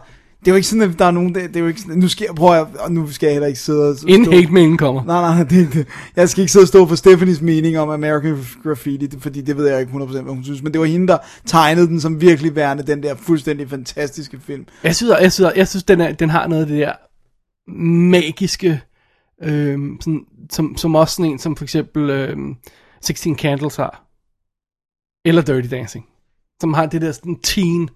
det 0.48 0.52
er 0.52 0.54
jo 0.54 0.56
ikke 0.56 0.68
sådan, 0.68 0.90
at 0.90 0.98
der 0.98 1.04
er 1.04 1.10
nogen, 1.10 1.34
det, 1.34 1.48
det 1.48 1.56
er 1.56 1.60
jo 1.60 1.66
ikke 1.66 1.80
sådan, 1.80 1.98
nu 1.98 2.08
skal 2.08 2.26
jeg, 2.28 2.34
prøve 2.34 2.56
at, 2.56 2.66
og 2.78 2.92
nu 2.92 3.10
skal 3.10 3.26
jeg 3.26 3.34
heller 3.34 3.46
ikke 3.46 3.60
sidde 3.60 3.90
og 3.90 3.96
stå, 3.96 4.08
Inden 4.08 4.32
hate 4.32 4.76
kommer. 4.76 5.04
Nej, 5.04 5.34
nej, 5.34 5.44
det 5.44 5.72
det. 5.72 5.86
Jeg 6.16 6.28
skal 6.28 6.40
ikke 6.40 6.52
sidde 6.52 6.64
og 6.64 6.68
stå 6.68 6.86
for 6.86 6.94
Stephanies 6.94 7.40
mening 7.40 7.78
om 7.78 7.90
American 7.90 8.44
Graffiti, 8.62 9.18
fordi 9.18 9.40
det 9.40 9.56
ved 9.56 9.68
jeg 9.68 9.80
ikke 9.80 9.92
100% 9.92 10.22
hvad 10.22 10.34
hun 10.34 10.44
synes, 10.44 10.62
men 10.62 10.72
det 10.72 10.80
var 10.80 10.86
hende, 10.86 11.08
der 11.08 11.18
tegnede 11.46 11.86
den 11.86 12.00
som 12.00 12.20
virkelig 12.20 12.56
værende, 12.56 12.82
den 12.82 13.02
der 13.02 13.14
fuldstændig 13.14 13.70
fantastiske 13.70 14.40
film. 14.40 14.66
Jeg 14.84 14.96
synes, 14.96 15.12
jeg 15.20 15.32
synes, 15.32 15.52
jeg 15.56 15.68
synes 15.68 15.84
den, 15.84 16.00
er, 16.00 16.12
den 16.12 16.30
har 16.30 16.46
noget 16.46 16.62
af 16.62 16.68
det 16.68 16.78
der 16.78 16.92
magiske, 18.10 18.80
øhm, 19.42 20.00
sådan, 20.00 20.20
som, 20.50 20.76
som 20.76 20.94
også 20.94 21.14
sådan 21.14 21.32
en, 21.32 21.38
som 21.38 21.56
for 21.56 21.64
eksempel 21.64 22.10
øhm, 22.10 22.56
16 23.00 23.38
Candles 23.38 23.76
har. 23.76 24.04
Eller 25.24 25.42
Dirty 25.42 25.68
Dancing. 25.70 26.06
Som 26.60 26.74
har 26.74 26.86
det 26.86 27.02
der 27.02 27.12
sådan 27.12 27.38
teen 27.42 27.90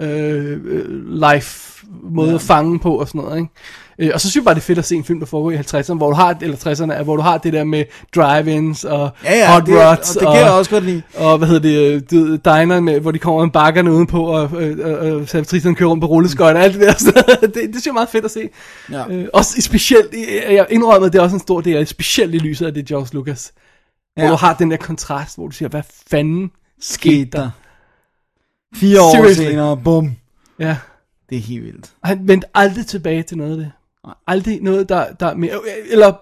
øh, 0.00 0.58
øh, 0.64 1.12
life 1.32 1.86
måde 2.10 2.28
Ja. 2.28 2.34
at 2.34 2.40
fange 2.40 2.78
på 2.78 2.94
og 3.00 3.08
sådan 3.08 3.20
noget, 3.20 3.36
ikke? 3.38 3.50
Øh, 3.98 4.10
og 4.14 4.20
så 4.20 4.30
synes 4.30 4.36
jeg 4.36 4.44
bare, 4.44 4.54
det 4.54 4.60
er 4.60 4.64
fedt 4.64 4.78
at 4.78 4.84
se 4.84 4.96
en 4.96 5.04
film, 5.04 5.18
der 5.20 5.26
foregår 5.26 5.50
i 5.50 5.56
50'erne, 5.56 5.94
hvor 5.94 6.08
du 6.10 6.14
har, 6.16 6.36
eller 6.42 6.56
60'erne, 6.56 7.02
hvor 7.02 7.16
du 7.16 7.22
har 7.22 7.38
det 7.38 7.52
der 7.52 7.64
med 7.64 7.84
drive-ins 8.14 8.84
og 8.84 9.10
Ja, 9.24 9.34
ja, 9.38 9.52
hot 9.52 9.66
det, 9.66 9.74
rods 9.74 10.16
og 10.16 10.20
det 10.20 10.28
kan 10.32 10.40
jeg 10.40 10.50
også 10.52 10.70
godt 10.70 10.84
lide. 10.84 11.02
og 11.16 11.38
hvad 11.38 11.48
hedder 11.48 11.62
det, 11.62 11.94
øh, 11.94 12.02
ved, 12.10 12.38
diner 12.38 12.80
med, 12.80 13.00
hvor 13.00 13.10
de 13.10 13.18
kommer 13.18 13.44
med 13.44 13.52
bakkerne 13.52 13.92
udenpå, 13.92 14.24
og 14.26 14.62
øh, 14.62 14.78
øh, 14.78 15.20
øh, 15.20 15.28
servitrisen 15.28 15.74
kører 15.74 15.90
rundt 15.90 16.00
på 16.00 16.06
rulleskøjter, 16.06 16.60
og 16.60 16.64
alt 16.64 16.74
det 16.74 16.82
der. 16.82 16.92
Så 17.06 17.12
det, 17.40 17.54
det 17.54 17.62
synes 17.70 17.86
jeg 17.86 17.90
er 17.90 17.94
meget 17.94 18.08
fedt 18.08 18.24
at 18.24 18.30
se. 18.30 18.48
Ja. 18.92 19.08
Øh, 19.10 19.26
også 19.32 19.62
specielt, 19.62 20.14
jeg 20.50 20.66
indrømmer, 20.70 21.08
det 21.08 21.18
er 21.18 21.22
også 21.22 21.36
en 21.36 21.40
stor 21.40 21.60
del 21.60 21.74
af 21.74 21.80
det, 21.80 21.88
specielt 21.88 22.34
i 22.34 22.38
lyset 22.38 22.66
af 22.66 22.74
det 22.74 22.86
George 22.86 23.08
Lucas. 23.12 23.52
Hvor 24.14 24.24
Ja. 24.24 24.30
du 24.30 24.36
har 24.36 24.54
den 24.54 24.70
der 24.70 24.76
kontrast, 24.76 25.36
hvor 25.36 25.46
du 25.46 25.52
siger, 25.52 25.68
hvad 25.68 25.82
fanden 26.10 26.50
skete 26.80 27.30
der? 27.38 27.50
Fire 28.76 29.00
år 29.02 29.12
Seriously. 29.12 29.44
senere, 29.44 29.76
bum. 29.84 30.16
Ja. 30.58 30.76
Det 31.30 31.38
er 31.38 31.42
helt 31.42 31.64
vildt. 31.64 31.92
Han 32.04 32.28
vendte 32.28 32.46
aldrig 32.54 32.86
tilbage 32.86 33.22
til 33.22 33.36
noget 33.38 33.50
af 33.50 33.56
det. 33.56 33.72
Aldrig 34.26 34.62
noget, 34.62 34.88
der, 34.88 35.12
der 35.20 35.26
er 35.26 35.34
mere... 35.36 35.50
Eller 35.90 36.12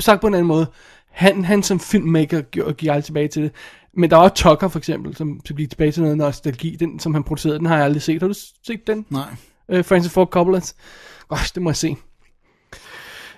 sagt 0.00 0.20
på 0.20 0.26
en 0.26 0.34
anden 0.34 0.46
måde, 0.48 0.66
han, 1.10 1.44
han 1.44 1.62
som 1.62 1.80
filmmaker 1.80 2.40
gjorde- 2.40 2.74
gik 2.74 2.88
aldrig 2.88 3.04
tilbage 3.04 3.28
til 3.28 3.42
det. 3.42 3.50
Men 3.96 4.10
der 4.10 4.16
var 4.16 4.28
Tucker 4.28 4.68
for 4.68 4.78
eksempel, 4.78 5.16
som 5.16 5.40
gik 5.56 5.70
tilbage 5.70 5.92
til 5.92 6.02
noget 6.02 6.16
nostalgi. 6.18 6.76
Den, 6.80 6.98
som 7.00 7.14
han 7.14 7.22
producerede, 7.24 7.58
den 7.58 7.66
har 7.66 7.76
jeg 7.76 7.84
aldrig 7.84 8.02
set. 8.02 8.22
Har 8.22 8.28
du 8.28 8.34
set 8.66 8.86
den? 8.86 9.06
Nej. 9.10 9.22
Uh, 9.78 9.84
Francis 9.84 10.12
Ford 10.12 10.36
Coppola's. 10.36 10.72
Gosh, 11.28 11.54
det 11.54 11.62
må 11.62 11.70
jeg 11.70 11.76
se. 11.76 11.96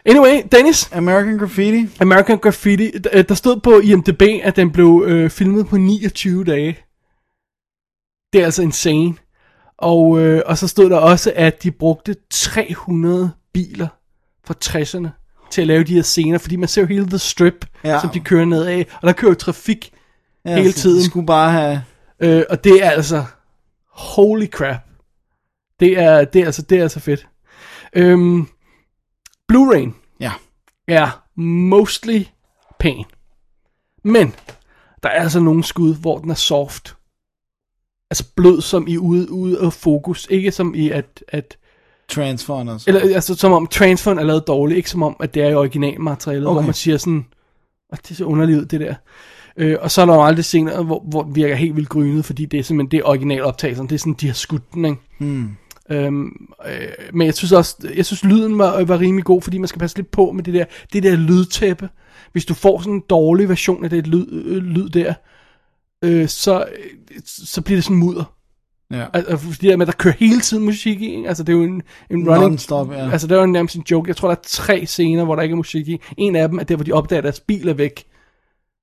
Anyway, 0.06 0.40
Dennis, 0.52 0.90
American 0.92 1.38
Graffiti. 1.38 1.88
American 2.00 2.38
Graffiti, 2.38 2.88
d- 2.88 3.18
øh, 3.18 3.24
der 3.28 3.34
stod 3.34 3.60
på 3.60 3.78
IMDb, 3.78 4.22
at 4.42 4.56
den 4.56 4.70
blev 4.70 5.04
øh, 5.06 5.30
filmet 5.30 5.66
på 5.66 5.76
29 5.76 6.44
dage. 6.44 6.78
Det 8.32 8.40
er 8.40 8.44
altså 8.44 8.62
insane. 8.62 9.14
Og, 9.78 10.18
øh, 10.20 10.42
og 10.46 10.58
så 10.58 10.68
stod 10.68 10.90
der 10.90 10.96
også, 10.96 11.32
at 11.36 11.62
de 11.62 11.70
brugte 11.70 12.16
300 12.30 13.30
biler 13.52 13.88
fra 14.44 14.54
60'erne 14.64 15.08
til 15.50 15.60
at 15.60 15.66
lave 15.66 15.84
de 15.84 15.94
her 15.94 16.02
scener, 16.02 16.38
fordi 16.38 16.56
man 16.56 16.68
ser 16.68 16.80
jo 16.82 16.86
hele 16.86 17.06
The 17.06 17.18
Strip, 17.18 17.66
Ja. 17.84 18.00
som 18.00 18.10
de 18.10 18.20
kører 18.20 18.44
ned 18.44 18.64
af, 18.66 18.86
og 19.02 19.06
der 19.06 19.12
kører 19.12 19.30
jo 19.30 19.34
trafik 19.34 19.92
Ja, 20.44 20.56
hele 20.56 20.72
tiden. 20.72 20.98
De 20.98 21.04
skulle 21.04 21.26
bare 21.26 21.50
have... 21.52 21.82
Øh, 22.20 22.42
og 22.50 22.64
det 22.64 22.84
er 22.84 22.90
altså, 22.90 23.24
holy 23.92 24.46
crap. 24.46 24.80
Det 25.80 25.98
er, 25.98 26.24
det 26.24 26.40
er, 26.42 26.46
altså, 26.46 26.62
det 26.62 26.78
er 26.78 26.82
altså 26.82 27.00
fedt. 27.00 27.26
Øhm, 27.92 28.48
Blu-ray 29.52 29.88
Ja. 30.20 30.32
er 30.88 31.22
mostly 31.40 32.22
pæn. 32.80 33.04
Men, 34.04 34.34
der 35.02 35.08
er 35.08 35.20
altså 35.22 35.40
nogle 35.40 35.64
skud, 35.64 35.94
hvor 35.96 36.18
den 36.18 36.30
er 36.30 36.34
soft. 36.34 36.96
Altså 38.10 38.24
blød 38.36 38.60
som 38.60 38.88
i 38.88 38.98
ude, 38.98 39.32
ude 39.32 39.60
af 39.60 39.72
fokus. 39.72 40.26
Ikke 40.30 40.52
som 40.52 40.74
i 40.74 40.90
at, 40.90 41.24
at 41.28 41.56
Transferen 42.08 42.68
og 42.68 42.80
eller 42.86 43.00
altså 43.14 43.34
som 43.34 43.52
om 43.52 43.66
transferen 43.66 44.18
er 44.18 44.22
lavet 44.22 44.46
dårligt. 44.46 44.76
Ikke 44.76 44.90
som 44.90 45.02
om, 45.02 45.16
at 45.20 45.34
det 45.34 45.42
er 45.42 45.48
i 45.48 45.54
originalmaterialet, 45.54 46.46
okay. 46.46 46.54
Hvor 46.54 46.62
man 46.62 46.74
siger 46.74 46.96
sådan, 46.96 47.26
at 47.92 47.98
det 48.02 48.10
er 48.10 48.14
så 48.14 48.24
underligt 48.24 48.70
det 48.70 48.80
der. 48.80 48.94
Øh, 49.56 49.76
og 49.80 49.90
så 49.90 50.02
er 50.02 50.06
der 50.06 50.14
jo 50.14 50.24
aldrig 50.24 50.44
scener, 50.44 50.82
hvor, 50.82 51.04
hvor 51.10 51.22
den 51.22 51.36
virker 51.36 51.54
helt 51.54 51.76
vildt 51.76 51.88
grynet, 51.88 52.24
fordi 52.24 52.44
det 52.44 52.58
er 52.60 52.62
simpelthen 52.62 52.90
det 52.90 52.98
er 52.98 53.08
originaloptagelsen. 53.08 53.86
Det 53.86 53.94
er 53.94 53.98
sådan, 53.98 54.12
de 54.12 54.26
har 54.26 54.34
skudt 54.34 54.74
den, 54.74 54.84
ikke? 54.84 54.98
Hmm. 55.18 55.56
Øhm, 55.90 56.46
øh, 56.66 56.88
men 57.12 57.26
jeg 57.26 57.34
synes 57.34 57.52
også, 57.52 57.76
jeg 57.96 58.06
synes 58.06 58.24
lyden 58.24 58.58
var, 58.58 58.84
var 58.84 59.00
rimelig 59.00 59.24
god, 59.24 59.42
fordi 59.42 59.58
man 59.58 59.68
skal 59.68 59.78
passe 59.78 59.96
lidt 59.96 60.10
på 60.10 60.32
med 60.32 60.44
det 60.44 60.54
der, 60.54 60.64
det 60.92 61.02
der 61.02 61.16
lydtæppe. 61.16 61.88
Hvis 62.32 62.44
du 62.44 62.54
får 62.54 62.78
sådan 62.78 62.92
en 62.92 63.02
dårlig 63.10 63.48
version 63.48 63.84
af 63.84 63.90
det 63.90 64.06
lyd, 64.06 64.26
øh, 64.32 64.62
lyd 64.62 64.88
der, 64.88 65.14
øh, 66.04 66.28
så, 66.28 66.58
øh, 66.58 67.20
så 67.26 67.60
bliver 67.60 67.76
det 67.76 67.84
sådan 67.84 67.96
mudder. 67.96 68.24
Ja. 68.92 69.04
Altså, 69.12 69.36
fordi 69.36 69.66
der 69.66 69.76
med, 69.76 69.88
at 69.88 69.92
der 69.92 70.02
kører 70.02 70.14
hele 70.18 70.40
tiden 70.40 70.64
musik 70.64 71.00
i, 71.00 71.16
ikke? 71.16 71.28
altså 71.28 71.42
det 71.42 71.52
er 71.52 71.56
jo 71.56 71.62
en, 71.62 71.82
en 72.10 72.28
running... 72.30 72.50
Non-stop, 72.50 72.92
ja. 72.92 73.10
Altså 73.10 73.26
det 73.26 73.36
er 73.36 73.40
jo 73.40 73.46
nærmest 73.46 73.76
en 73.76 73.84
joke. 73.90 74.08
Jeg 74.08 74.16
tror, 74.16 74.28
der 74.28 74.36
er 74.36 74.40
tre 74.46 74.86
scener, 74.86 75.24
hvor 75.24 75.34
der 75.34 75.42
ikke 75.42 75.52
er 75.52 75.56
musik 75.56 75.88
i. 75.88 76.00
En 76.16 76.36
af 76.36 76.48
dem 76.48 76.58
er 76.58 76.62
der, 76.64 76.76
hvor 76.76 76.84
de 76.84 76.92
opdager, 76.92 77.18
at 77.18 77.24
deres 77.24 77.40
bil 77.40 77.68
er 77.68 77.74
væk. 77.74 78.04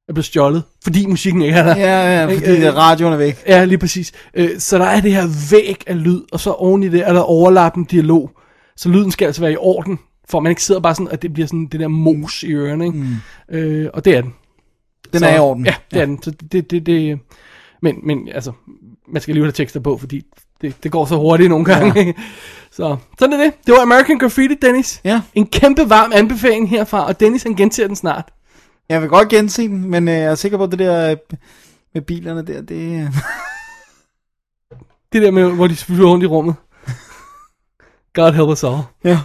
Er 0.09 0.13
blevet 0.13 0.25
stjålet, 0.25 0.63
fordi 0.83 1.05
musikken 1.05 1.41
ikke 1.41 1.57
er 1.57 1.63
der. 1.63 1.77
Ja, 1.77 2.19
ja, 2.19 2.25
fordi 2.25 2.61
det, 2.61 2.75
radioen 2.75 3.13
er 3.13 3.17
væk. 3.17 3.43
Ja, 3.47 3.65
lige 3.65 3.77
præcis. 3.77 4.11
Øh, 4.33 4.49
Så 4.59 4.77
der 4.77 4.85
er 4.85 5.01
det 5.01 5.13
her 5.13 5.49
væg 5.51 5.83
af 5.87 6.03
lyd, 6.03 6.21
og 6.31 6.39
så 6.39 6.51
oven 6.51 6.83
i 6.83 6.89
det 6.89 7.07
er 7.07 7.13
der 7.13 7.19
overlappende 7.21 7.89
dialog. 7.89 8.31
Så 8.77 8.89
lyden 8.89 9.11
skal 9.11 9.25
altså 9.25 9.41
være 9.41 9.53
i 9.53 9.57
orden, 9.59 9.99
for 10.29 10.39
man 10.39 10.49
ikke 10.49 10.63
sidder 10.63 10.81
bare 10.81 10.95
sådan, 10.95 11.07
at 11.11 11.21
det 11.21 11.33
bliver 11.33 11.47
sådan 11.47 11.67
det 11.71 11.79
der 11.79 11.87
mos 11.87 12.43
i 12.43 12.51
ørerne, 12.51 12.85
ikke? 12.85 12.97
Mm. 12.97 13.55
Øh, 13.57 13.89
og 13.93 14.05
det 14.05 14.15
er 14.17 14.21
den. 14.21 14.33
Den 15.13 15.19
så, 15.19 15.25
er 15.27 15.35
i 15.35 15.39
orden. 15.39 15.65
Ja, 15.65 15.75
det 15.93 16.01
er 16.01 16.05
den. 16.05 16.21
Så 16.23 16.31
det, 16.51 16.71
det, 16.71 16.85
det, 16.85 17.19
men, 17.81 17.95
men 18.03 18.29
altså, 18.29 18.51
man 19.07 19.21
skal 19.21 19.33
lige 19.35 19.43
have 19.43 19.51
tekster 19.51 19.79
på, 19.79 19.97
fordi 19.97 20.25
det, 20.61 20.83
det 20.83 20.91
går 20.91 21.05
så 21.05 21.15
hurtigt 21.15 21.49
nogle 21.49 21.65
gange. 21.65 21.99
Ja. 22.05 22.11
så 22.77 22.97
sådan 23.19 23.33
er 23.39 23.43
det. 23.43 23.53
Det 23.65 23.73
var 23.73 23.81
American 23.81 24.17
Graffiti, 24.17 24.55
Dennis. 24.61 25.01
Ja. 25.03 25.21
En 25.33 25.47
kæmpe 25.47 25.89
varm 25.89 26.11
anbefaling 26.15 26.69
herfra, 26.69 27.05
og 27.07 27.19
Dennis 27.19 27.43
han 27.43 27.55
genser 27.55 27.87
den 27.87 27.95
snart. 27.95 28.31
Jeg 28.89 29.01
vil 29.01 29.09
godt 29.09 29.29
gense 29.29 29.67
den, 29.67 29.89
men 29.91 30.07
øh, 30.07 30.13
jeg 30.13 30.23
er 30.23 30.35
sikker 30.35 30.57
på, 30.57 30.63
at 30.63 30.71
det 30.71 30.79
der 30.79 31.11
øh, 31.11 31.17
med 31.93 32.01
bilerne 32.01 32.45
der, 32.47 32.61
det... 32.61 33.01
øh, 33.01 33.07
Det 35.13 35.21
der 35.21 35.31
med, 35.31 35.51
hvor 35.51 35.67
de 35.67 35.75
flyver 35.75 36.09
rundt 36.09 36.23
i 36.23 36.27
rummet. 36.27 36.55
God 38.13 38.31
help 38.33 38.49
us 38.49 38.63
all. 38.63 38.77
ja. 39.03 39.19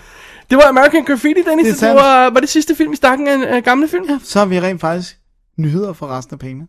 Det 0.50 0.56
var 0.58 0.68
American 0.68 1.04
Graffiti, 1.04 1.42
Dennis. 1.42 1.66
Det 1.66 1.80
Det, 1.80 1.94
var, 1.94 2.30
var 2.30 2.40
det 2.40 2.48
sidste 2.48 2.74
film 2.74 2.92
i 2.92 2.96
stakken 2.96 3.28
af, 3.28 3.56
af 3.56 3.64
gamle 3.64 3.88
film? 3.88 4.04
ja, 4.08 4.18
så 4.22 4.38
har 4.38 4.46
vi 4.46 4.60
rent 4.60 4.80
faktisk 4.80 5.19
nyheder 5.60 5.92
for 5.92 6.06
resten 6.06 6.34
af 6.34 6.38
pengene. 6.38 6.66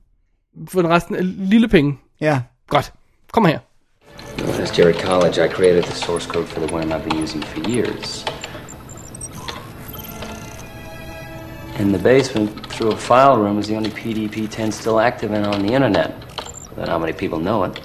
For 0.68 0.82
den 0.82 0.92
resten 0.92 1.16
af 1.16 1.22
lille 1.24 1.68
penge. 1.68 2.00
Ja. 2.22 2.42
Godt. 2.68 2.94
Kom 3.34 3.46
her. 3.46 3.60
As 4.62 4.80
Jerry 4.80 4.94
College, 4.94 5.46
I 5.46 5.48
created 5.48 5.84
the 5.84 5.96
source 5.96 6.28
code 6.28 6.48
for 6.48 6.60
the 6.60 6.74
worm 6.74 6.92
I've 6.92 7.04
been 7.10 7.24
using 7.24 7.44
for 7.44 7.70
years. 7.70 8.26
In 11.80 11.92
the 11.94 12.00
basement, 12.04 12.50
through 12.70 12.92
a 12.92 12.98
file 12.98 13.38
room, 13.38 13.60
is 13.60 13.68
the 13.68 13.76
only 13.76 13.90
PDP-10 13.90 14.72
still 14.72 15.00
active 15.00 15.32
and 15.32 15.48
on 15.48 15.66
the 15.66 15.74
internet. 15.74 16.12
Though 16.76 16.86
not 16.86 17.02
many 17.02 17.14
people 17.14 17.40
know 17.40 17.64
it. 17.64 17.80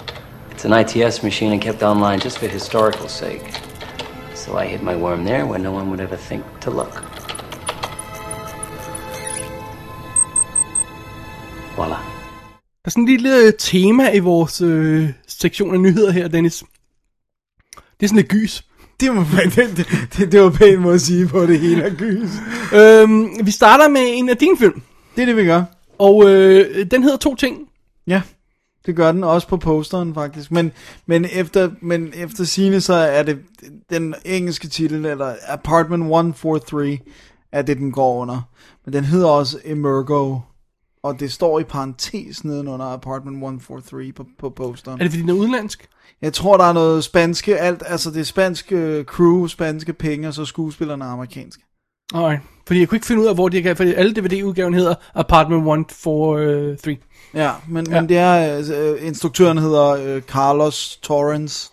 It's 0.51 0.64
an 0.64 0.73
ITS 0.73 1.23
machine 1.23 1.53
and 1.53 1.62
kept 1.62 1.83
online 1.83 2.21
just 2.21 2.38
for 2.38 2.49
historical 2.49 3.09
sake. 3.09 3.42
So 4.35 4.59
I 4.59 4.66
hid 4.66 4.83
my 4.83 4.97
worm 4.97 5.25
there 5.25 5.47
where 5.47 5.59
no 5.59 5.73
one 5.73 5.90
would 5.90 6.01
ever 6.01 6.16
think 6.16 6.45
to 6.61 6.71
look. 6.71 7.15
Voila. 11.76 11.94
Der 11.94 12.84
er 12.84 12.90
sådan 12.90 13.04
et 13.04 13.10
lille 13.10 13.36
øh, 13.36 13.52
tema 13.58 14.10
i 14.10 14.18
vores 14.18 14.60
øh, 14.60 15.10
sektion 15.26 15.74
af 15.74 15.80
nyheder 15.80 16.10
her, 16.10 16.28
Dennis. 16.28 16.64
Det 18.00 18.06
er 18.06 18.08
sådan 18.08 18.18
et 18.18 18.28
gys. 18.28 18.64
Det 19.00 19.10
var, 19.10 19.24
det, 19.56 19.76
det, 19.76 19.86
det, 20.16 20.32
det 20.32 20.40
var 20.40 20.50
pænt 20.50 20.80
måde 20.80 20.94
at 20.94 21.00
sige 21.00 21.28
på 21.28 21.46
det 21.46 21.60
hele 21.60 21.84
af 21.84 21.92
gys. 21.92 22.30
Øhm, 22.74 23.46
vi 23.46 23.50
starter 23.50 23.88
med 23.88 24.00
en 24.04 24.28
af 24.28 24.36
dine 24.36 24.56
film. 24.58 24.82
Det 25.16 25.22
er 25.22 25.26
det, 25.26 25.36
vi 25.36 25.44
gør. 25.44 25.64
Og 25.98 26.30
øh, 26.30 26.86
den 26.90 27.02
hedder 27.02 27.16
to 27.16 27.34
ting. 27.34 27.68
Ja, 28.06 28.22
det 28.86 28.96
gør 28.96 29.12
den 29.12 29.24
også 29.24 29.48
på 29.48 29.56
posteren 29.56 30.14
faktisk. 30.14 30.50
Men, 30.50 30.72
men, 31.06 31.26
efter, 31.32 31.70
men 31.80 32.12
efter 32.14 32.44
sine 32.44 32.80
så 32.80 32.94
er 32.94 33.22
det 33.22 33.38
den 33.90 34.14
engelske 34.24 34.68
titel, 34.68 35.06
eller 35.06 35.34
Apartment 35.48 36.02
143, 36.02 36.98
er 37.52 37.62
det, 37.62 37.76
den 37.76 37.92
går 37.92 38.20
under. 38.22 38.48
Men 38.84 38.92
den 38.94 39.04
hedder 39.04 39.28
også 39.28 39.58
Emergo. 39.64 40.38
Og 41.07 41.21
det 41.21 41.33
står 41.33 41.61
i 41.61 41.64
parentes 41.64 42.45
nedenunder 42.45 42.87
Apartment 42.87 43.35
143 43.37 44.12
på, 44.12 44.25
på 44.38 44.51
posteren. 44.51 45.01
Er 45.01 45.05
det 45.05 45.12
fordi 45.12 45.23
den 45.23 45.31
er 45.31 45.35
udenlandsk? 45.35 45.88
Jeg 46.23 46.33
tror, 46.33 46.57
der 46.57 46.64
er 46.64 46.73
noget 46.73 47.05
spanske, 47.05 47.59
alt, 47.59 47.83
altså 47.87 48.11
det 48.11 48.21
er 48.21 48.25
spanske 48.25 49.05
crew, 49.05 49.47
spanske 49.47 49.92
penge, 49.92 50.29
og 50.29 50.35
så 50.35 50.45
skuespillerne 50.45 51.05
er 51.05 51.09
amerikanske. 51.09 51.62
Alright. 52.14 52.40
Fordi 52.66 52.81
jeg 52.81 52.88
kunne 52.88 52.97
ikke 52.97 53.07
finde 53.07 53.23
ud 53.23 53.27
af, 53.27 53.35
hvor 53.35 53.49
de 53.49 53.62
kan, 53.62 53.77
fordi 53.77 53.95
alle 53.95 54.14
DVD-udgaven 54.14 54.75
hedder 54.75 54.95
Apartment 55.14 55.59
143. 55.59 56.97
Ja, 57.35 57.51
men, 57.69 57.90
Ja. 57.90 58.01
men 58.01 58.09
det 58.09 58.16
er, 58.19 58.59
øh, 58.79 59.07
instruktøren 59.07 59.59
hedder 59.59 59.87
øh, 59.88 60.23
Carlos 60.23 60.97
Torrens. 61.03 61.73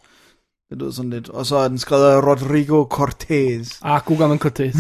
Det 0.70 0.78
lyder 0.82 0.92
sådan 0.92 1.10
lidt. 1.10 1.30
Og 1.30 1.46
så 1.46 1.56
er 1.56 1.68
den 1.68 1.78
skrevet 1.80 2.06
af 2.06 2.22
Rodrigo 2.24 2.84
Cortez. 2.84 3.70
Ah, 3.82 4.02
god 4.06 4.18
gammel 4.18 4.40
Cortez. 4.40 4.76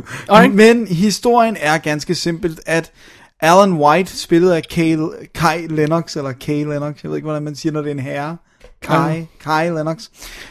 Men 0.52 0.86
historien 0.86 1.56
er 1.60 1.78
ganske 1.78 2.14
simpelt, 2.14 2.60
at 2.66 2.92
Alan 3.42 3.72
White, 3.72 4.18
spillet 4.18 4.52
af 4.52 4.62
Kay, 4.70 4.96
Kai 5.34 5.66
Lennox, 5.66 6.16
eller 6.16 6.32
Kay 6.32 6.64
Lennox, 6.64 7.02
jeg 7.02 7.10
ved 7.10 7.16
ikke, 7.18 7.26
hvordan 7.26 7.42
man 7.42 7.54
siger, 7.54 7.72
når 7.72 7.80
det 7.82 7.88
er 7.88 7.94
en 7.94 8.00
herre. 8.00 8.36
Kai, 8.82 9.26
Kai 9.40 9.70
Lennox. 9.70 10.04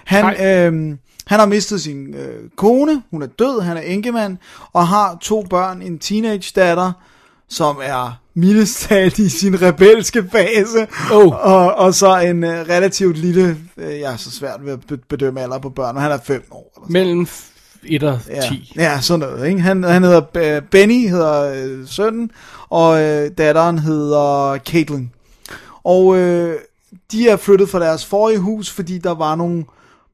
Han, 0.05 0.35
Kai. 0.35 0.65
øhm, 0.65 0.97
han 1.27 1.39
har 1.39 1.45
mistet 1.45 1.81
sin 1.81 2.13
øh, 2.15 2.49
kone, 2.57 3.03
hun 3.11 3.21
er 3.21 3.27
død, 3.27 3.61
han 3.61 3.77
er 3.77 3.81
enkemand, 3.81 4.37
og 4.73 4.87
har 4.87 5.17
to 5.21 5.45
børn, 5.49 5.81
en 5.81 5.99
teenage 5.99 6.51
datter, 6.55 6.91
som 7.49 7.77
er 7.83 8.19
mildest 8.35 8.79
talt 8.79 9.19
i 9.19 9.29
sin 9.29 9.61
rebelske 9.61 10.23
fase, 10.31 10.87
Oh. 11.11 11.25
og, 11.51 11.75
og 11.75 11.93
så 11.93 12.17
en 12.19 12.43
øh, 12.43 12.49
relativt 12.69 13.17
lille, 13.17 13.57
øh, 13.77 13.99
jeg 13.99 14.13
er 14.13 14.17
så 14.17 14.31
svært 14.31 14.65
ved 14.65 14.73
at 14.73 14.79
be- 14.87 14.97
bedømme 14.97 15.41
alder 15.41 15.59
på 15.59 15.69
børn, 15.69 15.95
og 15.95 16.01
han 16.01 16.11
er 16.11 16.17
fem 16.23 16.43
år. 16.51 16.71
Eller 16.75 16.85
sådan. 16.87 16.93
Mellem 16.93 17.27
1 17.83 18.03
og 18.03 18.19
10. 18.49 18.73
Ja, 18.75 18.83
ja 18.83 19.01
sådan 19.01 19.19
noget. 19.19 19.47
Ikke? 19.47 19.61
Han, 19.61 19.83
han 19.83 20.03
hedder 20.03 20.61
Benny, 20.71 21.09
hedder 21.09 21.41
øh, 21.65 21.87
sønnen, 21.87 22.31
og 22.69 23.01
øh, 23.01 23.31
datteren 23.37 23.79
hedder 23.79 24.57
Caitlin. 24.57 25.11
Og 25.83 26.17
øh, 26.17 26.55
de 27.11 27.29
er 27.29 27.37
flyttet 27.37 27.69
fra 27.69 27.79
deres 27.79 28.05
forrige 28.05 28.39
hus, 28.39 28.69
fordi 28.71 28.97
der 28.97 29.11
var 29.13 29.35
nogle 29.35 29.65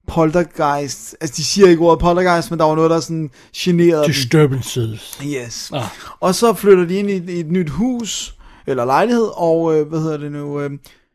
poltergeist. 0.08 1.16
Altså, 1.22 1.34
de 1.38 1.44
siger 1.44 1.68
ikke 1.68 1.82
ordet 1.82 2.00
poltergeist, 2.00 2.52
men 2.52 2.60
der 2.60 2.66
var 2.66 2.76
noget, 2.76 2.92
der 2.92 3.00
sådan 3.00 3.30
generede 3.58 4.04
dem. 4.04 4.12
Disturbances. 4.12 5.20
Yes. 5.26 5.72
Ah. 5.74 5.84
Og 6.20 6.36
så 6.36 6.54
flytter 6.54 6.86
de 6.86 6.96
ind 6.96 7.10
i, 7.10 7.16
et- 7.16 7.30
i 7.30 7.40
et 7.40 7.52
nyt 7.52 7.70
hus, 7.70 8.36
eller 8.68 8.86
lejlighed, 8.86 9.28
og 9.36 9.76
øh, 9.76 9.88
hvad 9.88 10.00
hedder 10.00 10.18
det 10.18 10.32
nu, 10.32 10.60
øh, 10.60 10.70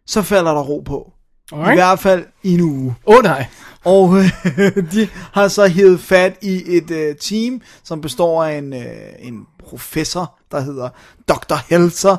så 0.06 0.22
falder 0.22 0.52
der 0.54 0.60
ro 0.60 0.80
på. 0.86 1.12
I 1.52 1.54
Alright. 1.54 1.76
hvert 1.76 1.98
fald 1.98 2.24
i 2.42 2.54
en 2.54 2.60
uge. 2.60 2.94
Åh 3.06 3.16
oh, 3.16 3.22
nej. 3.22 3.46
Og 3.84 4.18
øh, 4.18 4.26
de 4.92 5.08
har 5.32 5.48
så 5.48 5.66
hævet 5.66 6.00
fat 6.00 6.36
i 6.42 6.76
et 6.76 6.90
øh, 6.90 7.16
team, 7.16 7.60
som 7.84 8.00
består 8.00 8.44
af 8.44 8.58
en, 8.58 8.72
øh, 8.72 9.12
en 9.18 9.46
professor, 9.68 10.34
der 10.50 10.60
hedder 10.60 10.88
Dr. 11.28 11.54
Helser, 11.68 12.16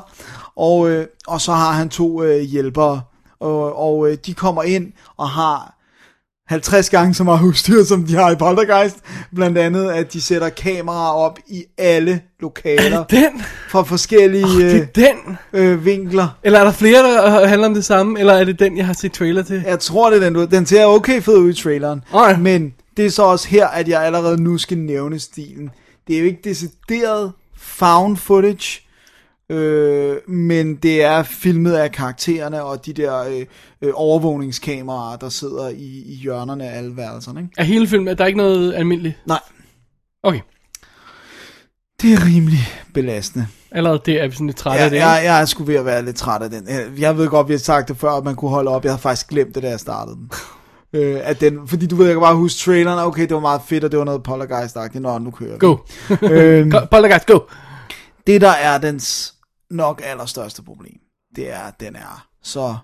og, 0.56 0.90
øh, 0.90 1.06
og 1.26 1.40
så 1.40 1.52
har 1.52 1.72
han 1.72 1.88
to 1.88 2.22
øh, 2.22 2.40
hjælpere, 2.40 3.02
og, 3.40 3.76
og 3.76 4.10
øh, 4.10 4.18
de 4.26 4.34
kommer 4.34 4.62
ind 4.62 4.92
og 5.16 5.28
har 5.28 5.74
50 6.48 6.90
gange 6.90 7.14
så 7.14 7.24
meget 7.24 7.42
udstyr, 7.42 7.84
som 7.84 8.04
de 8.06 8.14
har 8.14 8.30
i 8.30 8.34
Poltergeist. 8.34 8.96
Blandt 9.34 9.58
andet, 9.58 9.90
at 9.90 10.12
de 10.12 10.20
sætter 10.20 10.48
kameraer 10.48 11.12
op 11.12 11.38
i 11.48 11.64
alle 11.78 12.20
lokaler 12.40 13.04
Den? 13.04 13.42
fra 13.70 13.82
forskellige 13.82 14.44
Oh, 14.44 14.50
det 14.60 14.76
er 14.76 14.86
den? 14.94 15.38
øh, 15.52 15.84
vinkler. 15.84 16.28
Eller 16.42 16.58
er 16.60 16.64
der 16.64 16.72
flere, 16.72 16.98
der 17.02 17.46
handler 17.46 17.68
om 17.68 17.74
det 17.74 17.84
samme? 17.84 18.20
Eller 18.20 18.32
er 18.32 18.44
det 18.44 18.58
den, 18.58 18.76
jeg 18.76 18.86
har 18.86 18.92
set 18.92 19.12
trailer 19.12 19.42
til? 19.42 19.62
Jeg 19.66 19.78
tror, 19.80 20.10
det 20.10 20.16
er 20.16 20.24
den, 20.24 20.34
du- 20.34 20.44
den 20.44 20.66
ser 20.66 20.84
okay 20.86 21.22
fed 21.22 21.36
ud 21.36 21.50
i 21.50 21.62
traileren. 21.62 22.02
Alright. 22.14 22.40
Men 22.40 22.74
det 22.96 23.06
er 23.06 23.10
så 23.10 23.22
også 23.22 23.48
her, 23.48 23.66
at 23.68 23.88
jeg 23.88 24.02
allerede 24.04 24.42
nu 24.42 24.58
skal 24.58 24.78
nævne 24.78 25.18
stilen. 25.18 25.70
Det 26.08 26.16
er 26.16 26.20
jo 26.20 26.26
ikke 26.26 26.40
decideret 26.44 27.32
found 27.56 28.16
footage, 28.16 28.80
øh, 29.50 30.16
men 30.28 30.76
det 30.76 31.02
er 31.04 31.22
filmet 31.22 31.72
af 31.72 31.92
karaktererne 31.92 32.62
og 32.64 32.86
de 32.86 32.92
der 32.92 33.18
øh, 33.24 33.46
øh, 33.82 33.92
overvågningskameraer, 33.94 35.16
der 35.16 35.28
sidder 35.28 35.68
i, 35.68 36.02
i 36.06 36.14
hjørnerne 36.22 36.68
af 36.68 36.78
alle 36.78 36.96
værelserne. 36.96 37.40
Ikke? 37.40 37.52
Er 37.58 37.64
hele 37.64 37.86
filmen, 37.88 38.08
er 38.08 38.14
der 38.14 38.26
ikke 38.26 38.36
noget 38.36 38.74
almindeligt? 38.74 39.16
Nej, 39.26 39.40
Okay. 40.22 40.40
det 42.02 42.12
er 42.12 42.26
rimelig 42.26 42.58
belastende. 42.94 43.46
Allerede 43.72 44.00
det 44.06 44.22
er 44.22 44.26
vi 44.28 44.32
sådan 44.32 44.46
lidt 44.46 44.56
trætte 44.56 44.78
Ja, 44.78 44.84
af 44.84 44.90
det. 44.90 44.96
jeg, 44.98 45.20
jeg 45.24 45.40
er 45.40 45.44
sgu 45.44 45.64
ved 45.64 45.74
at 45.74 45.84
være 45.84 46.04
lidt 46.04 46.16
træt 46.16 46.42
af 46.42 46.50
den. 46.50 46.68
Jeg- 46.98 47.18
ved 47.18 47.28
godt, 47.28 47.48
vi 47.48 47.52
har 47.52 47.58
sagt 47.58 47.88
det 47.88 47.96
før, 47.96 48.10
at 48.10 48.24
man 48.24 48.34
kunne 48.36 48.50
holde 48.50 48.70
op. 48.70 48.84
Jeg 48.84 48.92
har 48.92 48.98
faktisk 48.98 49.28
glemt 49.28 49.54
det, 49.54 49.62
da 49.62 49.68
jeg 49.68 49.80
startede 49.80 50.16
den. 50.16 50.30
øh, 51.00 51.20
at 51.24 51.40
den 51.40 51.68
fordi 51.68 51.86
du 51.86 51.96
ved, 51.96 52.06
jeg 52.06 52.14
kan 52.14 52.20
bare 52.20 52.34
huske 52.36 52.58
traileren. 52.58 52.98
Okay, 53.06 53.22
det 53.22 53.34
var 53.34 53.40
meget 53.40 53.60
fedt, 53.66 53.84
og 53.84 53.90
det 53.90 53.98
var 53.98 54.04
noget 54.04 54.20
poltergeist-agtigt. 54.28 55.00
Nå, 55.00 55.18
nu 55.18 55.30
kører 55.30 55.52
vi. 55.52 55.58
Go. 55.58 55.76
Øhm, 56.22 56.70
Poltergeist, 56.90 57.26
go. 57.26 57.38
det, 58.26 58.40
der 58.40 58.50
er 58.50 58.78
dens 58.78 59.33
nok 59.74 60.00
allerstørste 60.04 60.62
problem, 60.62 60.98
det 61.36 61.52
er, 61.52 61.60
at 61.60 61.80
den 61.80 61.96
er 61.96 62.26
så 62.42 62.76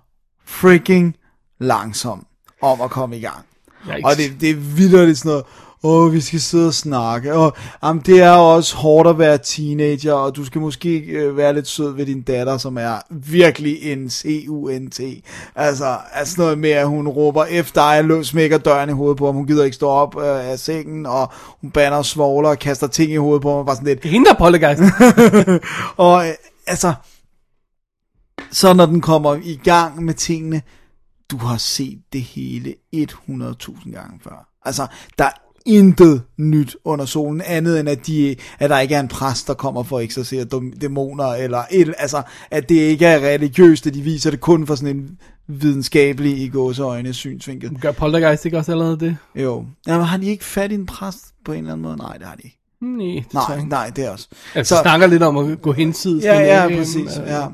freaking 0.45 1.17
langsom 1.59 2.27
om 2.63 2.81
at 2.81 2.91
komme 2.91 3.17
i 3.17 3.21
gang. 3.21 3.45
Yikes. 3.89 4.05
Og 4.05 4.17
det, 4.17 4.41
det 4.41 4.51
er 4.51 4.55
vildt 4.55 5.19
sådan 5.19 5.29
noget, 5.31 5.45
åh, 5.83 6.13
vi 6.13 6.21
skal 6.21 6.41
sidde 6.41 6.67
og 6.67 6.75
snakke, 6.75 7.35
og 7.35 7.57
jamen, 7.83 8.03
det 8.07 8.23
er 8.23 8.31
også 8.31 8.77
hårdt 8.77 9.09
at 9.09 9.19
være 9.19 9.39
teenager, 9.39 10.13
og 10.13 10.37
du 10.37 10.45
skal 10.45 10.61
måske 10.61 10.99
øh, 10.99 11.37
være 11.37 11.55
lidt 11.55 11.69
sød 11.69 11.97
ved 11.97 12.07
din 12.07 12.23
datter, 12.23 12.59
som 12.59 12.79
er 12.79 13.01
virkelig 13.11 13.93
en 13.93 14.11
C-U-N-T. 14.11 15.01
Altså, 15.57 15.97
altså 16.13 16.35
noget 16.39 16.59
med, 16.59 16.71
at 16.71 16.89
hun 16.89 17.09
råber 17.09 17.45
efter 17.45 18.03
dig, 18.03 18.17
og 18.17 18.25
smækker 18.25 18.59
døren 18.59 18.91
i 18.91 18.93
hovedet 18.93 19.19
på 19.19 19.27
ham, 19.27 19.35
hun 19.35 19.47
gider 19.47 19.65
ikke 19.65 19.75
stå 19.75 19.89
op 19.89 20.17
øh, 20.17 20.51
af 20.51 20.59
sengen, 20.59 21.07
og 21.07 21.33
hun 21.61 21.71
banner 21.71 21.97
og 21.97 22.05
svogler 22.05 22.49
og 22.49 22.59
kaster 22.59 22.87
ting 22.87 23.13
i 23.13 23.17
hovedet 23.17 23.43
på 23.43 23.57
ham, 23.57 23.67
bare 23.67 23.77
sådan 23.77 23.89
lidt, 23.89 24.03
Det 24.03 24.09
er 24.09 24.13
hende, 24.13 24.27
der 24.27 24.35
er 24.35 24.39
poltergeist. 24.39 24.83
og 25.97 26.29
øh, 26.29 26.35
altså, 26.71 26.95
så 28.51 28.73
når 28.73 28.87
den 28.87 29.01
kommer 29.01 29.35
i 29.35 29.61
gang 29.65 30.05
med 30.05 30.15
tingene, 30.15 30.63
du 31.31 31.37
har 31.37 31.57
set 31.57 32.03
det 32.13 32.23
hele 32.23 32.75
100.000 32.97 33.93
gange 33.93 34.21
før. 34.23 34.49
Altså, 34.65 34.87
der 35.19 35.25
er 35.25 35.33
intet 35.67 36.23
nyt 36.37 36.77
under 36.85 37.05
solen, 37.05 37.41
andet 37.41 37.81
end 37.81 37.89
at, 37.89 38.07
de, 38.07 38.37
at 38.59 38.71
der 38.71 38.79
ikke 38.79 38.95
er 38.95 39.01
en 39.01 39.09
præst, 39.09 39.47
der 39.47 39.55
kommer 39.55 39.83
for 39.83 39.99
at 39.99 40.05
eksorcere 40.05 40.45
dæmoner, 40.81 41.25
eller 41.25 41.63
et, 41.71 41.95
altså, 41.99 42.23
at 42.51 42.69
det 42.69 42.75
ikke 42.75 43.07
er 43.07 43.29
religiøst, 43.29 43.87
at 43.87 43.95
de 43.95 44.03
viser 44.03 44.31
det 44.31 44.41
kun 44.41 44.67
for 44.67 44.75
sådan 44.75 44.97
en 44.97 45.19
videnskabelig 45.47 46.39
i 46.39 46.49
gåseøjne 46.49 47.13
synsvinkel. 47.13 47.81
Gør 47.81 47.93
poltergeist 47.93 48.45
ikke 48.45 48.59
også 48.59 48.73
allerede 48.73 49.01
det? 49.01 49.17
Jo. 49.35 49.67
Jamen, 49.87 50.07
har 50.07 50.17
de 50.17 50.27
ikke 50.27 50.45
fat 50.45 50.73
i 50.73 50.75
en 50.75 50.87
præst 50.87 51.35
på 51.45 51.53
en 51.53 51.59
eller 51.59 51.73
anden 51.73 51.83
måde? 51.83 51.97
Nej, 51.97 52.17
det 52.17 52.27
har 52.27 52.35
de 52.35 52.43
ikke. 52.45 52.60
Nej, 52.81 53.25
det 53.25 53.33
tror 53.33 53.53
jeg 53.55 53.65
Nej, 53.65 53.69
nej, 53.69 53.91
det 53.97 54.05
er 54.05 54.11
også. 54.11 54.29
Altså, 54.55 54.77
så, 54.77 54.83
snakker 54.83 55.07
lidt 55.07 55.23
om 55.23 55.37
at 55.37 55.63
gå 55.63 55.73
hensides. 55.73 56.25
Ja, 56.25 56.39
ja, 56.41 56.69
øh, 56.71 56.79
præcis. 56.79 57.19
øh, 57.19 57.27
Ja. 57.27 57.47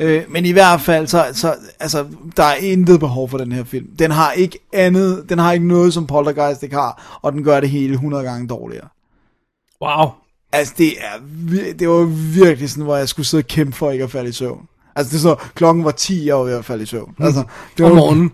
Øh, 0.00 0.24
men 0.28 0.44
i 0.44 0.52
hvert 0.52 0.80
fald, 0.80 1.06
så, 1.06 1.24
så 1.32 1.54
altså, 1.80 2.06
der 2.36 2.44
er 2.44 2.54
intet 2.54 3.00
behov 3.00 3.28
for 3.28 3.38
den 3.38 3.52
her 3.52 3.64
film. 3.64 3.86
Den 3.98 4.10
har 4.10 4.32
ikke 4.32 4.58
andet, 4.72 5.24
den 5.28 5.38
har 5.38 5.52
ikke 5.52 5.66
noget, 5.68 5.94
som 5.94 6.06
Poltergeist 6.06 6.62
ikke 6.62 6.76
har, 6.76 7.18
og 7.22 7.32
den 7.32 7.44
gør 7.44 7.60
det 7.60 7.70
hele 7.70 7.92
100 7.92 8.24
gange 8.24 8.48
dårligere. 8.48 8.88
Wow. 9.82 10.08
Altså, 10.52 10.74
det, 10.78 10.88
er, 10.88 11.18
det 11.78 11.88
var 11.88 12.04
virkelig 12.34 12.70
sådan, 12.70 12.84
hvor 12.84 12.96
jeg 12.96 13.08
skulle 13.08 13.26
sidde 13.26 13.40
og 13.40 13.46
kæmpe 13.46 13.76
for 13.76 13.90
ikke 13.90 14.04
at 14.04 14.10
falde 14.10 14.28
i 14.28 14.32
søvn. 14.32 14.60
Altså, 14.96 15.12
det 15.12 15.20
så, 15.20 15.36
klokken 15.54 15.84
var 15.84 15.90
10, 15.90 16.26
jeg 16.26 16.36
var 16.36 16.42
ved 16.42 16.52
at 16.52 16.64
falde 16.64 16.82
i 16.82 16.86
søvn. 16.86 17.14
Altså, 17.20 17.42
det 17.78 17.86
Om 17.86 17.90
var, 17.90 17.96
morgenen. 17.96 18.32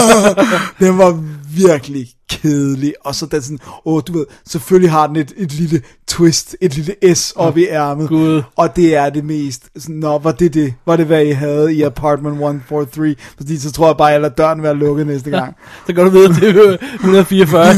den 0.86 0.98
var 0.98 1.24
virkelig 1.56 2.08
kedelig. 2.28 2.94
Og 3.00 3.14
så 3.14 3.26
den 3.26 3.42
sådan, 3.42 3.58
åh, 3.84 4.02
du 4.06 4.12
ved, 4.12 4.26
selvfølgelig 4.46 4.90
har 4.90 5.06
den 5.06 5.16
et, 5.16 5.32
et 5.36 5.52
lille 5.52 5.82
twist, 6.06 6.56
et 6.60 6.76
lille 6.76 7.14
S 7.14 7.32
op 7.36 7.58
i 7.58 7.66
ærmet. 7.66 8.08
Gud. 8.08 8.42
Og 8.56 8.76
det 8.76 8.94
er 8.94 9.10
det 9.10 9.24
mest, 9.24 9.70
sådan, 9.76 9.96
nå, 9.96 10.18
var 10.18 10.32
det 10.32 10.54
det? 10.54 10.74
Var 10.86 10.96
det, 10.96 11.06
hvad 11.06 11.26
I 11.26 11.30
havde 11.30 11.74
i 11.74 11.82
apartment 11.82 12.32
143? 12.32 13.14
Fordi 13.36 13.58
så 13.58 13.72
tror 13.72 13.86
jeg 13.86 13.96
bare, 13.96 14.08
jeg 14.08 14.20
lader 14.20 14.34
døren 14.34 14.62
være 14.62 14.74
lukket 14.74 15.06
næste 15.06 15.30
gang. 15.30 15.56
Så 15.86 15.92
går 15.92 16.04
du 16.04 16.10
videre 16.10 16.34
til 16.34 16.56
øh, 16.56 16.78
144. 16.94 17.66
Ja, 17.66 17.72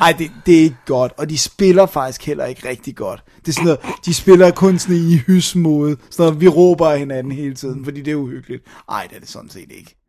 Ej, 0.00 0.14
det, 0.18 0.30
det 0.46 0.58
er 0.58 0.62
ikke 0.62 0.76
godt, 0.86 1.12
og 1.16 1.30
de 1.30 1.38
spiller 1.38 1.86
faktisk 1.86 2.26
heller 2.26 2.44
ikke 2.44 2.68
rigtig 2.68 2.96
godt. 2.96 3.22
Det 3.40 3.48
er 3.48 3.52
sådan 3.52 3.64
noget, 3.64 3.80
de 4.04 4.14
spiller 4.14 4.50
kun 4.50 4.78
sådan 4.78 4.96
i 4.96 5.16
hysmode, 5.16 5.96
sådan 6.10 6.26
noget, 6.26 6.40
vi 6.40 6.48
råber 6.48 6.88
af 6.88 6.98
hinanden 6.98 7.32
hele 7.32 7.54
tiden, 7.54 7.84
fordi 7.84 8.02
det 8.02 8.10
er 8.10 8.14
uhyggeligt. 8.16 8.64
Ej, 8.90 9.06
det 9.10 9.16
er 9.16 9.20
det 9.20 9.28
sådan 9.28 9.50
set 9.50 9.70
ikke. 9.78 10.01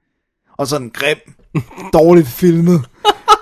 Og 0.57 0.67
sådan 0.67 0.91
grim, 0.93 1.17
dårligt 1.93 2.27
filmet. 2.27 2.81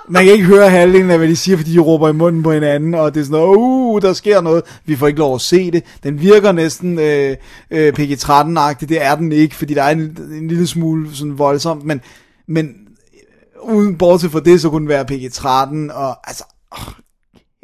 Man 0.08 0.24
kan 0.24 0.32
ikke 0.32 0.44
høre 0.44 0.70
halvdelen 0.70 1.10
af, 1.10 1.18
hvad 1.18 1.28
de 1.28 1.36
siger, 1.36 1.56
fordi 1.56 1.72
de 1.72 1.78
råber 1.78 2.08
i 2.08 2.12
munden 2.12 2.42
på 2.42 2.52
hinanden, 2.52 2.94
og 2.94 3.14
det 3.14 3.20
er 3.20 3.24
sådan 3.24 3.38
noget, 3.40 3.56
uh, 3.56 4.02
der 4.02 4.12
sker 4.12 4.40
noget. 4.40 4.62
Vi 4.84 4.96
får 4.96 5.06
ikke 5.06 5.18
lov 5.18 5.34
at 5.34 5.40
se 5.40 5.70
det. 5.70 5.84
Den 6.02 6.20
virker 6.20 6.52
næsten 6.52 6.98
øh, 6.98 7.36
øh, 7.70 7.92
PG-13-agtig, 7.92 8.88
det 8.88 9.02
er 9.02 9.14
den 9.14 9.32
ikke, 9.32 9.54
fordi 9.54 9.74
der 9.74 9.82
er 9.82 9.90
en, 9.90 10.00
en 10.30 10.48
lille 10.48 10.66
smule 10.66 11.16
sådan 11.16 11.38
voldsomt, 11.38 11.84
men, 11.84 12.00
men 12.48 12.66
øh, 12.68 13.74
uden 13.74 13.98
bortset 13.98 14.30
fra 14.30 14.40
det, 14.40 14.60
så 14.60 14.70
kunne 14.70 14.80
den 14.80 14.88
være 14.88 15.04
PG-13, 15.04 15.94
og 15.94 16.28
altså, 16.28 16.44
åh, 16.72 16.92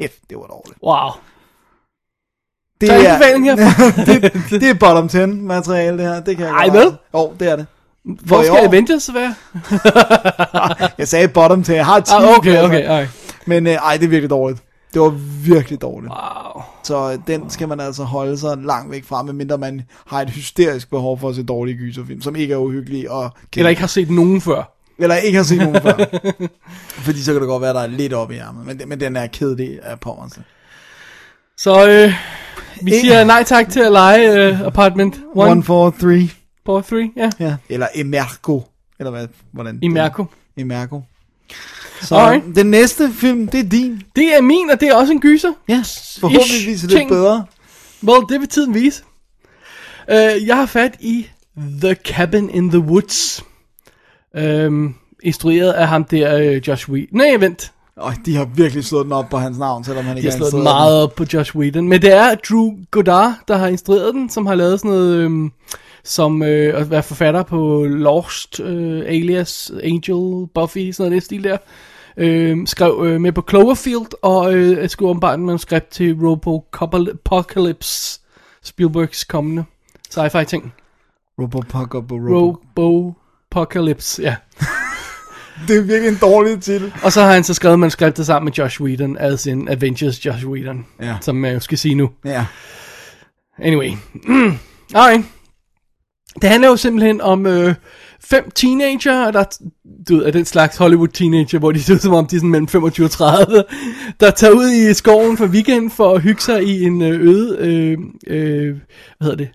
F, 0.07 0.13
det 0.29 0.37
var 0.37 0.47
dårligt. 0.47 0.83
Wow. 0.83 1.09
Det 2.81 2.89
anbefaling 2.89 3.45
herfra. 3.45 4.03
det, 4.51 4.61
det 4.61 4.69
er 4.69 4.73
bottom 4.73 5.09
10 5.09 5.25
materiale, 5.25 5.97
det 5.97 6.05
her. 6.05 6.19
Det 6.19 6.37
kan 6.37 6.45
jeg 6.45 6.53
Ej, 6.53 6.69
hvad? 6.69 6.91
Jo, 7.13 7.33
det 7.39 7.51
er 7.51 7.55
det. 7.55 7.65
Hvor 8.03 8.43
skal 8.43 8.57
Avengers 8.57 9.09
være? 9.13 9.35
Jeg 10.97 11.07
sagde 11.07 11.27
bottom 11.27 11.63
10. 11.63 11.71
Jeg 11.71 11.85
har 11.85 11.99
10. 11.99 12.11
Ah, 12.13 12.37
okay, 12.37 12.63
okay, 12.63 12.85
ej. 12.87 13.07
Men 13.45 13.67
øh, 13.67 13.73
ej, 13.73 13.97
det 13.97 14.05
er 14.05 14.09
virkelig 14.09 14.29
dårligt. 14.29 14.63
Det 14.93 15.01
var 15.01 15.09
virkelig 15.45 15.81
dårligt. 15.81 16.11
Wow. 16.13 16.61
Så 16.83 17.11
øh, 17.11 17.19
den 17.27 17.49
skal 17.49 17.67
man 17.67 17.79
altså 17.79 18.03
holde 18.03 18.37
sig 18.37 18.57
langt 18.57 18.91
væk 18.91 19.05
fra, 19.05 19.23
medmindre 19.23 19.57
man 19.57 19.81
har 20.07 20.21
et 20.21 20.29
hysterisk 20.29 20.89
behov 20.89 21.19
for 21.19 21.29
at 21.29 21.35
se 21.35 21.43
dårlige 21.43 21.77
gyserfilm, 21.77 22.21
som 22.21 22.35
ikke 22.35 22.53
er 22.53 22.57
uhyggelige 22.57 23.11
og 23.11 23.29
Eller 23.57 23.69
ikke 23.69 23.79
har 23.81 23.87
set 23.87 24.09
nogen 24.09 24.41
før. 24.41 24.73
eller 24.99 25.15
ikke 25.15 25.37
har 25.37 25.43
set 25.43 25.57
nogen 25.57 25.81
før. 25.81 25.93
Fordi 27.05 27.21
så 27.23 27.31
kan 27.31 27.41
det 27.41 27.47
godt 27.47 27.61
være, 27.61 27.73
der 27.73 27.79
er 27.81 27.87
lidt 27.87 28.13
op 28.13 28.31
i 28.31 28.35
ærmet. 28.35 28.65
Men, 28.65 28.81
men 28.89 28.99
den 28.99 29.15
er 29.15 29.27
kedelig 29.27 29.79
af 29.83 29.99
pommersen. 29.99 30.43
Så 31.57 31.89
øh, 31.89 32.13
vi 32.81 32.91
siger 32.91 33.23
nej 33.23 33.43
tak 33.43 33.69
til 33.69 33.79
at 33.79 33.91
lege 33.91 34.47
øh, 34.47 34.61
Apartment 34.61 35.15
1, 35.15 35.19
1, 36.65 36.65
4, 36.65 36.81
3. 36.81 36.83
4, 36.83 36.83
3, 36.83 37.11
ja. 37.15 37.29
Ja. 37.39 37.55
Eller 37.69 37.87
Emerco. 37.95 38.63
Eller 38.99 39.11
hvad? 39.11 39.27
Hvordan? 39.51 39.79
Imerco. 39.81 40.25
Emerco. 40.57 41.01
Så 42.01 42.15
Alright. 42.15 42.55
den 42.55 42.65
næste 42.65 43.11
film, 43.13 43.47
det 43.47 43.59
er 43.59 43.69
din. 43.69 44.01
Det 44.15 44.35
er 44.35 44.41
min, 44.41 44.69
og 44.69 44.79
det 44.79 44.87
er 44.87 44.95
også 44.95 45.13
en 45.13 45.19
gyser. 45.19 45.53
Ja, 45.69 45.83
forhåbentligvis 46.19 46.83
er 46.83 46.87
det 46.87 46.97
ting. 46.97 47.09
bedre. 47.09 47.45
Well, 48.03 48.25
det 48.29 48.39
vil 48.39 48.47
tiden 48.47 48.73
vise. 48.73 49.03
Uh, 50.07 50.47
jeg 50.47 50.55
har 50.55 50.65
fat 50.65 50.95
i 50.99 51.27
The 51.81 51.95
Cabin 52.05 52.49
in 52.49 52.69
the 52.69 52.79
Woods. 52.79 53.43
Um, 54.41 54.95
instrueret 55.23 55.71
af 55.71 55.87
ham 55.87 56.03
der, 56.03 56.49
uh, 56.57 56.67
Josh 56.67 56.89
Whedon. 56.89 57.17
Nej, 57.17 57.35
vent. 57.35 57.71
Og 57.95 58.13
de 58.25 58.35
har 58.35 58.45
virkelig 58.45 58.85
slået 58.85 59.05
den 59.05 59.13
op 59.13 59.29
på 59.29 59.37
hans 59.37 59.57
navn, 59.57 59.83
selvom 59.83 60.05
han 60.05 60.17
ikke 60.17 60.29
har 60.29 60.37
har 60.37 60.37
slået 60.37 60.53
den 60.53 60.63
meget 60.63 61.03
op 61.03 61.15
på 61.15 61.25
Josh 61.33 61.55
Whedon. 61.55 61.87
Men 61.87 62.01
det 62.01 62.13
er 62.13 62.35
Drew 62.35 62.71
Goddard, 62.91 63.33
der 63.47 63.57
har 63.57 63.67
instrueret 63.67 64.13
den, 64.13 64.29
som 64.29 64.45
har 64.45 64.55
lavet 64.55 64.79
sådan 64.79 64.91
noget... 64.91 65.25
Um, 65.25 65.51
som 66.09 66.43
øh, 66.43 66.81
at 66.81 66.91
være 66.91 67.03
forfatter 67.03 67.43
på 67.43 67.83
Lost, 67.89 68.59
øh, 68.59 68.99
Alias, 69.05 69.71
Angel, 69.83 70.47
Buffy, 70.55 70.91
sådan 70.91 70.95
noget 71.09 71.11
det 71.11 71.23
stil 71.23 71.43
der. 71.43 71.57
Øh, 72.17 72.57
skrev 72.67 73.03
øh, 73.05 73.21
med 73.21 73.31
på 73.31 73.45
Cloverfield, 73.49 74.23
og 74.23 74.53
øh, 74.53 74.89
skrev 74.89 75.09
åbenbart 75.09 75.39
et 75.39 75.45
manuskript 75.45 75.91
til 75.91 76.13
Robocalypse, 76.21 78.19
Spielbergs 78.63 79.23
kommende 79.23 79.63
sci-fi 80.13 80.43
ting. 80.43 80.73
Robopoc 81.41 81.95
og 81.95 82.05
Robo. 82.11 82.57
Robocalypse, 83.51 84.21
ja. 84.23 84.35
Det 85.67 85.77
er 85.77 85.81
virkelig 85.81 86.07
en 86.09 86.17
dårlig 86.21 86.61
titel. 86.61 86.93
Og 87.03 87.11
så 87.11 87.21
har 87.21 87.33
han 87.33 87.43
så 87.43 87.53
skrevet 87.53 87.79
manuskriptet 87.79 88.25
sammen 88.25 88.45
med 88.45 88.53
Josh 88.53 88.81
Whedon, 88.81 89.17
as 89.17 89.45
in 89.45 89.67
Avengers 89.69 90.25
Josh 90.25 90.47
Whedon, 90.47 90.85
Ja. 91.01 91.15
som 91.21 91.35
man 91.35 91.53
jo 91.53 91.59
skal 91.59 91.77
sige 91.77 91.95
nu. 91.95 92.09
Ja. 92.25 92.45
Anyway. 93.57 93.91
Alright. 94.95 95.25
Det 96.41 96.49
handler 96.49 96.69
jo 96.69 96.75
simpelthen 96.75 97.21
om 97.21 97.45
øh, 97.45 97.75
fem 98.23 98.51
teenager, 98.51 99.31
der, 99.31 99.43
du 100.09 100.15
ved, 100.15 100.25
er 100.25 100.31
den 100.31 100.45
slags 100.45 100.77
Hollywood 100.77 101.07
teenager, 101.07 101.59
hvor 101.59 101.71
de 101.71 101.83
ser 101.83 101.93
ud 101.93 101.99
som 101.99 102.13
om, 102.13 102.27
de 102.27 102.35
er 102.35 102.39
sådan 102.39 102.49
mellem 102.49 102.67
25 102.67 103.05
og 103.05 103.11
30, 103.11 103.63
der 104.19 104.31
tager 104.31 104.53
ud 104.53 104.71
i 104.71 104.93
skoven 104.93 105.37
for 105.37 105.47
weekend 105.47 105.91
for 105.91 106.13
at 106.13 106.21
hygge 106.21 106.41
sig 106.41 106.63
i 106.63 106.83
en 106.83 107.01
øh, 107.01 107.21
øde, 107.21 107.57
øh, 107.59 107.97
øh, 108.27 108.75
hvad 109.17 109.25
hedder 109.27 109.35
det? 109.35 109.49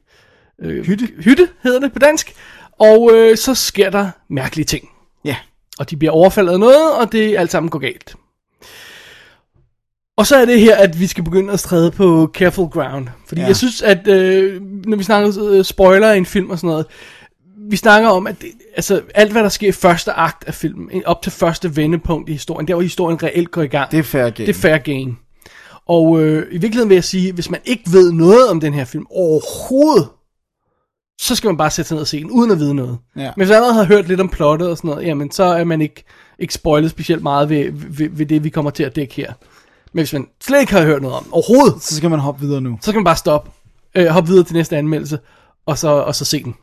Øh, 0.63 0.87
hytte. 0.87 1.09
Hytte 1.19 1.49
hedder 1.63 1.81
det 1.81 1.93
på 1.93 1.99
dansk. 1.99 2.35
Og 2.81 3.11
øh, 3.15 3.37
så 3.37 3.55
sker 3.55 3.91
der 3.91 4.11
mærkelige 4.31 4.65
ting. 4.65 4.89
Ja. 5.25 5.37
Og 5.79 5.91
de 5.91 5.97
bliver 5.97 6.13
overfaldet 6.13 6.53
af 6.53 6.61
noget, 6.61 6.93
og 7.01 7.13
det 7.13 7.37
alt 7.39 7.51
sammen 7.51 7.71
går 7.71 7.79
galt. 7.79 8.17
Og 10.17 10.27
så 10.27 10.37
er 10.37 10.45
det 10.45 10.61
her, 10.61 10.77
at 10.77 11.01
vi 11.01 11.07
skal 11.07 11.25
begynde 11.25 11.53
at 11.53 11.61
træde 11.61 11.91
på 11.91 12.31
careful 12.35 12.69
ground. 12.69 13.09
Fordi. 13.27 13.41
Ja. 13.41 13.47
jeg 13.47 13.57
synes, 13.57 13.83
at 13.83 14.09
øh, 14.09 14.63
når 14.87 14.97
vi 14.97 15.03
snakker 15.05 15.51
øh, 15.51 15.65
spoiler 15.65 16.13
i 16.13 16.19
en 16.19 16.27
film 16.27 16.51
og 16.51 16.59
sådan 16.59 16.69
noget, 16.69 16.87
vi 17.71 17.77
snakker 17.77 18.09
om, 18.09 18.27
at 18.27 18.41
det, 18.41 18.49
altså, 18.77 19.03
alt 19.15 19.33
hvad 19.33 19.43
der 19.43 19.49
sker 19.49 19.69
i 19.69 19.73
første 19.73 20.13
akt 20.13 20.45
af 20.47 20.55
filmen, 20.55 21.03
op 21.07 21.23
til 21.23 21.33
første 21.33 21.77
vendepunkt 21.77 22.29
i 22.29 22.33
historien, 22.33 22.69
der 22.69 22.75
hvor 22.75 22.83
historien 22.83 23.23
reelt 23.23 23.51
går 23.51 23.63
i 23.63 23.67
gang, 23.67 23.91
Det 23.91 23.99
er 23.99 24.03
fair 24.03 24.23
game. 24.23 24.33
det 24.47 24.49
er 24.49 24.55
fair 24.55 24.79
game. 24.79 25.17
Og 25.87 26.21
øh, 26.23 26.47
i 26.51 26.59
virkeligheden 26.59 26.89
vil 26.89 26.95
jeg 26.95 27.05
sige, 27.05 27.33
hvis 27.33 27.51
man 27.51 27.61
ikke 27.65 27.83
ved 27.93 28.13
noget 28.13 28.49
om 28.49 28.61
den 28.61 28.75
her 28.75 28.85
film 28.85 29.07
overhovedet, 29.11 30.09
så 31.21 31.35
skal 31.37 31.49
man 31.49 31.57
bare 31.57 31.71
sætte 31.71 31.89
sig 31.89 31.95
ned 31.95 32.01
og 32.01 32.07
se 32.07 32.21
den, 32.21 32.31
uden 32.31 32.51
at 32.51 32.59
vide 32.59 32.75
noget. 32.75 32.99
Ja. 33.17 33.21
Men 33.23 33.33
hvis 33.37 33.49
man 33.49 33.57
allerede 33.57 33.75
har 33.75 33.85
hørt 33.85 34.09
lidt 34.09 34.21
om 34.21 34.29
plottet 34.29 34.69
og 34.69 34.77
sådan 34.77 34.91
noget, 34.91 35.07
jamen 35.07 35.31
så 35.31 35.45
er 35.45 35.65
man 35.65 35.81
ikke, 35.81 36.05
ikke 36.39 36.55
spoilet 36.55 36.91
specielt 36.91 37.23
meget 37.23 37.49
ved, 37.49 37.71
ved, 37.73 38.09
ved 38.13 38.27
det, 38.27 38.45
vi 38.45 38.49
kommer 38.49 38.71
til 38.71 38.83
at 38.83 38.97
dække 38.97 39.15
her. 39.15 39.33
Men 39.95 40.01
hvis 40.01 40.13
man 40.13 40.27
slet 40.45 40.61
ikke 40.61 40.73
har 40.73 40.85
hørt 40.85 41.03
noget 41.03 41.17
om 41.17 41.27
overhovedet, 41.33 41.83
Så 41.83 41.97
skal 41.97 42.11
man 42.11 42.19
hoppe 42.19 42.41
videre 42.47 42.61
nu. 42.61 42.79
så 42.83 42.91
skal 42.91 42.99
man 42.99 43.05
bare 43.05 43.17
stoppe, 43.17 43.51
øh, 43.95 44.07
hoppe 44.07 44.29
videre 44.31 44.45
til 44.45 44.55
næste 44.57 44.77
anmeldelse, 44.77 45.19
og 45.67 45.79
så, 45.79 45.89
og 45.89 46.15
så 46.15 46.25
se 46.25 46.45
den. 46.45 46.55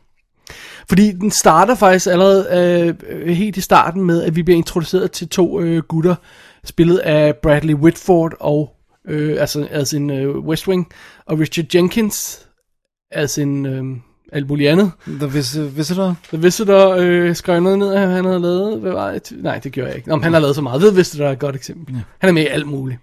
Fordi 0.88 1.12
den 1.12 1.30
starter 1.30 1.74
faktisk 1.74 2.06
allerede 2.06 2.46
øh, 2.52 2.94
øh, 3.08 3.28
helt 3.36 3.56
i 3.56 3.60
starten 3.60 4.02
med, 4.04 4.22
at 4.22 4.36
vi 4.36 4.42
bliver 4.42 4.56
introduceret 4.56 5.10
til 5.12 5.28
to 5.28 5.60
øh, 5.60 5.82
gutter, 5.82 6.14
spillet 6.64 6.98
af 6.98 7.36
Bradley 7.36 7.74
Whitford 7.74 8.32
og 8.40 8.70
øh, 9.08 9.40
altså, 9.40 9.68
altså 9.70 9.96
en 9.96 10.10
øh, 10.10 10.38
West 10.38 10.68
Wing, 10.68 10.88
og 11.26 11.38
Richard 11.38 11.66
Jenkins, 11.74 12.46
altså 13.10 13.40
en 13.42 13.66
øh, 13.66 13.84
alt 14.32 14.48
muligt 14.48 14.70
andet. 14.70 14.90
The 15.06 15.26
Vis- 15.38 15.58
Visitor. 15.76 16.16
The 16.28 16.38
Visitor 16.42 16.96
øh, 16.98 17.36
skrev 17.36 17.60
noget 17.60 17.78
ned, 17.78 17.96
han 17.96 18.24
havde 18.24 18.40
lavet. 18.40 18.80
Hvad 18.80 18.92
var 18.92 19.12
det? 19.12 19.32
Nej, 19.42 19.58
det 19.58 19.72
gjorde 19.72 19.88
jeg 19.88 19.96
ikke. 19.96 20.08
Nå, 20.08 20.16
men 20.16 20.24
han 20.24 20.32
har 20.32 20.40
lavet 20.40 20.54
så 20.56 20.62
meget. 20.62 20.80
The 20.82 20.96
Visitor 20.96 21.24
er 21.26 21.32
et 21.32 21.38
godt 21.38 21.56
eksempel. 21.56 21.94
Ja. 21.94 22.00
Han 22.18 22.28
er 22.28 22.32
med 22.34 22.42
i 22.42 22.46
alt 22.46 22.66
muligt. 22.66 22.98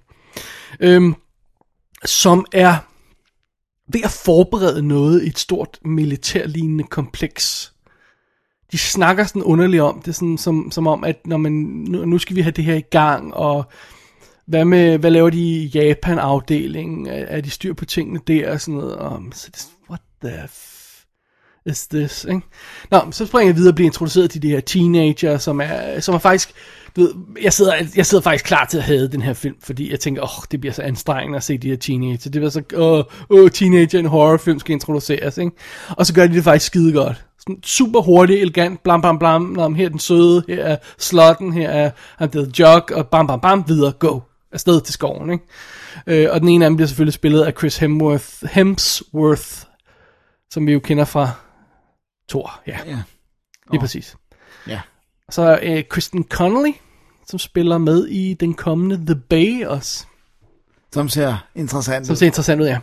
Øhm, 0.79 1.15
som 2.05 2.45
er 2.53 2.77
ved 3.93 4.01
at 4.03 4.11
forberede 4.11 4.81
noget 4.81 5.23
i 5.23 5.27
et 5.27 5.39
stort 5.39 5.79
militærlignende 5.85 6.83
kompleks. 6.83 7.73
De 8.71 8.77
snakker 8.77 9.23
sådan 9.23 9.43
underligt 9.43 9.81
om 9.81 10.01
det, 10.01 10.15
sådan, 10.15 10.37
som, 10.37 10.71
som 10.71 10.87
om, 10.87 11.03
at 11.03 11.27
når 11.27 11.37
man, 11.37 11.51
nu, 11.87 12.05
nu 12.05 12.17
skal 12.17 12.35
vi 12.35 12.41
have 12.41 12.51
det 12.51 12.63
her 12.63 12.75
i 12.75 12.81
gang, 12.81 13.33
og 13.33 13.71
hvad, 14.45 14.65
med, 14.65 14.97
hvad 14.97 15.11
laver 15.11 15.29
de 15.29 15.41
i 15.41 15.65
Japan-afdelingen? 15.65 17.07
Er, 17.07 17.25
er 17.25 17.41
de 17.41 17.49
styr 17.49 17.73
på 17.73 17.85
tingene 17.85 18.19
der 18.27 18.51
og 18.51 18.61
sådan 18.61 18.73
noget? 18.73 18.95
Og, 18.95 19.23
så 19.31 19.49
det, 19.53 19.67
what 19.89 20.01
the 20.23 20.47
f 20.47 20.79
is 21.65 21.87
this? 21.87 22.25
Ikke? 22.29 22.41
Nå, 22.91 23.11
så 23.11 23.25
springer 23.25 23.49
jeg 23.49 23.55
videre 23.55 23.71
og 23.71 23.75
bliver 23.75 23.89
introduceret 23.89 24.31
til 24.31 24.41
de 24.41 24.49
her 24.49 24.59
teenager, 24.59 25.37
som 25.37 25.61
er, 25.61 25.99
som 25.99 26.15
er 26.15 26.19
faktisk, 26.19 26.53
du 26.95 27.01
ved, 27.01 27.13
jeg 27.41 27.53
sidder, 27.53 27.73
jeg 27.95 28.05
sidder 28.05 28.21
faktisk 28.21 28.45
klar 28.45 28.65
til 28.65 28.77
at 28.77 28.83
have 28.83 29.07
den 29.07 29.21
her 29.21 29.33
film, 29.33 29.55
fordi 29.63 29.91
jeg 29.91 29.99
tænker, 29.99 30.21
åh, 30.21 30.39
oh, 30.39 30.43
det 30.51 30.59
bliver 30.59 30.73
så 30.73 30.81
anstrengende 30.81 31.37
at 31.37 31.43
se 31.43 31.57
de 31.57 31.69
her 31.69 31.77
teenager. 31.77 32.17
Det 32.17 32.31
bliver 32.31 32.49
så, 32.49 32.63
åh, 32.75 32.97
oh, 32.97 33.03
oh, 33.29 33.49
teenager 33.49 33.99
en 33.99 34.05
horrorfilm 34.05 34.59
skal 34.59 34.73
introduceres, 34.73 35.37
ikke? 35.37 35.51
Og 35.89 36.05
så 36.05 36.13
gør 36.13 36.27
de 36.27 36.33
det 36.33 36.43
faktisk 36.43 36.65
skide 36.65 36.93
godt. 36.93 37.25
Sådan 37.39 37.63
super 37.63 38.01
hurtigt, 38.01 38.41
elegant, 38.41 38.83
blam 38.83 39.01
blam 39.01 39.19
blam, 39.19 39.41
Nå, 39.41 39.69
her 39.69 39.85
er 39.85 39.89
den 39.89 39.99
søde, 39.99 40.43
her 40.47 40.63
er 40.63 40.77
slotten, 40.97 41.53
her 41.53 41.69
er 41.69 41.91
han 42.17 42.33
der 42.33 42.45
jog, 42.59 42.83
og 42.91 43.07
bam 43.07 43.27
bam 43.27 43.39
bam, 43.39 43.63
videre, 43.67 43.91
go. 43.91 44.19
Afsted 44.51 44.81
til 44.81 44.93
skoven, 44.93 45.29
ikke? 45.29 45.43
Øh, 46.07 46.27
og 46.31 46.39
den 46.39 46.49
ene 46.49 46.65
af 46.65 46.69
dem 46.69 46.75
bliver 46.75 46.87
selvfølgelig 46.87 47.13
spillet 47.13 47.43
af 47.43 47.53
Chris 47.57 47.77
Hemsworth, 47.77 48.25
Hemsworth 48.51 49.69
som 50.51 50.67
vi 50.67 50.71
jo 50.71 50.79
kender 50.79 51.05
fra 51.05 51.29
Thor, 52.29 52.61
ja. 52.67 52.77
Ja. 52.85 53.01
Lige 53.71 53.79
præcis. 53.79 54.15
Så 55.29 55.59
øh, 55.63 55.83
Kristen 55.89 56.23
Connolly, 56.23 56.71
som 57.27 57.39
spiller 57.39 57.77
med 57.77 58.07
i 58.07 58.33
den 58.33 58.53
kommende 58.53 59.05
The 59.05 59.15
Bay 59.29 59.65
også. 59.65 60.05
Som 60.93 61.09
ser 61.09 61.47
interessant 61.55 62.05
Som 62.05 62.13
ud. 62.13 62.17
ser 62.17 62.25
interessant 62.25 62.61
ud, 62.61 62.65
ja. 62.65 62.79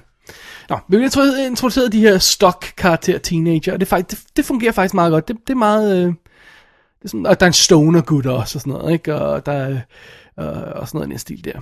Nå, 0.68 0.78
vi 0.88 0.96
vil 0.96 1.10
introducere, 1.46 1.88
de 1.88 2.00
her 2.00 2.18
stock-karakter 2.18 3.18
teenager, 3.18 3.72
og 3.72 3.80
det, 3.80 3.88
faktisk, 3.88 4.22
det, 4.22 4.36
det 4.36 4.44
fungerer 4.44 4.72
faktisk 4.72 4.94
meget 4.94 5.10
godt. 5.10 5.28
Det, 5.28 5.36
det 5.46 5.52
er 5.52 5.58
meget... 5.58 5.96
Øh, 5.96 6.06
det 6.06 7.04
er 7.04 7.08
sådan, 7.08 7.26
og 7.26 7.40
der 7.40 7.46
er 7.46 7.50
en 7.50 7.52
stoner 7.52 8.00
gut 8.00 8.26
også, 8.26 8.58
og 8.58 8.60
sådan 8.60 8.72
noget, 8.72 8.92
ikke? 8.92 9.14
Og 9.14 9.46
der 9.46 9.52
er 9.52 9.70
øh, 10.40 10.80
og 10.80 10.88
sådan 10.88 10.98
noget 10.98 11.08
i 11.08 11.10
den 11.10 11.18
stil 11.18 11.44
der. 11.44 11.60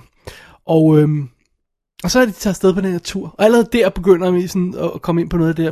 Og, 0.65 0.99
øh, 0.99 1.09
og 2.03 2.11
så 2.11 2.19
er 2.19 2.25
de 2.25 2.31
taget 2.31 2.51
afsted 2.51 2.73
på 2.73 2.81
den 2.81 2.91
her 2.91 2.99
tur. 2.99 3.35
Og 3.37 3.45
allerede 3.45 3.69
der 3.73 3.89
begynder 3.89 4.31
vi 4.31 4.47
sådan 4.47 4.75
at 4.95 5.01
komme 5.01 5.21
ind 5.21 5.29
på 5.29 5.37
noget 5.37 5.49
af 5.49 5.55
det 5.55 5.65
der, 5.65 5.71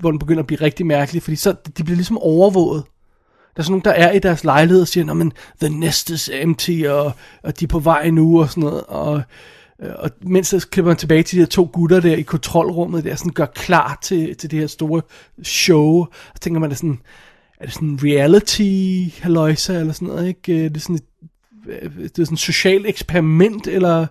hvor 0.00 0.10
den 0.10 0.18
begynder 0.18 0.42
at 0.42 0.46
blive 0.46 0.60
rigtig 0.60 0.86
mærkelig, 0.86 1.22
fordi 1.22 1.36
så 1.36 1.54
de 1.78 1.84
bliver 1.84 1.96
ligesom 1.96 2.18
overvåget. 2.18 2.84
Der 3.56 3.60
er 3.60 3.62
sådan 3.62 3.72
nogen, 3.72 3.84
der 3.84 3.90
er 3.90 4.12
i 4.12 4.18
deres 4.18 4.44
lejlighed 4.44 4.80
og 4.80 4.88
siger, 4.88 5.14
men 5.14 5.32
the 5.60 5.68
nest 5.70 6.10
is 6.10 6.30
empty, 6.32 6.82
og, 6.88 7.12
og 7.42 7.60
de 7.60 7.64
er 7.64 7.68
på 7.68 7.78
vej 7.78 8.10
nu, 8.10 8.40
og 8.40 8.48
sådan 8.50 8.62
noget. 8.62 8.82
Og, 8.88 9.22
øh, 9.82 9.90
og 9.98 10.10
mens 10.20 10.48
så 10.48 10.68
klipper 10.68 10.90
man 10.90 10.96
tilbage 10.96 11.22
til 11.22 11.36
de 11.36 11.42
her 11.42 11.46
to 11.46 11.70
gutter 11.72 12.00
der 12.00 12.16
i 12.16 12.22
kontrolrummet, 12.22 13.04
der 13.04 13.16
sådan 13.16 13.32
gør 13.32 13.46
klar 13.46 13.98
til, 14.02 14.36
til 14.36 14.50
det 14.50 14.58
her 14.58 14.66
store 14.66 15.02
show. 15.42 16.06
Så 16.34 16.40
tænker 16.40 16.60
man, 16.60 16.66
er 16.66 16.68
det 16.68 16.78
sådan, 16.78 16.98
er 17.60 17.64
det 17.64 17.74
sådan 17.74 17.98
reality 18.02 19.22
halløjsa 19.22 19.78
eller 19.78 19.92
sådan 19.92 20.08
noget, 20.08 20.28
ikke? 20.28 20.64
Det 20.64 20.76
er 20.76 20.80
sådan 20.80 20.96
et, 20.96 21.04
øh, 21.68 21.94
det 21.98 22.18
er 22.18 22.24
sådan 22.24 22.34
et 22.34 22.38
socialt 22.38 22.86
eksperiment, 22.86 23.66
eller, 23.66 24.06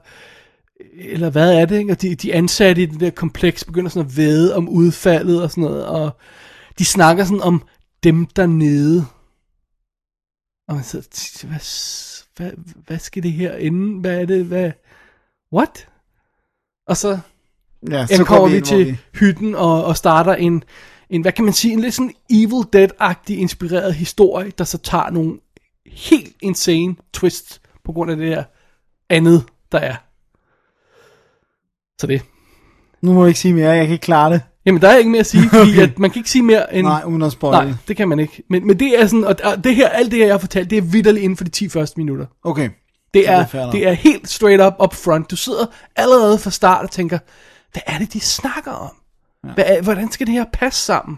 eller 0.99 1.29
hvad 1.29 1.53
er 1.53 1.65
det, 1.65 1.79
ikke? 1.79 1.91
Og 1.91 2.01
de, 2.01 2.15
de 2.15 2.33
ansatte 2.33 2.81
i 2.81 2.85
den 2.85 2.99
der 2.99 3.09
kompleks 3.09 3.63
begynder 3.63 3.89
sådan 3.89 4.09
at 4.09 4.17
væde 4.17 4.55
om 4.55 4.69
udfaldet 4.69 5.43
og 5.43 5.51
sådan 5.51 5.63
noget, 5.63 5.85
og 5.85 6.17
de 6.79 6.85
snakker 6.85 7.23
sådan 7.23 7.41
om 7.41 7.63
dem 8.03 8.25
dernede. 8.25 9.05
Og 10.67 10.85
tænker, 10.85 11.47
hvad, 11.47 11.59
hvad, 12.35 12.51
hvad 12.85 12.99
skal 12.99 13.23
det 13.23 13.31
her 13.31 13.55
ende? 13.55 13.99
Hvad 13.99 14.21
er 14.21 14.25
det? 14.25 14.45
Hvad? 14.45 14.71
What? 15.53 15.87
Og 16.87 16.97
så 16.97 17.19
Ja, 17.89 18.05
så 18.07 18.23
kommer 18.23 18.47
vi 18.47 18.57
hvor 18.57 18.65
til 18.65 18.97
hytten 19.13 19.55
og, 19.55 19.85
og 19.85 19.97
starter 19.97 20.35
en, 20.35 20.63
en, 21.09 21.21
hvad 21.21 21.31
kan 21.31 21.45
man 21.45 21.53
sige, 21.53 21.73
en 21.73 21.79
lidt 21.79 21.93
sådan 21.93 22.13
Evil 22.29 22.65
Dead-agtig 22.75 23.33
inspireret 23.33 23.93
historie, 23.93 24.51
der 24.57 24.63
så 24.63 24.77
tager 24.77 25.09
nogle 25.09 25.39
helt 25.85 26.35
insane 26.41 26.95
twists 27.13 27.61
på 27.83 27.91
grund 27.91 28.11
af 28.11 28.17
det 28.17 28.31
der 28.31 28.43
andet, 29.09 29.43
der 29.71 29.79
er. 29.79 29.95
Så 32.01 32.07
det. 32.07 32.21
Nu 33.01 33.13
må 33.13 33.23
jeg 33.23 33.27
ikke 33.27 33.39
sige 33.39 33.53
mere, 33.53 33.69
jeg 33.69 33.85
kan 33.85 33.93
ikke 33.93 34.03
klare 34.03 34.33
det. 34.33 34.41
Jamen, 34.65 34.81
der 34.81 34.89
er 34.89 34.97
ikke 34.97 35.09
mere 35.09 35.19
at 35.19 35.25
sige, 35.25 35.49
fordi 35.53 35.71
Okay. 35.71 35.81
at 35.83 35.99
man 35.99 36.09
kan 36.11 36.19
ikke 36.19 36.29
sige 36.29 36.41
mere 36.43 36.75
end... 36.75 36.87
Nej, 36.87 37.03
uden 37.05 37.21
at 37.21 37.31
spoil 37.31 37.51
Nej, 37.51 37.65
det. 37.65 37.77
det 37.87 37.97
kan 37.97 38.09
man 38.09 38.19
ikke. 38.19 38.43
Men, 38.49 38.67
men 38.67 38.79
det 38.79 38.99
er 39.01 39.07
sådan, 39.07 39.23
og, 39.23 39.63
det 39.63 39.75
her, 39.75 39.89
alt 39.89 40.11
det 40.11 40.19
her, 40.19 40.25
jeg 40.25 40.33
har 40.33 40.39
fortalt, 40.39 40.69
det 40.69 40.77
er 40.77 40.81
vidderligt 40.81 41.23
inden 41.23 41.37
for 41.37 41.43
de 41.43 41.49
10 41.49 41.69
første 41.69 41.99
minutter. 41.99 42.25
Okay. 42.43 42.63
Det 42.63 42.73
det 43.13 43.29
er 43.29 43.35
er, 43.37 43.45
fair 43.47 43.61
nok. 43.63 43.73
det 43.73 43.87
er 43.87 43.91
helt 43.93 44.29
straight 44.29 44.61
up 44.61 44.73
up 44.83 44.93
front. 44.93 45.31
Du 45.31 45.35
sidder 45.35 45.65
allerede 45.95 46.37
fra 46.39 46.49
start 46.51 46.83
og 46.83 46.91
tænker, 46.91 47.19
hvad 47.71 47.81
er 47.85 47.97
det, 47.97 48.13
de 48.13 48.19
snakker 48.19 48.71
om? 48.71 48.95
Ja. 49.47 49.53
Hvad 49.53 49.63
er, 49.67 49.81
hvordan 49.81 50.11
skal 50.11 50.27
det 50.27 50.33
her 50.33 50.45
passe 50.53 50.81
sammen? 50.85 51.17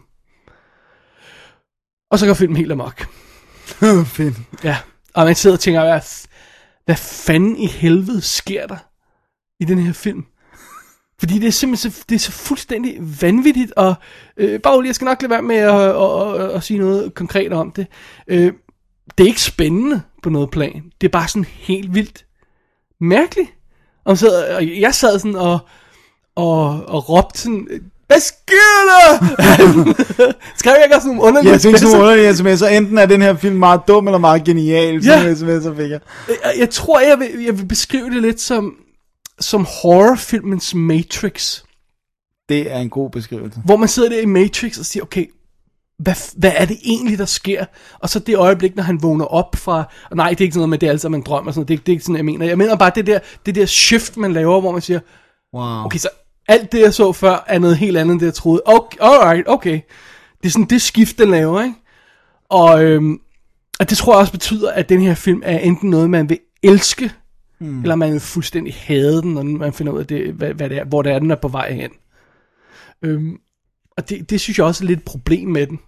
Og 2.11 2.19
så 2.19 2.25
går 2.25 2.33
filmen 2.33 2.57
helt 2.57 2.71
amok. 2.71 3.05
Fedt. 4.05 4.35
Ja, 4.63 4.77
og 5.13 5.25
man 5.25 5.35
sidder 5.35 5.55
og 5.55 5.59
tænker, 5.59 5.81
hvad, 5.81 6.27
hvad 6.85 6.95
fanden 6.95 7.57
i 7.57 7.67
helvede 7.67 8.21
sker 8.21 8.67
der 8.67 8.77
i 9.59 9.65
den 9.65 9.79
her 9.79 9.93
film? 9.93 10.25
Fordi 11.23 11.39
det 11.39 11.47
er 11.47 11.51
simpelthen 11.51 11.91
så, 11.91 12.03
det 12.09 12.15
er 12.15 12.19
så 12.19 12.31
fuldstændig 12.31 12.97
vanvittigt, 13.21 13.71
og 13.75 13.95
øh, 14.37 14.59
bare 14.59 14.75
rolig, 14.75 14.87
jeg 14.87 14.95
skal 14.95 15.05
nok 15.05 15.21
lade 15.21 15.29
være 15.29 15.41
med 15.41 15.55
at, 15.55 15.79
at, 15.79 16.41
at, 16.41 16.55
at 16.55 16.63
sige 16.63 16.79
noget 16.79 17.13
konkret 17.13 17.53
om 17.53 17.71
det. 17.71 17.87
Øh, 18.27 18.53
det 19.17 19.23
er 19.23 19.27
ikke 19.27 19.41
spændende 19.41 20.01
på 20.23 20.29
noget 20.29 20.51
plan. 20.51 20.83
Det 21.01 21.07
er 21.07 21.11
bare 21.11 21.27
sådan 21.27 21.45
helt 21.49 21.95
vildt 21.95 22.25
mærkeligt. 23.01 23.49
Og, 24.05 24.17
så, 24.17 24.27
og 24.55 24.79
jeg 24.79 24.93
sad 24.93 25.19
sådan 25.19 25.35
og, 25.35 25.59
og, 26.35 26.89
og 26.89 27.09
råbte 27.09 27.39
sådan, 27.39 27.67
hvad 28.07 28.19
sker 28.19 28.79
der? 28.89 29.27
Skrev 30.59 30.73
jeg 30.75 30.83
ikke 30.85 30.95
også 30.95 31.07
nogle 31.07 31.21
underlige 31.21 31.51
Jeg 31.51 31.61
sådan 31.61 31.75
sms'er? 31.75 31.83
nogle 31.83 31.99
underlige 31.99 32.29
sms'er. 32.29 32.67
Enten 32.67 32.97
er 32.97 33.05
den 33.05 33.21
her 33.21 33.35
film 33.35 33.55
meget 33.55 33.81
dum, 33.87 34.07
eller 34.07 34.19
meget 34.19 34.43
genial. 34.43 35.05
Ja. 35.05 35.33
sms'er 35.33 35.75
fik 35.75 35.91
jeg. 35.91 35.99
Jeg, 36.27 36.53
jeg 36.59 36.69
tror, 36.69 36.99
jeg 36.99 37.19
vil, 37.19 37.43
jeg 37.45 37.57
vil 37.59 37.65
beskrive 37.65 38.09
det 38.09 38.21
lidt 38.21 38.41
som, 38.41 38.75
som 39.43 39.65
horrorfilmens 39.81 40.75
Matrix. 40.75 41.61
Det 42.49 42.71
er 42.71 42.77
en 42.79 42.89
god 42.89 43.09
beskrivelse. 43.09 43.59
Hvor 43.65 43.77
man 43.77 43.87
sidder 43.89 44.09
der 44.09 44.19
i 44.21 44.25
Matrix 44.25 44.77
og 44.79 44.85
siger, 44.85 45.03
okay, 45.03 45.25
hvad, 45.99 46.39
hvad 46.39 46.51
er 46.55 46.65
det 46.65 46.77
egentlig, 46.83 47.17
der 47.17 47.25
sker? 47.25 47.65
Og 47.99 48.09
så 48.09 48.19
det 48.19 48.35
øjeblik, 48.37 48.75
når 48.75 48.83
han 48.83 49.01
vågner 49.03 49.25
op 49.25 49.55
fra... 49.55 49.83
Og 50.11 50.17
nej, 50.17 50.29
det 50.29 50.37
er 50.41 50.41
ikke 50.41 50.53
sådan 50.53 50.59
noget 50.59 50.69
med, 50.69 50.77
det 50.77 50.87
er 50.87 50.91
altså 50.91 51.07
en 51.07 51.21
drøm 51.21 51.47
og 51.47 51.53
sådan 51.53 51.59
noget. 51.59 51.67
Det, 51.67 51.73
er- 51.73 51.77
det 51.83 51.89
er 51.89 51.93
ikke 51.93 52.03
sådan, 52.03 52.15
jeg 52.15 52.25
mener. 52.25 52.45
Jeg 52.45 52.57
mener 52.57 52.75
bare 52.75 52.91
det 52.95 53.07
der, 53.07 53.19
det 53.45 53.55
der 53.55 53.65
shift, 53.65 54.17
man 54.17 54.33
laver, 54.33 54.61
hvor 54.61 54.71
man 54.71 54.81
siger, 54.81 54.99
Wow. 55.53 55.85
okay, 55.85 55.97
så 55.99 56.09
alt 56.47 56.71
det, 56.71 56.81
jeg 56.81 56.93
så 56.93 57.11
før, 57.13 57.43
er 57.47 57.59
noget 57.59 57.77
helt 57.77 57.97
andet, 57.97 58.11
end 58.13 58.19
det, 58.19 58.25
jeg 58.25 58.33
troede. 58.33 58.61
Okay, 58.65 58.97
alright, 59.01 59.47
okay. 59.47 59.79
Det 60.41 60.45
er 60.49 60.51
sådan 60.51 60.65
det 60.65 60.81
skift, 60.81 61.17
den 61.17 61.31
laver, 61.31 61.63
ikke? 61.63 61.75
Og, 62.49 62.83
øhm, 62.83 63.19
og 63.79 63.89
det 63.89 63.97
tror 63.97 64.13
jeg 64.13 64.19
også 64.19 64.31
betyder, 64.31 64.71
at 64.71 64.89
den 64.89 65.01
her 65.01 65.15
film 65.15 65.41
er 65.45 65.57
enten 65.57 65.89
noget, 65.89 66.09
man 66.09 66.29
vil 66.29 66.39
elske, 66.63 67.11
mm. 67.59 67.81
eller 67.81 67.95
man 67.95 68.11
vil 68.11 68.19
fuldstændig 68.19 68.73
hade 68.73 69.21
den, 69.21 69.33
når 69.33 69.43
man 69.43 69.73
finder 69.73 69.93
ud 69.93 69.99
af, 69.99 70.07
det, 70.07 70.33
hvad, 70.33 70.53
hvad 70.53 70.69
det 70.69 70.77
er, 70.77 70.85
hvor 70.85 71.01
det 71.01 71.11
er, 71.11 71.19
den 71.19 71.31
er 71.31 71.35
på 71.35 71.47
vej 71.47 71.73
hen. 71.73 71.91
Øhm, 73.01 73.37
og 73.97 74.09
det, 74.09 74.29
det 74.29 74.41
synes 74.41 74.57
jeg 74.57 74.65
også 74.65 74.83
er 74.83 74.87
lidt 74.87 74.99
et 74.99 75.05
problem 75.05 75.49
med 75.49 75.67
den. 75.67 75.79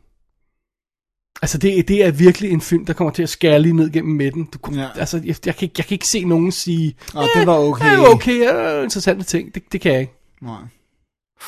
Altså 1.41 1.57
det, 1.57 1.87
det 1.87 2.05
er 2.05 2.11
virkelig 2.11 2.51
en 2.51 2.61
film, 2.61 2.85
der 2.85 2.93
kommer 2.93 3.11
til 3.13 3.23
at 3.23 3.29
skære 3.29 3.61
lige 3.61 3.73
ned 3.73 3.91
gennem 3.91 4.15
midten. 4.15 4.45
Du, 4.53 4.57
kunne, 4.57 4.81
Ja. 4.81 4.87
Altså 4.95 5.17
jeg, 5.25 5.35
jeg, 5.45 5.55
kan, 5.55 5.65
ikke- 5.65 5.75
jeg 5.77 5.85
kan 5.85 5.95
ikke 5.95 6.07
se 6.07 6.23
nogen 6.23 6.51
sige, 6.51 6.95
Og 7.15 7.23
det 7.35 7.47
var 7.47 7.57
okay. 7.57 7.85
det 7.85 7.93
er 7.93 8.07
okay, 8.13 8.39
ja, 8.39 8.51
er 8.51 8.83
interessante 8.83 9.23
ting. 9.23 9.55
Det, 9.55 9.63
det 9.71 9.81
kan 9.81 9.91
jeg 9.91 10.01
ikke. 10.01 10.13
Nej. 10.41 10.59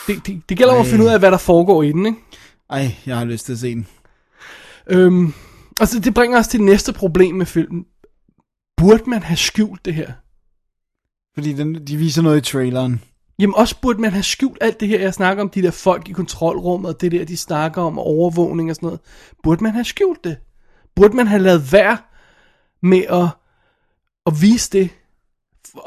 Det, 0.08 0.28
det, 0.28 0.42
det 0.50 0.58
gælder 0.58 0.74
om 0.74 0.80
at 0.80 0.86
finde 0.88 1.04
ud 1.06 1.10
af, 1.10 1.20
hvad 1.20 1.32
der 1.32 1.38
foregår 1.38 1.84
i 1.84 1.92
den, 1.92 2.06
ikke? 2.06 2.18
Ej, 2.70 2.96
jeg 3.06 3.18
har 3.18 3.26
lyst 3.26 3.46
til 3.46 3.54
at 3.54 3.60
se 3.60 3.76
den. 3.76 3.88
Øhm, 4.90 5.34
altså, 5.80 6.00
det 6.00 6.14
bringer 6.14 6.40
os 6.40 6.48
til 6.48 6.60
det 6.60 6.66
næste 6.66 6.94
problem 6.94 7.36
med 7.36 7.46
filmen. 7.46 7.86
Burde 8.78 9.10
man 9.10 9.24
have 9.24 9.38
skjult 9.38 9.86
det 9.86 9.94
her? 9.94 10.12
Fordi 11.34 11.54
den, 11.54 11.88
de 11.88 11.98
viser 11.98 12.22
noget 12.22 12.38
i 12.38 12.52
traileren. 12.52 13.02
Jamen 13.40 13.56
også 13.56 13.76
burde 13.82 14.02
man 14.02 14.12
have 14.12 14.24
skjult 14.24 14.58
alt 14.62 14.80
det 14.80 14.88
her, 14.88 15.00
jeg 15.00 15.14
snakker 15.14 15.44
om, 15.44 15.50
de 15.50 15.62
der 15.62 15.72
folk 15.72 16.10
i 16.10 16.12
kontrolrummet, 16.12 16.94
og 16.94 17.02
det 17.02 17.12
der, 17.12 17.26
de 17.26 17.38
snakker 17.38 17.82
om, 17.82 18.00
overvågning 18.00 18.70
og 18.70 18.76
sådan 18.76 18.88
noget. 18.88 19.00
Burde 19.44 19.64
man 19.64 19.74
have 19.74 19.86
skjult 19.86 20.24
det? 20.24 20.38
Burde 20.96 21.16
man 21.16 21.28
have 21.28 21.42
lavet 21.42 21.72
værd 21.72 22.10
med 22.82 23.04
at, 23.10 23.28
at 24.26 24.42
vise 24.42 24.70
det 24.72 24.90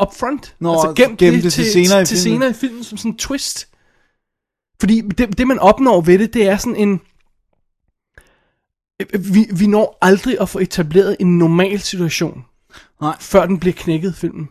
up 0.02 0.14
front? 0.14 0.56
Nå, 0.60 0.72
altså 0.72 0.92
gemt 0.96 1.18
gemme 1.18 1.36
det, 1.36 1.44
det 1.44 1.52
til 1.52 1.64
til, 1.64 1.72
senere 1.72 2.02
i 2.02 2.04
til 2.04 2.16
filmen. 2.16 2.34
senere 2.34 2.50
i 2.50 2.52
filmen 2.52 2.84
som 2.84 2.98
sådan 2.98 3.10
en 3.10 3.18
twist. 3.18 3.68
Fordi 4.80 5.00
det, 5.00 5.38
det 5.38 5.46
man 5.46 5.58
opnår 5.58 6.00
ved 6.00 6.18
det, 6.18 6.34
det 6.34 6.48
er 6.48 6.56
sådan 6.56 6.76
en... 6.76 7.00
Vi, 9.34 9.46
vi 9.52 9.66
når 9.66 9.98
aldrig 10.02 10.40
at 10.40 10.48
få 10.48 10.58
etableret 10.58 11.16
en 11.20 11.38
normal 11.38 11.80
situation, 11.80 12.44
Nej. 13.00 13.16
før 13.20 13.46
den 13.46 13.58
bliver 13.58 13.74
knækket 13.76 14.14
filmen. 14.14 14.48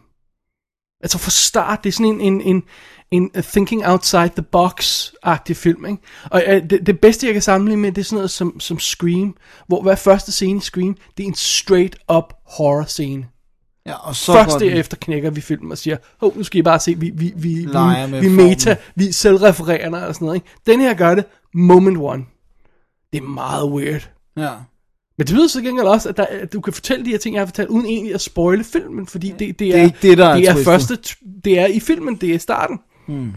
Altså 1.04 1.18
for 1.18 1.30
start, 1.32 1.84
det 1.84 1.90
er 1.90 1.94
sådan 1.94 2.06
en, 2.22 2.22
en, 2.22 2.42
en, 2.42 2.64
en 3.12 3.32
thinking 3.44 3.88
outside 3.88 4.30
the 4.36 4.46
box-agtig 4.56 5.54
film, 5.56 5.86
ikke? 5.86 5.98
Og 6.32 6.44
øh, 6.48 6.70
det, 6.70 6.86
det 6.86 7.00
bedste, 7.00 7.26
jeg 7.26 7.34
kan 7.34 7.42
sammenligne 7.42 7.82
med, 7.82 7.92
det 7.92 8.02
er 8.02 8.06
sådan 8.06 8.16
noget 8.16 8.32
som, 8.32 8.60
som 8.60 8.80
Scream, 8.80 9.36
hvor 9.68 9.82
hver 9.82 9.96
første 9.96 10.32
scene 10.32 10.58
i 10.58 10.62
Scream, 10.62 10.98
det 11.18 11.24
er 11.24 11.28
en 11.28 11.36
straight-up 11.36 12.34
horror-scene. 12.46 13.28
Ja, 13.86 13.94
og 14.08 14.16
så 14.16 14.34
Først 14.34 14.50
går 14.52 14.60
den- 14.60 14.70
derefter 14.70 14.98
knækker 15.02 15.30
vi 15.30 15.42
filmen 15.42 15.72
og 15.72 15.78
siger, 15.78 15.98
hov, 16.20 16.38
nu 16.38 16.44
skal 16.44 16.60
I 16.60 16.62
bare 16.62 16.80
se, 16.80 16.96
vi, 17.00 17.10
vi, 17.16 17.34
vi, 17.36 17.50
vi, 17.54 17.66
vi 18.20 18.30
meta, 18.30 18.76
vi 18.96 19.08
er 19.08 19.14
selvrefererende 19.14 20.08
og 20.08 20.16
sådan 20.16 20.26
noget. 20.26 20.36
Ikke? 20.36 20.48
Den 20.66 20.80
her 20.80 20.94
gør 20.94 21.16
det 21.16 21.26
moment 21.54 21.98
one. 21.98 22.26
Det 23.14 23.18
er 23.18 23.28
meget 23.28 23.70
weird. 23.72 24.10
Ja. 24.38 24.52
Men 25.20 25.28
det 25.28 25.34
betyder 25.36 25.48
så 25.48 25.62
gengæld 25.62 25.88
også, 25.88 26.10
at, 26.10 26.18
der, 26.18 26.26
at 26.30 26.54
du 26.54 26.62
kan 26.62 26.74
fortælle 26.74 27.06
de 27.06 27.10
her 27.10 27.18
ting, 27.18 27.36
jeg 27.36 27.42
har 27.42 27.46
fortalt, 27.46 27.70
uden 27.70 27.86
egentlig 27.86 28.14
at 28.14 28.22
spoile 28.22 28.64
filmen, 28.64 29.08
fordi 29.08 29.34
det, 29.40 29.60
det, 29.60 29.68
er, 29.68 29.72
Det 29.72 29.80
er 29.80 29.84
ikke 29.84 29.98
det, 30.02 30.18
der 30.18 30.28
er 30.28 30.36
det 30.36 30.48
er 30.50 30.54
twistet. 30.54 30.66
første, 30.66 30.98
det 31.46 31.60
er 31.60 31.66
i 31.66 31.80
filmen, 31.80 32.16
det 32.16 32.30
er 32.30 32.34
i 32.34 32.40
starten. 32.40 32.80
Hmm. 33.08 33.32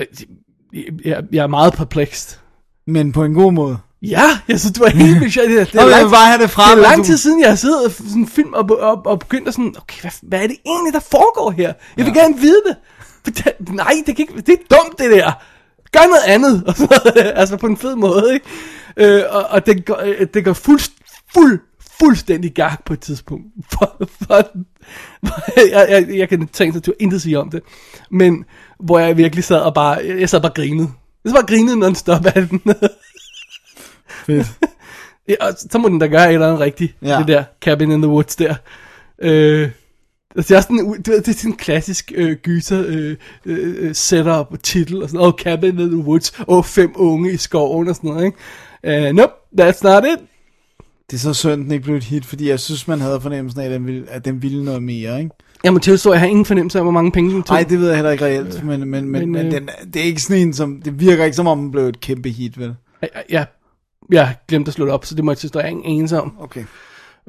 Øh, 0.00 0.06
Jeg, 1.04 1.22
jeg 1.32 1.42
er 1.42 1.46
meget 1.46 1.72
perplexed. 1.72 2.38
Men 2.86 3.12
på 3.12 3.24
en 3.24 3.34
god 3.34 3.52
måde. 3.52 3.78
Ja, 4.02 4.22
jeg 4.48 4.60
synes, 4.60 4.72
du 4.78 4.82
var 4.82 4.90
helt 4.90 5.20
vildt 5.20 5.32
sjovt. 5.34 5.48
Det, 5.48 5.60
er- 5.60 5.64
det 5.64 5.74
er 5.74 5.80
jeg 5.82 5.90
lang, 5.90 6.04
vil 6.04 6.10
bare 6.10 6.26
have 6.26 6.42
det 6.42 6.50
fra, 6.50 6.70
det 6.70 6.78
er 6.78 6.82
lang 6.82 6.98
du- 6.98 7.04
tid 7.04 7.16
siden, 7.16 7.40
jeg 7.40 7.48
har 7.48 7.56
siddet 7.56 7.84
og 7.84 7.90
sådan 7.90 8.12
en 8.22 8.28
film 8.28 8.52
og, 8.52 8.70
og, 8.80 9.02
og 9.06 9.18
begyndt 9.18 9.48
at 9.48 9.54
sådan, 9.54 9.74
okay, 9.78 10.00
hvad, 10.00 10.10
hvad 10.22 10.42
er 10.42 10.46
det 10.46 10.56
egentlig, 10.66 10.92
der 10.92 11.00
foregår 11.00 11.50
her? 11.50 11.72
Jeg 11.96 12.06
vil 12.06 12.14
gerne 12.14 12.38
vide 12.38 12.60
det. 12.68 12.76
For 13.24 13.30
det- 13.30 13.74
Nej, 13.74 13.92
det, 14.06 14.16
kan 14.16 14.26
ikke, 14.28 14.40
det 14.40 14.48
er 14.48 14.76
dumt, 14.76 14.98
det 14.98 15.10
der. 15.10 15.32
Gør 15.92 16.06
noget 16.06 16.22
andet. 16.26 16.64
Og 16.66 16.76
så, 16.78 17.12
altså 17.34 17.56
på 17.56 17.66
en 17.66 17.76
fed 17.76 17.94
måde, 17.96 18.34
ikke? 18.34 18.46
Øh, 18.98 19.22
og, 19.30 19.44
og 19.50 19.66
det 19.66 19.84
går, 19.84 20.00
øh, 20.04 20.26
det 20.34 20.44
går 20.44 20.52
fuld, 20.52 20.80
fuld, 21.34 21.60
fuldstændig 22.00 22.54
gak 22.54 22.84
på 22.84 22.92
et 22.92 23.00
tidspunkt. 23.00 23.46
For, 23.72 23.96
for, 23.98 24.48
for, 25.26 25.60
jeg, 25.70 25.86
jeg, 25.90 26.18
jeg 26.18 26.28
kan 26.28 26.48
tænke 26.48 26.72
sig 26.72 26.82
til 26.82 26.94
intet 26.98 27.22
sige 27.22 27.38
om 27.38 27.50
det. 27.50 27.62
Men 28.10 28.44
hvor 28.80 28.98
jeg 28.98 29.16
virkelig 29.16 29.44
sad 29.44 29.60
og 29.60 29.74
bare, 29.74 30.00
jeg 30.18 30.28
sad 30.28 30.40
bare 30.40 30.52
grinede. 30.54 30.88
Jeg 31.24 31.30
sad 31.30 31.34
bare 31.34 31.46
grinede 31.46 31.76
non-stop 31.86 32.26
af 32.26 32.48
den. 32.48 32.62
Fedt. 34.26 34.46
Ja, 35.28 35.34
og 35.40 35.54
så 35.58 35.78
må 35.78 35.88
den 35.88 35.98
da 35.98 36.06
gøre 36.06 36.28
et 36.28 36.34
eller 36.34 36.46
andet 36.46 36.60
rigtigt. 36.60 36.94
Ja. 37.02 37.18
Det 37.18 37.28
der 37.28 37.44
Cabin 37.60 37.90
in 37.90 38.02
the 38.02 38.10
Woods 38.10 38.36
der. 38.36 38.54
Øh, 39.22 39.70
altså, 40.36 40.54
det 40.54 40.58
er 40.58 40.60
sådan, 40.60 41.02
det 41.04 41.28
er 41.28 41.32
sådan 41.32 41.50
en 41.50 41.56
klassisk 41.56 42.12
øh, 42.14 42.36
gyser 42.36 42.84
øh, 42.86 43.16
øh, 43.44 43.94
setup 43.94 44.46
og 44.50 44.62
titel 44.62 45.02
og 45.02 45.08
sådan 45.08 45.18
noget. 45.18 45.34
Oh, 45.34 45.38
Cabin 45.38 45.78
in 45.78 45.88
the 45.88 45.96
Woods. 45.96 46.40
Og 46.40 46.48
oh, 46.48 46.64
fem 46.64 46.92
unge 46.96 47.32
i 47.32 47.36
skoven 47.36 47.88
og 47.88 47.94
sådan 47.94 48.10
noget, 48.10 48.24
ikke? 48.24 48.38
Uh, 48.86 49.16
nope, 49.16 49.32
that's 49.60 49.80
not 49.82 50.04
it. 50.04 50.18
Det 51.10 51.16
er 51.16 51.18
så 51.18 51.34
synd, 51.34 51.64
den 51.64 51.72
ikke 51.72 51.84
blev 51.84 51.96
et 51.96 52.04
hit, 52.04 52.24
fordi 52.24 52.48
jeg 52.48 52.60
synes, 52.60 52.88
man 52.88 53.00
havde 53.00 53.20
fornemmelsen 53.20 53.60
af, 53.60 53.64
at 53.64 53.70
den 53.70 53.86
ville, 53.86 54.10
at 54.10 54.24
den 54.24 54.42
ville 54.42 54.64
noget 54.64 54.82
mere, 54.82 55.18
ikke? 55.18 55.30
Jeg 55.64 55.72
må 55.72 55.78
tilstå, 55.78 56.10
at 56.10 56.14
jeg 56.14 56.20
har 56.20 56.26
ingen 56.26 56.44
fornemmelse 56.44 56.78
af, 56.78 56.84
hvor 56.84 56.92
mange 56.92 57.12
penge 57.12 57.34
den 57.34 57.42
tog. 57.42 57.54
Nej, 57.54 57.62
det 57.62 57.80
ved 57.80 57.86
jeg 57.86 57.96
heller 57.96 58.10
ikke 58.10 58.24
reelt, 58.24 58.64
men, 58.64 58.80
men, 58.80 58.90
men, 58.90 59.10
Men, 59.10 59.32
men 59.32 59.46
øh, 59.46 59.52
den, 59.52 59.68
det 59.94 60.02
er 60.02 60.06
ikke 60.06 60.22
sådan 60.22 60.42
en, 60.42 60.54
som, 60.54 60.82
det 60.82 61.00
virker 61.00 61.24
ikke 61.24 61.36
som 61.36 61.46
om, 61.46 61.58
den 61.58 61.70
blev 61.70 61.84
et 61.84 62.00
kæmpe 62.00 62.28
hit, 62.28 62.58
vel? 62.58 62.74
Jeg, 63.02 63.10
jeg, 63.30 63.46
jeg 64.10 64.34
glemte 64.48 64.68
at 64.68 64.74
slå 64.74 64.84
det 64.84 64.94
op, 64.94 65.04
så 65.04 65.14
det 65.14 65.24
må 65.24 65.30
jeg 65.30 65.38
tilstå, 65.38 65.58
at 65.58 65.62
jeg 65.62 65.68
er 65.68 65.76
ingen 65.76 65.96
anelse 65.96 66.20
om. 66.20 66.32
Okay. 66.40 66.64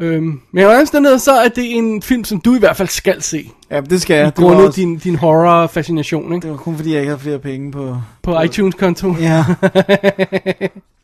Øhm, 0.01 0.41
men 0.51 0.63
jeg 0.63 0.81
er 0.81 1.17
så 1.17 1.31
er 1.31 1.47
det 1.47 1.77
en 1.77 2.01
film, 2.01 2.23
som 2.23 2.41
du 2.41 2.55
i 2.55 2.59
hvert 2.59 2.77
fald 2.77 2.87
skal 2.87 3.21
se. 3.21 3.49
Ja, 3.71 3.81
det 3.81 4.01
skal 4.01 4.15
jeg. 4.15 4.25
Ja, 4.25 4.41
grundet 4.43 4.67
også, 4.67 4.81
din, 4.81 4.97
din 4.97 5.15
horror-fascination, 5.15 6.33
ikke? 6.33 6.43
det 6.43 6.51
var 6.51 6.57
kun 6.57 6.75
fordi, 6.75 6.91
jeg 6.91 6.99
ikke 6.99 7.09
havde 7.09 7.21
flere 7.21 7.39
penge 7.39 7.71
på... 7.71 7.97
På 8.23 8.41
iTunes-kontoen. 8.41 9.17
Ja, 9.19 9.45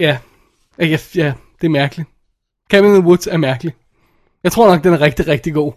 ja. 0.00 0.18
ja, 0.78 0.98
ja, 1.14 1.32
det 1.60 1.66
er 1.66 1.68
mærkeligt. 1.68 2.08
Cabin 2.70 2.98
Woods 2.98 3.26
er 3.26 3.36
mærkelig. 3.36 3.74
Jeg 4.44 4.52
tror 4.52 4.68
nok, 4.68 4.84
den 4.84 4.92
er 4.92 5.00
rigtig, 5.00 5.28
rigtig 5.28 5.54
god. 5.54 5.72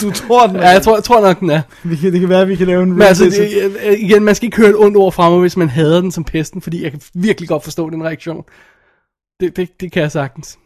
du 0.00 0.10
tror 0.10 0.46
den. 0.46 0.56
Ja, 0.56 0.68
jeg 0.68 0.82
tror, 0.82 0.96
jeg 0.96 1.04
tror 1.04 1.20
nok, 1.20 1.40
den 1.40 1.50
er. 1.50 1.62
Vi 1.82 1.96
kan, 1.96 2.12
det 2.12 2.20
kan 2.20 2.28
være, 2.28 2.40
at 2.40 2.48
vi 2.48 2.56
kan 2.56 2.66
lave 2.66 2.82
en 2.82 2.92
Men 2.92 3.02
altså, 3.02 3.24
det, 3.24 3.98
igen, 3.98 4.24
man 4.24 4.34
skal 4.34 4.46
ikke 4.46 4.56
høre 4.56 4.68
et 4.68 4.76
ondt 4.76 4.96
ord 4.96 5.12
fra 5.12 5.30
mig, 5.30 5.40
hvis 5.40 5.56
man 5.56 5.68
hader 5.68 6.00
den 6.00 6.10
som 6.10 6.24
pesten, 6.24 6.62
fordi 6.62 6.82
jeg 6.82 6.90
kan 6.90 7.00
virkelig 7.14 7.48
godt 7.48 7.64
forstå 7.64 7.90
den 7.90 8.04
reaktion. 8.04 8.44
Det, 9.40 9.56
det, 9.56 9.80
det 9.80 9.92
kan 9.92 10.02
jeg 10.02 10.12
sagtens. 10.12 10.58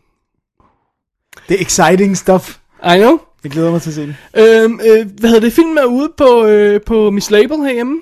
det 1.49 1.61
er 1.61 1.65
exciting 1.65 2.17
stuff. 2.17 2.57
I 2.85 2.97
know. 2.99 3.19
Jeg 3.45 3.53
glæder 3.53 3.71
mig 3.71 3.83
til 3.83 3.91
at 3.91 3.95
se 3.95 4.03
den. 4.03 4.17
Øhm, 4.37 4.81
øh, 4.87 5.07
hvad 5.21 5.31
hedder 5.31 5.41
det? 5.41 5.53
Filmen 5.53 5.79
er 5.79 5.85
ude 5.85 6.13
på, 6.17 6.45
øh, 6.45 6.81
på 6.87 7.11
Miss 7.11 7.31
Label 7.31 7.57
herhjemme. 7.57 8.01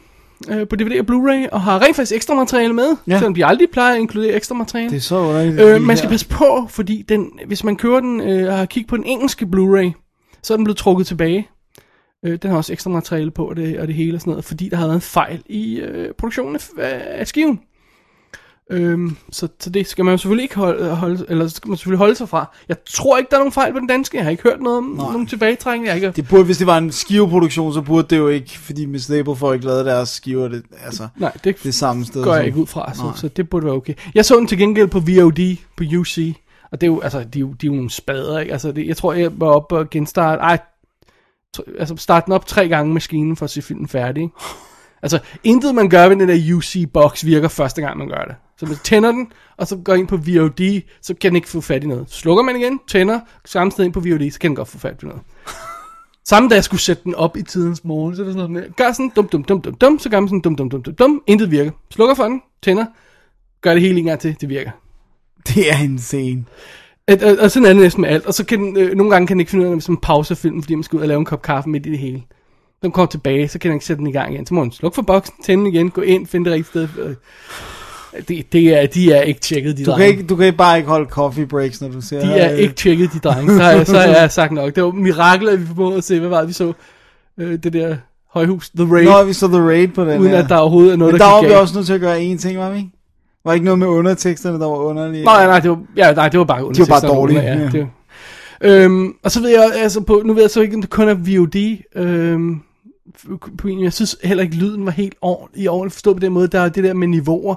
Øh, 0.51 0.68
på 0.68 0.76
DVD 0.76 1.01
og 1.01 1.07
Blu-ray. 1.11 1.49
Og 1.53 1.61
har 1.61 1.82
rent 1.82 1.97
faktisk 1.97 2.16
ekstra 2.16 2.34
materiale 2.34 2.72
med. 2.72 2.97
Ja. 3.09 3.18
Selvom 3.18 3.34
de 3.34 3.47
aldrig 3.47 3.70
plejer 3.70 3.95
at 3.95 4.01
inkludere 4.01 4.32
ekstra 4.32 4.55
materiale. 4.55 4.90
Det 4.90 4.97
er 4.97 5.01
så 5.01 5.16
underligt. 5.16 5.61
Øh, 5.61 5.80
man 5.82 5.97
skal 5.97 6.09
her. 6.09 6.14
passe 6.14 6.28
på, 6.28 6.66
fordi 6.68 7.05
den, 7.09 7.30
hvis 7.47 7.64
man 7.64 7.76
kører 7.76 8.01
den 8.01 8.20
øh, 8.20 8.49
og 8.49 8.59
har 8.59 8.66
kigget 8.66 8.88
på 8.88 8.97
den 8.97 9.05
engelske 9.05 9.47
Blu-ray, 9.47 9.92
så 10.42 10.55
er 10.55 10.57
den 10.57 10.64
blevet 10.64 10.78
trukket 10.78 11.07
tilbage. 11.07 11.49
Øh, 12.24 12.38
den 12.42 12.51
har 12.51 12.57
også 12.57 12.72
ekstra 12.72 12.90
materiale 12.90 13.30
på, 13.30 13.49
og 13.49 13.57
det, 13.57 13.78
og 13.78 13.86
det 13.86 13.95
hele 13.95 14.16
og 14.16 14.20
sådan 14.20 14.30
noget, 14.30 14.45
fordi 14.45 14.68
der 14.68 14.76
har 14.76 14.86
været 14.86 14.95
en 14.95 15.01
fejl 15.01 15.42
i 15.47 15.80
øh, 15.80 16.14
produktionen 16.18 16.57
af, 16.78 17.03
af 17.07 17.26
skiven. 17.26 17.61
Øhm, 18.70 19.16
så, 19.32 19.48
så 19.60 19.70
det 19.70 19.86
skal 19.86 20.04
man 20.04 20.18
selvfølgelig 20.18 20.42
ikke 20.42 20.56
holde, 20.56 20.90
holde, 20.94 21.26
eller 21.28 21.48
skal 21.48 21.68
man 21.68 21.76
selvfølgelig 21.76 21.98
holde 21.98 22.14
sig 22.14 22.28
fra. 22.28 22.54
Jeg 22.68 22.76
tror 22.86 23.18
ikke, 23.18 23.30
der 23.30 23.36
er 23.36 23.40
nogen 23.40 23.52
fejl 23.52 23.72
på 23.72 23.78
den 23.78 23.86
danske. 23.88 24.16
Jeg 24.16 24.24
har 24.24 24.30
ikke 24.30 24.42
hørt 24.42 24.60
noget 24.60 24.78
om 24.78 24.84
Nej. 24.84 25.12
nogen 25.12 25.26
tilbagetrækning. 25.26 25.86
Jeg 25.86 25.94
ikke... 25.96 26.10
Det 26.10 26.28
burde, 26.28 26.44
hvis 26.44 26.58
det 26.58 26.66
var 26.66 26.78
en 26.78 26.92
skiveproduktion, 26.92 27.72
så 27.74 27.80
burde 27.82 28.06
det 28.10 28.16
jo 28.18 28.28
ikke, 28.28 28.58
fordi 28.58 28.86
Miss 28.86 29.08
Label 29.08 29.36
får 29.36 29.52
ikke 29.52 29.66
lavet 29.66 29.84
deres 29.86 30.08
skiver, 30.08 30.48
det, 30.48 30.62
altså, 30.84 31.08
Nej, 31.16 31.32
det, 31.44 31.56
det 31.62 31.74
samme 31.74 32.04
sted. 32.04 32.24
går 32.24 32.34
jeg 32.34 32.46
ikke 32.46 32.58
ud 32.58 32.66
fra, 32.66 32.94
så, 32.94 33.02
Nej. 33.02 33.12
så 33.16 33.28
det 33.28 33.48
burde 33.50 33.66
være 33.66 33.74
okay. 33.74 33.94
Jeg 34.14 34.24
så 34.24 34.36
den 34.36 34.46
til 34.46 34.58
gengæld 34.58 34.88
på 34.88 35.00
VOD, 35.00 35.56
på 35.76 35.84
UC, 35.98 36.34
og 36.72 36.80
det 36.80 36.86
er 36.86 36.90
jo, 36.90 37.00
altså, 37.00 37.18
de, 37.18 37.38
er 37.38 37.40
jo- 37.40 37.52
de 37.60 37.66
er 37.66 37.70
jo 37.70 37.74
nogle 37.74 37.90
spader, 37.90 38.38
ikke? 38.38 38.52
Altså, 38.52 38.72
det, 38.72 38.86
jeg 38.86 38.96
tror, 38.96 39.12
jeg 39.12 39.30
var 39.40 39.46
oppe 39.46 39.76
og 39.78 39.90
genstarte, 39.90 40.40
ej, 40.42 40.58
altså 41.78 41.96
starte 41.96 42.24
den 42.24 42.32
op 42.32 42.46
tre 42.46 42.68
gange 42.68 42.94
maskinen 42.94 43.36
for 43.36 43.44
at 43.44 43.50
se 43.50 43.62
filmen 43.62 43.88
færdig. 43.88 44.30
Altså, 45.05 45.18
intet 45.44 45.74
man 45.74 45.88
gør 45.88 46.09
ved 46.09 46.16
den 46.16 46.28
der 46.28 46.57
UC-box 46.57 47.24
virker 47.26 47.48
første 47.48 47.80
gang, 47.80 47.98
man 47.98 48.09
gør 48.09 48.24
det. 48.24 48.34
Så 48.59 48.66
man 48.66 48.76
tænder 48.84 49.12
den, 49.12 49.32
og 49.57 49.66
så 49.66 49.76
går 49.76 49.94
ind 49.94 50.09
på 50.09 50.16
VOD, 50.16 50.82
så 51.02 51.14
kan 51.14 51.30
den 51.30 51.36
ikke 51.36 51.48
få 51.48 51.61
fat 51.61 51.84
i 51.84 51.86
noget. 51.86 52.11
Slukker 52.11 52.44
man 52.44 52.57
igen, 52.57 52.80
tænder, 52.88 53.20
sted 53.44 53.84
ind 53.84 53.92
på 53.92 54.00
VOD, 54.00 54.30
så 54.30 54.40
kan 54.40 54.50
den 54.50 54.57
godt 54.57 54.68
få 54.68 54.78
fat 54.78 55.02
i 55.02 55.07
noget. 55.07 55.22
Samme 56.28 56.48
da 56.48 56.55
jeg 56.55 56.64
skulle 56.64 56.80
sætte 56.80 57.05
den 57.05 57.14
op 57.14 57.36
i 57.36 57.42
tidens 57.42 57.84
morgen, 57.84 58.16
så 58.16 58.22
er 58.22 58.24
det 58.24 58.34
sådan 58.34 58.50
noget, 58.50 58.76
gør 58.76 58.92
sådan, 58.92 59.12
dum, 59.16 59.28
dum, 59.28 59.44
dum, 59.44 59.61
dum, 59.61 59.74
dum, 59.74 59.98
så 59.98 60.09
gør 60.09 60.20
man 60.20 60.28
sådan, 60.28 60.40
dum, 60.40 60.57
dum, 60.57 60.70
dum, 60.70 60.82
dum, 60.82 60.94
dum, 60.94 61.22
intet 61.26 61.50
virker. 61.50 61.70
Slukker 61.90 62.14
for 62.14 62.24
den, 62.24 62.40
tænder, 62.62 62.86
gør 63.61 63.72
det 63.72 63.82
hele 63.82 63.98
en 63.98 64.05
gang 64.05 64.20
til, 64.20 64.36
det 64.40 64.48
virker. 64.48 64.70
Det 65.48 65.72
er 65.72 65.78
insane. 65.78 66.44
Og, 67.09 67.18
og, 67.22 67.36
og 67.40 67.50
sådan 67.50 67.68
er 67.68 67.72
det 67.72 67.82
næsten 67.82 68.00
med 68.00 68.11
alt. 68.11 68.26
Og 68.26 68.34
så 68.34 68.44
kan 68.44 68.59
den, 68.59 68.76
øh, 68.76 68.94
nogle 68.94 69.12
gange 69.12 69.26
kan 69.26 69.34
den 69.34 69.40
ikke 69.40 69.50
finde 69.50 69.64
ud 69.64 69.70
af, 69.70 69.76
hvis 69.76 69.88
man 69.88 69.98
pauser 69.98 70.34
filmen, 70.34 70.62
fordi 70.62 70.74
man 70.74 70.82
skal 70.82 70.96
ud 70.96 71.02
og 71.02 71.09
lave 71.09 71.18
en 71.18 71.24
kop 71.24 71.42
kaffe 71.42 71.70
midt 71.70 71.86
i 71.86 71.90
det 71.90 71.98
hele. 71.98 72.22
Den 72.85 72.93
kommer 72.93 73.07
tilbage, 73.07 73.49
så 73.49 73.59
kan 73.59 73.68
den 73.70 73.76
ikke 73.76 73.87
sætte 73.87 73.99
den 73.99 74.07
i 74.07 74.12
gang 74.12 74.35
igen. 74.35 74.47
Så 74.47 74.55
må 74.55 74.61
man 74.61 74.72
slukke 74.72 74.95
for 74.95 75.03
boksen, 75.03 75.35
tænde 75.45 75.70
igen, 75.70 75.91
gå 75.91 76.01
ind, 76.01 76.26
finde 76.26 76.51
det 76.51 76.53
rigtige 76.57 76.89
sted. 76.89 76.89
Øh, 77.05 77.14
Det, 78.28 78.53
det 78.53 78.82
er, 78.82 78.87
de 78.87 79.12
er 79.12 79.22
ikke 79.22 79.41
tjekket, 79.41 79.76
de 79.76 79.85
Du 79.85 79.91
kan, 79.91 79.93
drenge. 80.01 80.09
ikke, 80.16 80.22
du 80.26 80.37
kan 80.37 80.47
ikke 80.47 80.59
bare 80.59 80.76
ikke 80.76 80.89
holde 80.89 81.11
coffee 81.11 81.47
breaks, 81.47 81.80
når 81.80 81.89
du 81.89 82.01
ser... 82.01 82.20
De 82.20 82.32
er 82.32 82.51
ikke 82.51 82.74
tjekket, 82.74 83.12
de 83.12 83.18
drenge. 83.18 83.57
Så 83.57 83.62
har, 83.62 83.70
jeg, 83.70 83.87
så 83.87 83.97
har 83.99 84.05
jeg 84.07 84.30
sagt 84.41 84.53
nok. 84.53 84.74
Det 84.74 84.82
var 84.85 84.91
mirakel, 84.91 85.49
at 85.49 85.61
vi 85.61 85.66
formåede 85.66 85.97
at 85.99 86.05
se, 86.05 86.20
hvad 86.20 86.28
var 86.28 86.39
det, 86.39 86.49
vi 86.49 86.53
så? 86.53 86.72
Øh, 87.39 87.59
det 87.62 87.72
der 87.72 87.97
højhus, 88.35 88.70
The 88.70 88.95
Raid, 88.95 89.05
Nå, 89.05 89.24
vi 89.24 89.32
så 89.32 89.49
The 89.49 89.59
Raid 89.68 89.89
på 89.89 90.05
den 90.05 90.18
uden 90.20 90.30
her. 90.32 90.43
at 90.43 90.49
der 90.49 90.57
overhovedet 90.57 90.93
er 90.93 90.97
noget, 90.97 91.12
Men 91.14 91.20
der, 91.20 91.26
der 91.26 91.32
var 91.35 91.41
vi 91.43 91.47
galt. 91.49 91.59
også 91.61 91.74
nødt 91.74 91.87
til 91.87 91.95
at 91.95 92.01
gøre 92.01 92.20
én 92.32 92.39
ting, 92.39 92.59
var 92.59 92.70
vi? 92.70 92.89
Var 93.45 93.53
ikke 93.53 93.64
noget 93.64 93.78
med 93.78 93.87
underteksterne, 93.87 94.59
der 94.61 94.66
var 94.66 94.76
underlige? 94.76 95.24
Nej, 95.24 95.47
nej, 95.47 95.61
det 95.61 95.70
var, 95.70 95.78
ja, 95.97 96.12
nej, 96.12 96.28
det 96.28 96.39
var 96.39 96.45
bare 96.45 96.59
De 96.59 96.62
var 96.62 96.66
bare 96.66 96.66
underteksterne 96.66 97.14
dårlige, 97.14 97.39
under, 97.39 97.53
ja. 97.53 97.59
Ja, 97.61 97.68
det, 97.68 97.87
øhm, 98.85 99.12
og 99.22 99.30
så 99.30 99.41
ved 99.41 99.49
jeg, 99.51 99.72
altså 99.76 100.01
på, 100.01 100.22
nu 100.24 100.32
ved 100.35 100.43
jeg 100.43 100.51
så 100.51 100.61
ikke, 100.61 100.74
om 100.74 100.80
det 100.80 100.91
kun 100.91 101.09
er 101.09 101.14
VOD. 101.14 101.76
Øhm, 101.97 102.61
jeg 103.82 103.92
synes 103.92 104.16
heller 104.24 104.42
ikke, 104.44 104.56
lyden 104.56 104.86
var 104.86 104.92
helt 104.92 105.14
ordentlig, 105.20 105.70
ordentligt 105.70 105.92
forstået 105.94 106.16
på 106.16 106.20
den 106.20 106.32
måde. 106.32 106.48
Der 106.48 106.60
er 106.60 106.68
det 106.68 106.84
der 106.84 106.94
med 106.94 107.08
niveauer, 107.08 107.54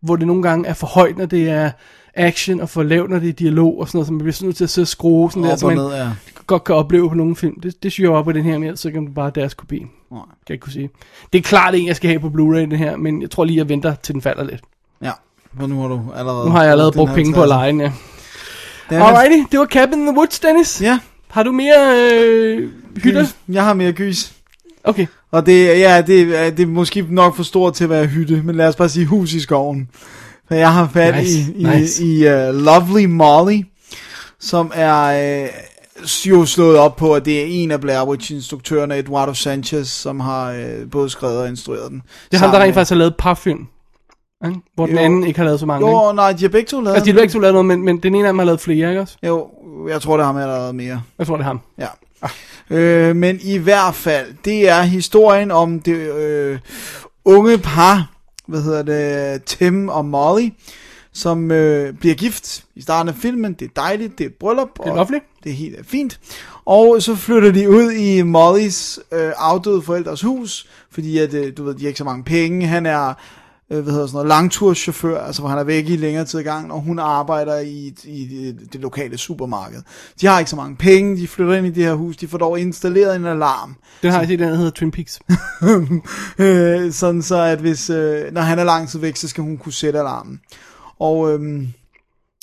hvor 0.00 0.16
det 0.16 0.26
nogle 0.26 0.42
gange 0.42 0.68
er 0.68 0.74
for 0.74 0.86
højt, 0.86 1.18
når 1.18 1.26
det 1.26 1.48
er 1.50 1.70
action, 2.14 2.60
og 2.60 2.68
for 2.68 2.82
lavt, 2.82 3.10
når 3.10 3.18
det 3.18 3.28
er 3.28 3.32
dialog 3.32 3.80
og 3.80 3.88
sådan 3.88 3.96
noget, 3.98 4.06
så 4.06 4.12
man 4.12 4.18
bliver 4.18 4.32
sådan 4.32 4.46
nødt 4.46 4.56
til 4.56 4.64
at 4.64 4.70
sidde 4.70 4.84
og 4.84 4.88
skrue 4.88 5.30
sådan 5.30 5.42
der, 5.42 5.52
Op 5.52 5.58
så 5.58 5.66
og 5.66 5.74
man 5.74 5.84
ned, 5.84 5.94
ja. 5.94 6.08
godt 6.46 6.64
kan 6.64 6.74
opleve 6.74 7.08
på 7.08 7.14
nogle 7.14 7.36
film. 7.36 7.60
Det, 7.60 7.82
det 7.82 7.92
synes 7.92 8.04
jeg 8.04 8.12
var 8.12 8.22
på 8.22 8.32
den 8.32 8.44
her, 8.44 8.58
men 8.58 8.76
så 8.76 8.88
det 8.88 9.14
bare 9.14 9.26
er 9.26 9.30
deres 9.30 9.54
kopi. 9.54 9.78
Nej. 9.78 9.86
Kan 10.10 10.20
jeg 10.48 10.54
ikke 10.54 10.62
kunne 10.62 10.72
sige. 10.72 10.90
Det 11.32 11.38
er 11.38 11.42
klart 11.42 11.74
en, 11.74 11.86
jeg 11.86 11.96
skal 11.96 12.10
have 12.10 12.20
på 12.20 12.28
Blu-ray, 12.28 12.58
den 12.58 12.72
her, 12.72 12.96
men 12.96 13.22
jeg 13.22 13.30
tror 13.30 13.44
lige, 13.44 13.56
jeg 13.58 13.68
venter 13.68 13.94
til 13.94 14.12
den 14.14 14.22
falder 14.22 14.44
lidt. 14.44 14.60
Ja, 15.02 15.12
for 15.60 15.66
nu 15.66 15.80
har 15.80 15.88
du 15.88 16.02
allerede... 16.16 16.46
Nu 16.46 16.50
har 16.52 16.62
jeg 16.62 16.70
allerede 16.70 16.92
brugt 16.92 17.12
penge 17.14 17.34
på 17.34 17.42
at 17.42 17.46
50'er. 17.46 17.48
lege 17.48 17.72
den, 17.72 17.80
ja. 17.80 17.92
Dennis? 18.90 19.08
Alrighty, 19.08 19.42
det 19.52 19.60
var 19.60 19.66
Cabin 19.66 19.98
in 19.98 20.06
the 20.06 20.16
Woods, 20.16 20.40
Dennis. 20.40 20.82
Ja, 20.82 20.98
Har 21.28 21.42
du 21.42 21.52
mere 21.52 22.10
øh, 22.12 22.70
hytter? 23.02 23.22
gys. 23.22 23.36
Jeg 23.48 23.64
har 23.64 23.74
mere 23.74 23.92
gys. 23.92 24.32
Okay. 24.86 25.06
Og 25.30 25.46
det, 25.46 25.66
ja, 25.66 26.02
det, 26.06 26.20
er- 26.46 26.50
det 26.50 26.62
er 26.62 26.66
måske 26.66 27.06
nok 27.10 27.36
for 27.36 27.42
stort 27.42 27.74
til 27.74 27.84
at 27.84 27.90
være 27.90 28.06
hytte, 28.06 28.42
men 28.44 28.54
lad 28.56 28.68
os 28.68 28.76
bare 28.76 28.88
sige 28.88 29.06
hus 29.06 29.32
i 29.32 29.40
skoven. 29.40 29.88
For 30.48 30.54
jeg 30.54 30.72
har 30.72 30.88
fat 30.92 31.14
Nice, 31.16 31.38
i, 31.38 31.60
i, 31.60 31.64
nice. 31.64 32.04
i 32.04 32.26
uh, 32.26 32.54
Lovely 32.54 33.04
Molly, 33.04 33.62
som 34.40 34.70
er 34.74 35.42
uh, 35.44 35.48
jo 36.30 36.44
slået 36.44 36.78
op 36.78 36.96
på, 36.96 37.14
at 37.14 37.24
det 37.24 37.40
er 37.42 37.44
en 37.48 37.70
af 37.70 37.80
Blair 37.80 38.08
Witch-instruktørerne, 38.08 38.96
Eduardo 38.98 39.34
Sanchez, 39.34 39.88
som 39.88 40.20
har 40.20 40.50
uh, 40.52 40.90
både 40.90 41.10
skrevet 41.10 41.38
og 41.38 41.48
instrueret 41.48 41.90
den. 41.90 42.02
Det 42.30 42.36
er 42.36 42.40
ham, 42.40 42.50
der 42.50 42.60
rent 42.60 42.74
faktisk 42.74 42.90
har 42.90 42.96
lavet 42.96 43.10
et 43.10 43.16
par 43.18 43.34
film. 43.34 43.66
Ikke? 44.46 44.60
Hvor 44.74 44.86
den 44.86 44.94
Jo. 44.94 45.00
anden 45.02 45.26
ikke 45.26 45.38
har 45.38 45.44
lavet 45.44 45.60
så 45.60 45.66
mange. 45.66 45.88
ikke? 45.88 45.98
Jo, 45.98 46.12
nej, 46.12 46.32
de 46.32 46.42
har 46.42 46.48
begge 46.48 46.66
to 46.68 46.80
lavet 46.80 46.94
Altså, 46.94 47.04
de 47.04 47.10
den. 47.10 47.16
har 47.16 47.22
begge 47.22 47.32
to 47.32 47.38
lavet 47.38 47.54
noget, 47.54 47.66
men, 47.66 47.82
men 47.84 47.98
den 47.98 48.14
ene 48.14 48.26
af 48.28 48.32
dem 48.32 48.38
har 48.38 48.46
lavet 48.46 48.60
flere, 48.60 48.88
ikke 48.88 49.00
også? 49.00 49.16
Jo, 49.26 49.48
jeg 49.88 50.00
tror, 50.00 50.16
det 50.16 50.26
har 50.26 50.32
med 50.32 50.42
allerede 50.42 50.72
mere. 50.72 51.02
Jeg 51.18 51.26
tror, 51.26 51.36
det 51.36 51.42
er 51.42 51.46
ham. 51.46 51.60
Ja. 51.78 51.86
Øh, 52.70 53.16
men 53.16 53.38
i 53.42 53.56
hvert 53.56 53.94
fald, 53.94 54.34
det 54.44 54.68
er 54.68 54.82
historien 54.82 55.50
om 55.50 55.80
det 55.80 55.96
øh, 55.96 56.58
unge 57.24 57.58
par, 57.58 58.10
hvad 58.46 58.62
hedder 58.62 58.82
det, 58.82 59.44
Tim 59.44 59.88
og 59.88 60.04
Molly, 60.04 60.48
som 61.12 61.50
øh, 61.50 61.94
bliver 61.94 62.14
gift 62.14 62.64
i 62.74 62.82
starten 62.82 63.08
af 63.08 63.14
filmen. 63.14 63.52
Det 63.52 63.64
er 63.64 63.80
dejligt, 63.82 64.18
det 64.18 64.24
er 64.24 64.28
et 64.28 64.34
bryllup. 64.34 64.68
Det 64.76 64.90
er 64.90 64.94
lovely. 64.94 65.18
Det 65.44 65.50
er 65.50 65.56
helt 65.56 65.86
fint. 65.86 66.20
Og 66.64 67.02
så 67.02 67.14
flytter 67.14 67.52
de 67.52 67.70
ud 67.70 67.92
i 67.92 68.22
Mollys 68.22 68.98
øh, 69.12 69.32
afdøde 69.36 69.82
forældres 69.82 70.22
hus, 70.22 70.66
fordi 70.90 71.18
at, 71.18 71.34
øh, 71.34 71.56
du 71.56 71.64
ved, 71.64 71.74
de 71.74 71.80
har 71.80 71.88
ikke 71.88 71.98
så 71.98 72.04
mange 72.04 72.24
penge. 72.24 72.66
Han 72.66 72.86
er 72.86 73.14
øh, 73.70 73.82
hvad 73.82 73.92
hedder 73.92 74.06
sådan 74.06 74.16
noget, 74.16 74.28
langturschauffør, 74.28 75.20
altså 75.20 75.42
hvor 75.42 75.48
han 75.48 75.58
er 75.58 75.64
væk 75.64 75.88
i 75.88 75.96
længere 75.96 76.24
tid 76.24 76.38
ad 76.38 76.44
gangen, 76.44 76.70
og 76.70 76.80
hun 76.80 76.98
arbejder 76.98 77.58
i, 77.58 77.94
i 78.04 78.52
det, 78.72 78.80
lokale 78.80 79.18
supermarked. 79.18 79.82
De 80.20 80.26
har 80.26 80.38
ikke 80.38 80.50
så 80.50 80.56
mange 80.56 80.76
penge, 80.76 81.16
de 81.16 81.28
flytter 81.28 81.54
ind 81.54 81.66
i 81.66 81.70
det 81.70 81.84
her 81.84 81.94
hus, 81.94 82.16
de 82.16 82.28
får 82.28 82.38
dog 82.38 82.60
installeret 82.60 83.16
en 83.16 83.26
alarm. 83.26 83.76
Den 84.02 84.10
har 84.10 84.18
jeg 84.18 84.28
set, 84.28 84.38
den 84.38 84.56
hedder 84.56 84.70
Twin 84.70 84.90
Peaks. 84.90 85.20
øh, 86.38 86.92
sådan 86.92 87.22
så, 87.22 87.36
at 87.36 87.58
hvis, 87.58 87.90
øh, 87.90 88.32
når 88.32 88.40
han 88.40 88.58
er 88.58 88.64
lang 88.64 88.88
tid 88.88 88.98
væk, 89.00 89.16
så 89.16 89.28
skal 89.28 89.44
hun 89.44 89.58
kunne 89.58 89.72
sætte 89.72 89.98
alarmen. 89.98 90.40
Og 90.98 91.32
øhm, 91.32 91.68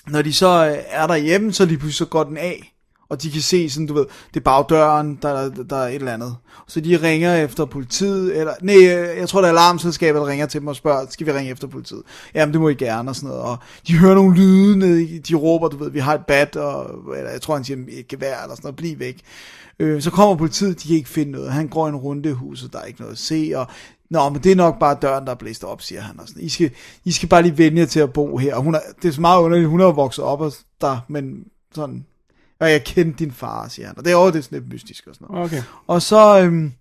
når 0.08 0.22
de 0.22 0.34
så 0.34 0.68
øh, 0.68 0.78
er 0.90 1.08
derhjemme, 1.08 1.54
så 1.54 1.66
lige 1.66 1.78
pludselig 1.78 1.98
så 1.98 2.06
går 2.06 2.24
den 2.24 2.38
af. 2.38 2.73
Og 3.14 3.22
de 3.22 3.32
kan 3.32 3.42
se 3.42 3.70
sådan, 3.70 3.88
du 3.88 3.94
ved, 3.94 4.06
det 4.34 4.40
er 4.40 4.44
bagdøren, 4.44 5.20
der, 5.22 5.50
der, 5.50 5.64
der 5.64 5.76
er 5.76 5.88
et 5.88 5.96
eller 5.96 6.14
andet. 6.14 6.36
Så 6.68 6.80
de 6.82 6.98
ringer 7.02 7.36
efter 7.36 7.66
politiet, 7.66 8.38
eller, 8.38 8.54
nej, 8.62 8.76
øh, 8.76 9.18
jeg 9.18 9.30
tror 9.30 9.42
det 9.42 9.48
er 9.48 9.52
alarmselskabet, 9.52 10.20
der 10.22 10.28
ringer 10.28 10.46
til 10.46 10.60
dem 10.60 10.68
og 10.68 10.76
spørger, 10.76 11.06
skal 11.10 11.28
vi 11.28 11.32
ringe 11.32 11.52
efter 11.52 11.68
politiet? 11.68 12.02
Jamen 12.36 12.54
det 12.54 12.62
må 12.62 12.70
I 12.70 12.74
gerne, 12.74 13.12
og 13.12 13.16
sådan 13.16 13.30
noget. 13.30 13.44
Og 13.44 13.58
de 13.88 13.98
hører 13.98 14.16
nogle 14.16 14.36
lyde 14.36 14.78
ned, 14.80 14.98
i- 14.98 15.20
de 15.20 15.36
råber, 15.36 15.68
du 15.68 15.78
ved, 15.78 15.92
vi 15.92 16.00
har 16.00 16.14
et 16.14 16.26
bat, 16.28 16.56
og, 16.56 16.92
eller 17.18 17.32
jeg 17.32 17.42
tror 17.42 17.56
han 17.56 17.64
siger, 17.64 17.80
et 17.90 18.08
gevær, 18.08 18.42
eller 18.44 18.56
sådan 18.56 18.66
noget, 18.68 18.76
bliv 18.76 19.00
væk. 19.00 19.22
Øh, 19.80 20.02
så 20.02 20.12
kommer 20.12 20.36
politiet, 20.36 20.84
de 20.84 20.88
kan 20.88 20.98
ikke 20.98 21.10
finde 21.10 21.32
noget. 21.32 21.52
Han 21.52 21.68
går 21.68 21.88
en 21.88 21.96
runde 21.96 22.30
i 22.30 22.32
huset, 22.32 22.74
der 22.74 22.80
er 22.80 22.86
ikke 22.86 23.00
noget 23.02 23.14
at 23.14 23.20
se, 23.20 23.52
og 23.56 23.68
Nå, 24.10 24.30
men 24.30 24.44
det 24.44 24.52
er 24.52 24.56
nok 24.56 24.80
bare 24.80 24.98
døren, 25.02 25.26
der 25.26 25.32
er 25.32 25.36
blæst 25.36 25.64
op, 25.64 25.82
siger 25.82 26.02
han. 26.02 26.20
Og 26.20 26.28
sådan. 26.28 26.44
I, 26.44 26.50
skal, 26.50 26.72
I 27.06 27.12
skal 27.12 27.30
bare 27.30 27.42
lige 27.42 27.58
vende 27.58 27.80
jer 27.82 27.86
til 27.88 28.00
at 28.00 28.14
bo 28.14 28.38
her. 28.38 28.56
Og 28.56 28.64
hun 28.64 28.76
er, 28.76 28.80
det 29.02 29.08
er 29.08 29.12
så 29.12 29.22
meget 29.22 29.42
underligt, 29.42 29.70
hun 29.70 29.80
er 29.80 29.86
jo 29.86 29.92
vokset 29.92 30.24
op 30.24 30.52
der, 30.82 30.98
men 31.08 31.44
sådan, 31.76 32.06
og 32.64 32.72
jeg 32.72 32.84
kendte 32.84 33.24
din 33.24 33.32
far, 33.32 33.68
siger 33.68 33.88
han. 33.88 33.98
Og 33.98 34.06
det 34.06 34.12
er 34.12 34.16
over 34.16 34.32
det 34.32 34.40
er 34.40 34.44
sådan 34.44 34.60
lidt 34.60 34.74
mystisk 34.74 35.08
og 35.08 35.16
sådan 35.16 35.28
noget. 35.30 35.46
Okay. 35.46 35.64
Og 35.88 36.02
så, 36.02 36.40
øhm, 36.40 36.72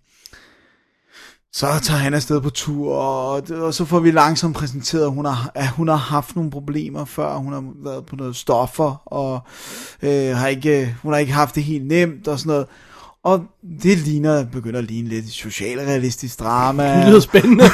så 1.53 1.67
tager 1.83 1.99
han 1.99 2.15
afsted 2.15 2.41
på 2.41 2.51
tur, 2.51 2.95
og, 2.95 3.43
og 3.51 3.75
så 3.75 3.85
får 3.85 4.01
vi 4.01 4.11
langsomt 4.11 4.57
præsenteret, 4.57 5.05
at 5.05 5.11
hun 5.11 5.25
har, 5.25 5.51
at 5.55 5.69
hun 5.69 5.89
har 5.89 5.97
haft 5.97 6.37
nogle 6.37 6.51
problemer 6.51 7.05
før. 7.05 7.37
Hun 7.37 7.53
har 7.53 7.65
været 7.85 8.07
på 8.07 8.17
noget 8.17 8.37
stoffer, 8.37 9.03
og 9.07 9.41
øh, 10.03 10.37
har 10.37 10.49
ikke, 10.49 10.97
hun 11.03 11.13
har 11.13 11.21
ikke 11.21 11.33
haft 11.33 11.55
det 11.55 11.65
helt 11.65 11.87
nemt 11.87 12.29
og 12.29 12.39
sådan 12.39 12.51
noget. 12.51 12.67
Og 13.25 13.45
det 13.83 13.99
ligner, 13.99 14.45
begynder 14.45 14.79
at 14.79 14.85
ligne 14.85 15.09
lidt 15.09 15.31
socialrealistisk 15.31 16.41
drama. 16.41 16.99
Det 16.99 17.09
lyder 17.09 17.21
spændende. 17.21 17.65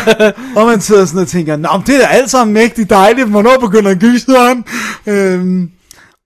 og 0.56 0.66
man 0.66 0.80
sidder 0.80 1.04
sådan 1.04 1.22
og 1.22 1.28
tænker, 1.28 1.56
Nå, 1.56 1.68
det 1.86 1.94
er 1.94 1.98
da 1.98 2.06
alt 2.06 2.30
sammen 2.30 2.54
mægtigt 2.54 2.90
dejligt, 2.90 3.28
hvornår 3.28 3.58
begynder 3.60 3.94
gyseren? 3.94 4.64
Øhm, 5.06 5.70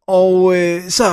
og 0.07 0.57
øh, 0.57 0.83
så 0.89 1.05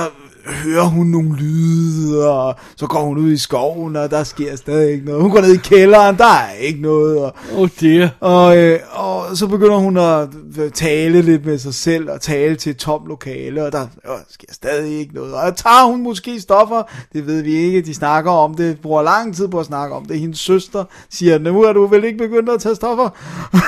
hører 0.46 0.84
hun 0.84 1.06
nogle 1.06 1.36
lyde, 1.36 2.30
og 2.30 2.54
så 2.76 2.86
går 2.86 3.00
hun 3.00 3.18
ud 3.18 3.32
i 3.32 3.36
skoven, 3.36 3.96
og 3.96 4.10
der 4.10 4.24
sker 4.24 4.56
stadig 4.56 4.92
ikke 4.92 5.04
noget. 5.04 5.22
Hun 5.22 5.30
går 5.30 5.40
ned 5.40 5.54
i 5.54 5.56
kælderen, 5.56 6.16
der 6.16 6.32
er 6.32 6.52
ikke 6.52 6.80
noget. 6.80 7.18
Og, 7.18 7.34
oh 7.56 7.68
dear. 7.80 8.10
og, 8.20 8.58
øh, 8.58 8.80
og 8.90 9.36
så 9.36 9.46
begynder 9.46 9.76
hun 9.76 9.96
at 9.96 10.28
tale 10.74 11.22
lidt 11.22 11.46
med 11.46 11.58
sig 11.58 11.74
selv, 11.74 12.10
og 12.10 12.20
tale 12.20 12.56
til 12.56 12.70
et 12.70 12.76
tomt 12.76 13.08
lokale, 13.08 13.64
og 13.64 13.72
der 13.72 13.82
øh, 13.82 14.16
sker 14.28 14.52
stadig 14.52 14.98
ikke 14.98 15.14
noget. 15.14 15.34
Og 15.34 15.56
tager 15.56 15.86
hun 15.86 16.02
måske 16.02 16.40
stoffer? 16.40 16.82
Det 17.12 17.26
ved 17.26 17.42
vi 17.42 17.52
ikke. 17.54 17.82
De 17.82 17.94
snakker 17.94 18.30
om 18.30 18.54
det, 18.54 18.80
bruger 18.80 19.02
lang 19.02 19.36
tid 19.36 19.48
på 19.48 19.60
at 19.60 19.66
snakke 19.66 19.94
om 19.94 20.04
det. 20.04 20.20
Hendes 20.20 20.38
søster 20.38 20.84
siger, 21.10 21.38
nu 21.38 21.62
er 21.62 21.72
du 21.72 21.86
vel 21.86 22.04
ikke 22.04 22.18
begyndt 22.18 22.48
at 22.48 22.60
tage 22.60 22.74
stoffer? 22.74 23.08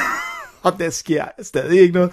og 0.62 0.72
der 0.78 0.90
sker 0.90 1.24
stadig 1.42 1.80
ikke 1.80 1.94
noget. 1.94 2.10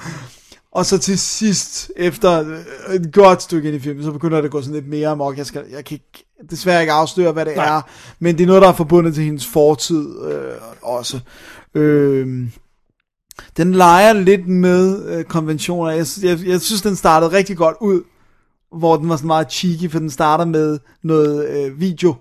Og 0.71 0.85
så 0.85 0.97
til 0.97 1.19
sidst, 1.19 1.91
efter 1.95 2.49
øh, 2.87 2.95
et 2.95 3.13
godt 3.13 3.41
stykke 3.41 3.67
ind 3.67 3.77
i 3.77 3.79
filmen, 3.79 4.03
så 4.03 4.11
begynder 4.11 4.37
det 4.37 4.45
at 4.45 4.51
gå 4.51 4.61
sådan 4.61 4.75
lidt 4.75 4.87
mere 4.87 5.07
amok. 5.07 5.37
Jeg, 5.37 5.45
skal, 5.45 5.65
jeg 5.71 5.85
kan 5.85 5.95
ikke, 5.95 6.25
desværre 6.49 6.81
ikke 6.81 6.93
afsløre, 6.93 7.31
hvad 7.31 7.45
det 7.45 7.55
Nej. 7.55 7.77
er, 7.77 7.81
men 8.19 8.37
det 8.37 8.43
er 8.43 8.47
noget, 8.47 8.61
der 8.61 8.67
er 8.67 8.73
forbundet 8.73 9.13
til 9.13 9.23
hendes 9.23 9.47
fortid 9.47 10.21
øh, 10.23 10.53
også. 10.81 11.19
Øh, 11.75 12.47
den 13.57 13.75
leger 13.75 14.13
lidt 14.13 14.47
med 14.47 15.05
øh, 15.05 15.23
konventioner. 15.23 15.91
Jeg, 15.91 16.05
jeg, 16.23 16.39
jeg 16.47 16.61
synes, 16.61 16.81
den 16.81 16.95
startede 16.95 17.31
rigtig 17.31 17.57
godt 17.57 17.77
ud, 17.81 18.01
hvor 18.77 18.97
den 18.97 19.09
var 19.09 19.15
sådan 19.15 19.27
meget 19.27 19.51
cheeky, 19.51 19.91
for 19.91 19.99
den 19.99 20.09
starter 20.09 20.45
med 20.45 20.79
noget 21.03 21.49
øh, 21.49 21.79
video. 21.79 22.15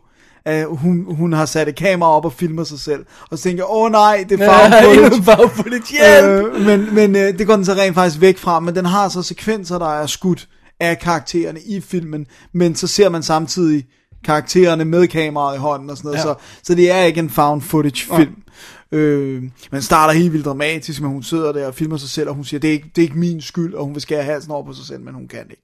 Uh, 0.48 0.76
hun, 0.78 1.06
hun 1.16 1.32
har 1.32 1.46
sat 1.46 1.68
et 1.68 1.76
kamera 1.76 2.10
op 2.10 2.24
og 2.24 2.32
filmer 2.32 2.64
sig 2.64 2.80
selv. 2.80 3.06
Og 3.30 3.38
så 3.38 3.44
tænker 3.44 3.64
jeg, 3.64 3.70
åh 3.70 3.84
oh, 3.84 3.90
nej, 3.90 4.24
det 4.28 4.40
er 4.40 4.46
Nej, 4.46 5.48
footage. 5.48 5.82
hjælp! 5.90 6.54
Øh, 6.54 6.66
men 6.66 6.94
men 6.94 7.16
øh, 7.16 7.38
det 7.38 7.46
går 7.46 7.56
den 7.56 7.64
så 7.64 7.72
rent 7.72 7.94
faktisk 7.94 8.20
væk 8.20 8.38
fra, 8.38 8.60
men 8.60 8.74
den 8.74 8.84
har 8.84 9.08
så 9.08 9.22
sekvenser, 9.22 9.78
der 9.78 10.00
er 10.00 10.06
skudt 10.06 10.48
af 10.80 10.98
karaktererne 10.98 11.60
i 11.60 11.80
filmen, 11.80 12.26
men 12.52 12.74
så 12.74 12.86
ser 12.86 13.08
man 13.08 13.22
samtidig 13.22 13.86
karaktererne 14.24 14.84
med 14.84 15.06
kameraet 15.08 15.56
i 15.56 15.58
hånden 15.58 15.90
og 15.90 15.96
sådan 15.96 16.08
noget, 16.08 16.24
Ja. 16.24 16.28
ja. 16.28 16.34
så, 16.34 16.40
så 16.62 16.74
det 16.74 16.90
er 16.90 17.02
ikke 17.02 17.20
en 17.20 17.30
found 17.30 17.62
footage 17.62 18.16
film. 18.16 18.36
Øh, 18.92 19.42
men 19.72 19.82
starter 19.82 20.14
helt 20.14 20.32
vildt 20.32 20.44
dramatisk, 20.46 21.00
men 21.00 21.10
hun 21.10 21.22
sidder 21.22 21.52
der 21.52 21.66
og 21.66 21.74
filmer 21.74 21.96
sig 21.96 22.08
selv, 22.10 22.28
og 22.28 22.34
hun 22.34 22.44
siger, 22.44 22.60
det 22.60 22.68
er 22.68 22.72
ikke, 22.72 22.90
det 22.96 23.02
er 23.02 23.06
ikke 23.06 23.18
min 23.18 23.40
skyld, 23.40 23.74
og 23.74 23.84
hun 23.84 23.94
vil 23.94 24.02
skære 24.02 24.22
halsen 24.22 24.52
over 24.52 24.66
på 24.66 24.72
sig 24.72 24.86
selv, 24.86 25.00
men 25.00 25.14
hun 25.14 25.28
kan 25.28 25.46
ikke. 25.50 25.62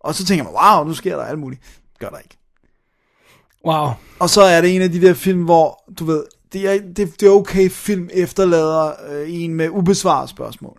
Og 0.00 0.14
så 0.14 0.24
tænker 0.24 0.44
man, 0.44 0.52
wow, 0.52 0.84
nu 0.84 0.94
sker 0.94 1.16
der 1.16 1.24
alt 1.24 1.38
muligt. 1.38 1.62
Gør 2.00 2.08
der 2.08 2.18
ikke. 2.18 2.36
Wow. 3.66 3.88
Og 4.18 4.30
så 4.30 4.42
er 4.42 4.60
det 4.60 4.76
en 4.76 4.82
af 4.82 4.92
de 4.92 5.00
der 5.00 5.14
film, 5.14 5.42
hvor, 5.42 5.92
du 5.98 6.04
ved, 6.04 6.24
det 6.52 6.74
er, 6.74 6.78
det, 6.96 7.20
det 7.20 7.26
er 7.26 7.30
okay, 7.30 7.70
film 7.70 8.08
efterlader 8.12 8.92
øh, 9.10 9.26
en 9.28 9.54
med 9.54 9.68
ubesvaret 9.70 10.30
spørgsmål. 10.30 10.78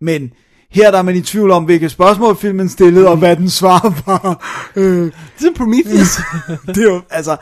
Men 0.00 0.32
her 0.70 0.90
der 0.90 0.98
er 0.98 1.02
man 1.02 1.16
i 1.16 1.22
tvivl 1.22 1.50
om, 1.50 1.64
hvilke 1.64 1.88
spørgsmål 1.88 2.36
filmen 2.36 2.68
stillede, 2.68 3.08
og 3.08 3.16
hvad 3.16 3.36
den 3.36 3.50
svarer 3.50 3.90
på. 3.90 4.34
Øh, 4.80 5.12
det 5.38 5.46
er 5.46 5.54
Prometheus. 5.56 6.18
det 6.74 6.78
er 6.78 6.92
jo, 6.92 7.00
altså, 7.10 7.36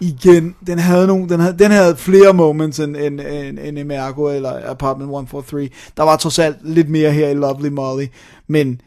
igen, 0.00 0.54
den 0.66 0.78
havde, 0.78 1.06
nogle, 1.06 1.28
den 1.28 1.40
havde, 1.40 1.58
den 1.58 1.70
havde 1.70 1.96
flere 1.96 2.34
moments 2.34 2.80
end, 2.80 2.96
end, 2.96 3.20
end, 3.20 3.58
end 3.58 3.78
Emergo 3.78 4.28
eller 4.28 4.70
Apartment 4.70 5.08
143. 5.08 5.68
Der 5.96 6.02
var 6.02 6.16
trods 6.16 6.38
alt 6.38 6.56
lidt 6.62 6.88
mere 6.88 7.10
her 7.10 7.28
i 7.28 7.34
Lovely 7.34 7.68
Molly, 7.68 8.06
men 8.48 8.80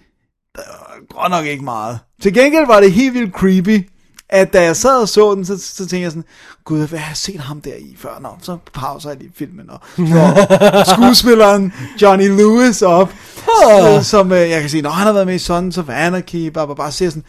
der 0.55 0.61
var 0.67 1.21
godt 1.21 1.31
nok 1.31 1.45
ikke 1.45 1.63
meget. 1.63 1.99
Til 2.21 2.33
gengæld 2.33 2.67
var 2.67 2.79
det 2.79 2.91
helt 2.91 3.13
vildt 3.13 3.33
creepy, 3.33 3.89
at 4.29 4.53
da 4.53 4.63
jeg 4.63 4.75
sad 4.75 5.01
og 5.01 5.09
så 5.09 5.35
den, 5.35 5.45
så, 5.45 5.57
så 5.57 5.75
tænkte 5.77 5.99
jeg 5.99 6.11
sådan, 6.11 6.23
gud, 6.65 6.87
hvad 6.87 6.99
har 6.99 7.09
jeg 7.09 7.17
set 7.17 7.39
ham 7.39 7.61
der 7.61 7.73
i 7.79 7.95
før? 7.99 8.19
Nå, 8.21 8.29
så 8.41 8.57
pauser 8.73 9.09
jeg 9.09 9.17
lige 9.19 9.31
filmen, 9.37 9.69
og 9.69 9.79
så 9.97 10.33
skuespilleren 10.95 11.73
Johnny 12.01 12.27
Lewis 12.27 12.81
op, 12.81 13.13
øh, 13.71 14.03
som 14.03 14.31
øh, 14.31 14.49
jeg 14.49 14.61
kan 14.61 14.69
sige, 14.69 14.81
når 14.81 14.89
han 14.89 15.05
har 15.05 15.13
været 15.13 15.27
med 15.27 15.35
i 15.35 15.39
Sons 15.39 15.77
of 15.77 15.89
Anarchy, 15.89 16.47
bare, 16.47 16.67
bare, 16.67 16.75
bare 16.75 16.91
ser 16.91 17.09
sådan, 17.09 17.23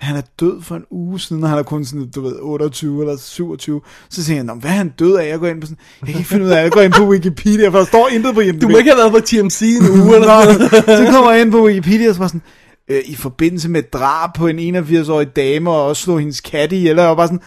han 0.00 0.16
er 0.16 0.22
død 0.40 0.62
for 0.62 0.76
en 0.76 0.84
uge 0.90 1.20
siden, 1.20 1.42
og 1.44 1.48
han 1.50 1.58
er 1.58 1.62
kun 1.62 1.84
sådan, 1.84 2.10
du 2.14 2.20
ved, 2.20 2.36
28 2.40 3.00
eller 3.02 3.16
27. 3.16 3.80
Så 4.10 4.24
tænker 4.24 4.38
jeg, 4.38 4.44
"Nå, 4.44 4.54
hvad 4.54 4.70
er 4.70 4.74
han 4.74 4.88
død 4.98 5.16
af? 5.16 5.28
Jeg 5.28 5.38
går 5.38 5.46
ind 5.46 5.60
på 5.60 5.66
sådan, 5.66 5.78
jeg 6.00 6.08
kan 6.08 6.16
ikke 6.18 6.28
finde 6.28 6.44
ud 6.44 6.50
af, 6.50 6.62
jeg 6.62 6.70
går 6.72 6.80
ind 6.80 6.92
på 6.92 7.04
Wikipedia, 7.08 7.68
for 7.68 7.78
der 7.78 7.84
står 7.84 8.08
intet 8.08 8.34
på 8.34 8.40
IMDb. 8.40 8.62
Du 8.62 8.68
må 8.68 8.76
ikke 8.78 8.90
have 8.90 8.98
været 8.98 9.12
på 9.12 9.20
TMC 9.20 9.62
en 9.62 10.00
uge 10.00 10.14
eller 10.14 10.26
noget. 10.26 10.70
så 10.86 11.08
kommer 11.10 11.32
jeg 11.32 11.40
ind 11.40 11.50
på 11.52 11.64
Wikipedia, 11.66 12.08
og 12.08 12.14
så 12.14 12.18
var 12.20 12.26
sådan, 12.28 12.42
øh, 12.90 13.00
i 13.06 13.16
forbindelse 13.16 13.68
med 13.68 13.82
drab 13.92 14.30
på 14.34 14.46
en 14.46 14.76
81-årig 14.76 15.36
dame, 15.36 15.70
og 15.70 15.86
også 15.86 16.02
slå 16.02 16.18
hendes 16.18 16.40
kat 16.40 16.72
ihjel, 16.72 16.98
og 16.98 17.02
jeg 17.02 17.08
var 17.08 17.16
bare 17.16 17.26
sådan, 17.26 17.40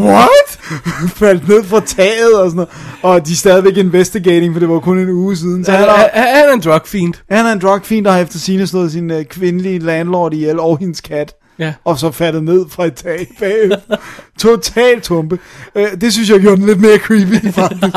what? 0.00 0.58
Faldt 1.20 1.48
ned 1.48 1.64
fra 1.64 1.80
taget 1.80 2.40
og 2.40 2.50
sådan 2.50 2.56
noget. 2.56 2.68
Og 3.02 3.26
de 3.26 3.32
er 3.32 3.36
stadigvæk 3.36 3.76
investigating, 3.76 4.52
for 4.54 4.60
det 4.60 4.68
var 4.68 4.78
kun 4.80 4.98
en 4.98 5.08
uge 5.08 5.36
siden. 5.36 5.64
Så 5.64 5.72
Han 5.72 5.84
er, 5.88 6.08
han 6.12 6.48
er 6.48 6.52
en 6.52 6.60
drug 6.60 6.80
fiend. 6.86 7.14
han 7.30 7.46
er 7.46 7.52
en 7.52 7.60
drug 7.60 7.80
fiend, 7.84 8.04
der 8.04 8.10
har 8.12 8.18
efter 8.18 8.38
sine 8.38 8.66
slået 8.66 8.92
sin 8.92 9.10
øh, 9.10 9.24
kvindelige 9.24 9.78
landlord 9.78 10.34
ihjel, 10.34 10.60
og 10.60 10.78
hendes 10.78 11.00
kat. 11.00 11.34
Ja. 11.58 11.72
Og 11.84 11.98
så 11.98 12.10
faldet 12.10 12.44
ned 12.44 12.66
fra 12.70 12.84
et 12.86 12.94
tag 12.94 13.26
bagefter. 13.40 13.96
Total 14.42 15.00
tumpe. 15.00 15.38
Øh, 15.74 15.86
det 16.00 16.12
synes 16.12 16.30
jeg 16.30 16.40
gjorde 16.40 16.56
den 16.56 16.66
lidt 16.66 16.80
mere 16.80 16.98
creepy, 16.98 17.52
faktisk. 17.52 17.96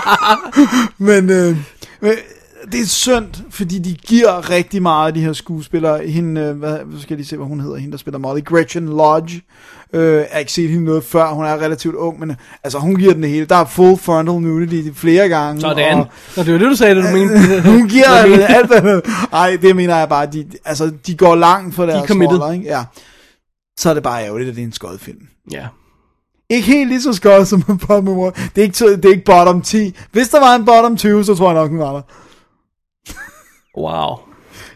men, 1.08 1.30
øh, 1.30 1.56
men 2.00 2.12
det 2.72 2.80
er 2.80 2.86
synd, 2.86 3.26
fordi 3.50 3.78
de 3.78 3.94
giver 3.94 4.50
rigtig 4.50 4.82
meget 4.82 5.06
af 5.06 5.14
de 5.14 5.20
her 5.20 5.32
skuespillere. 5.32 6.06
Hende, 6.06 6.40
øh, 6.40 6.58
hvad, 6.58 6.78
hvad 6.84 7.00
skal 7.00 7.12
jeg 7.14 7.16
lige 7.16 7.26
se, 7.26 7.36
hvad 7.36 7.46
hun 7.46 7.60
hedder, 7.60 7.76
hende 7.76 7.92
der 7.92 7.98
spiller 7.98 8.18
Molly, 8.18 8.44
Gretchen 8.44 8.86
Lodge. 8.86 9.42
Øh, 9.92 10.14
jeg 10.14 10.26
har 10.32 10.38
ikke 10.38 10.52
set 10.52 10.70
hende 10.70 10.84
noget 10.84 11.04
før, 11.04 11.28
hun 11.28 11.44
er 11.44 11.62
relativt 11.62 11.94
ung, 11.94 12.20
men 12.20 12.36
altså 12.64 12.78
hun 12.78 12.96
giver 12.96 13.12
den 13.12 13.22
det 13.22 13.30
hele. 13.30 13.46
Der 13.46 13.56
er 13.56 13.64
full 13.64 13.98
frontal 13.98 14.34
nudity 14.34 14.98
flere 14.98 15.28
gange. 15.28 15.60
Sådan. 15.60 15.98
Og, 15.98 16.06
Nå, 16.36 16.42
det 16.42 16.52
var 16.52 16.58
det, 16.58 16.68
du 16.70 16.76
sagde, 16.76 16.94
det 16.94 17.04
du 17.04 17.16
mente. 17.16 17.62
hun 17.78 17.88
giver 17.88 18.08
alt 18.48 18.72
andet. 18.72 19.02
Ej, 19.32 19.58
det 19.62 19.76
mener 19.76 19.96
jeg 19.96 20.08
bare, 20.08 20.26
de, 20.26 20.46
altså, 20.64 20.92
de 21.06 21.14
går 21.16 21.34
langt 21.34 21.74
for 21.74 21.86
deres 21.86 22.08
committed. 22.08 22.38
roller, 22.38 22.52
ikke? 22.52 22.66
Ja. 22.66 22.84
Så 23.78 23.90
er 23.90 23.94
det 23.94 24.02
bare 24.02 24.24
ærgerligt, 24.24 24.50
at 24.50 24.56
det 24.56 24.62
er 24.62 24.66
en 24.66 24.72
skodfilm. 24.72 25.22
Ja. 25.52 25.66
Ikke 26.50 26.66
helt 26.66 26.88
lige 26.88 27.02
så 27.02 27.12
skød 27.12 27.44
som 27.44 27.64
One. 27.88 28.32
Det 28.54 28.58
er, 28.58 28.62
ikke, 28.62 28.96
det 28.96 29.04
er 29.04 29.10
ikke 29.10 29.24
bottom 29.24 29.62
10. 29.62 29.96
Hvis 30.12 30.28
der 30.28 30.40
var 30.40 30.54
en 30.54 30.64
bottom 30.64 30.96
20, 30.96 31.24
så 31.24 31.34
tror 31.34 31.52
jeg 31.52 31.54
nok, 31.54 31.70
den 31.70 31.78
var 31.78 31.92
der. 31.92 32.02
Wow. 33.80 34.16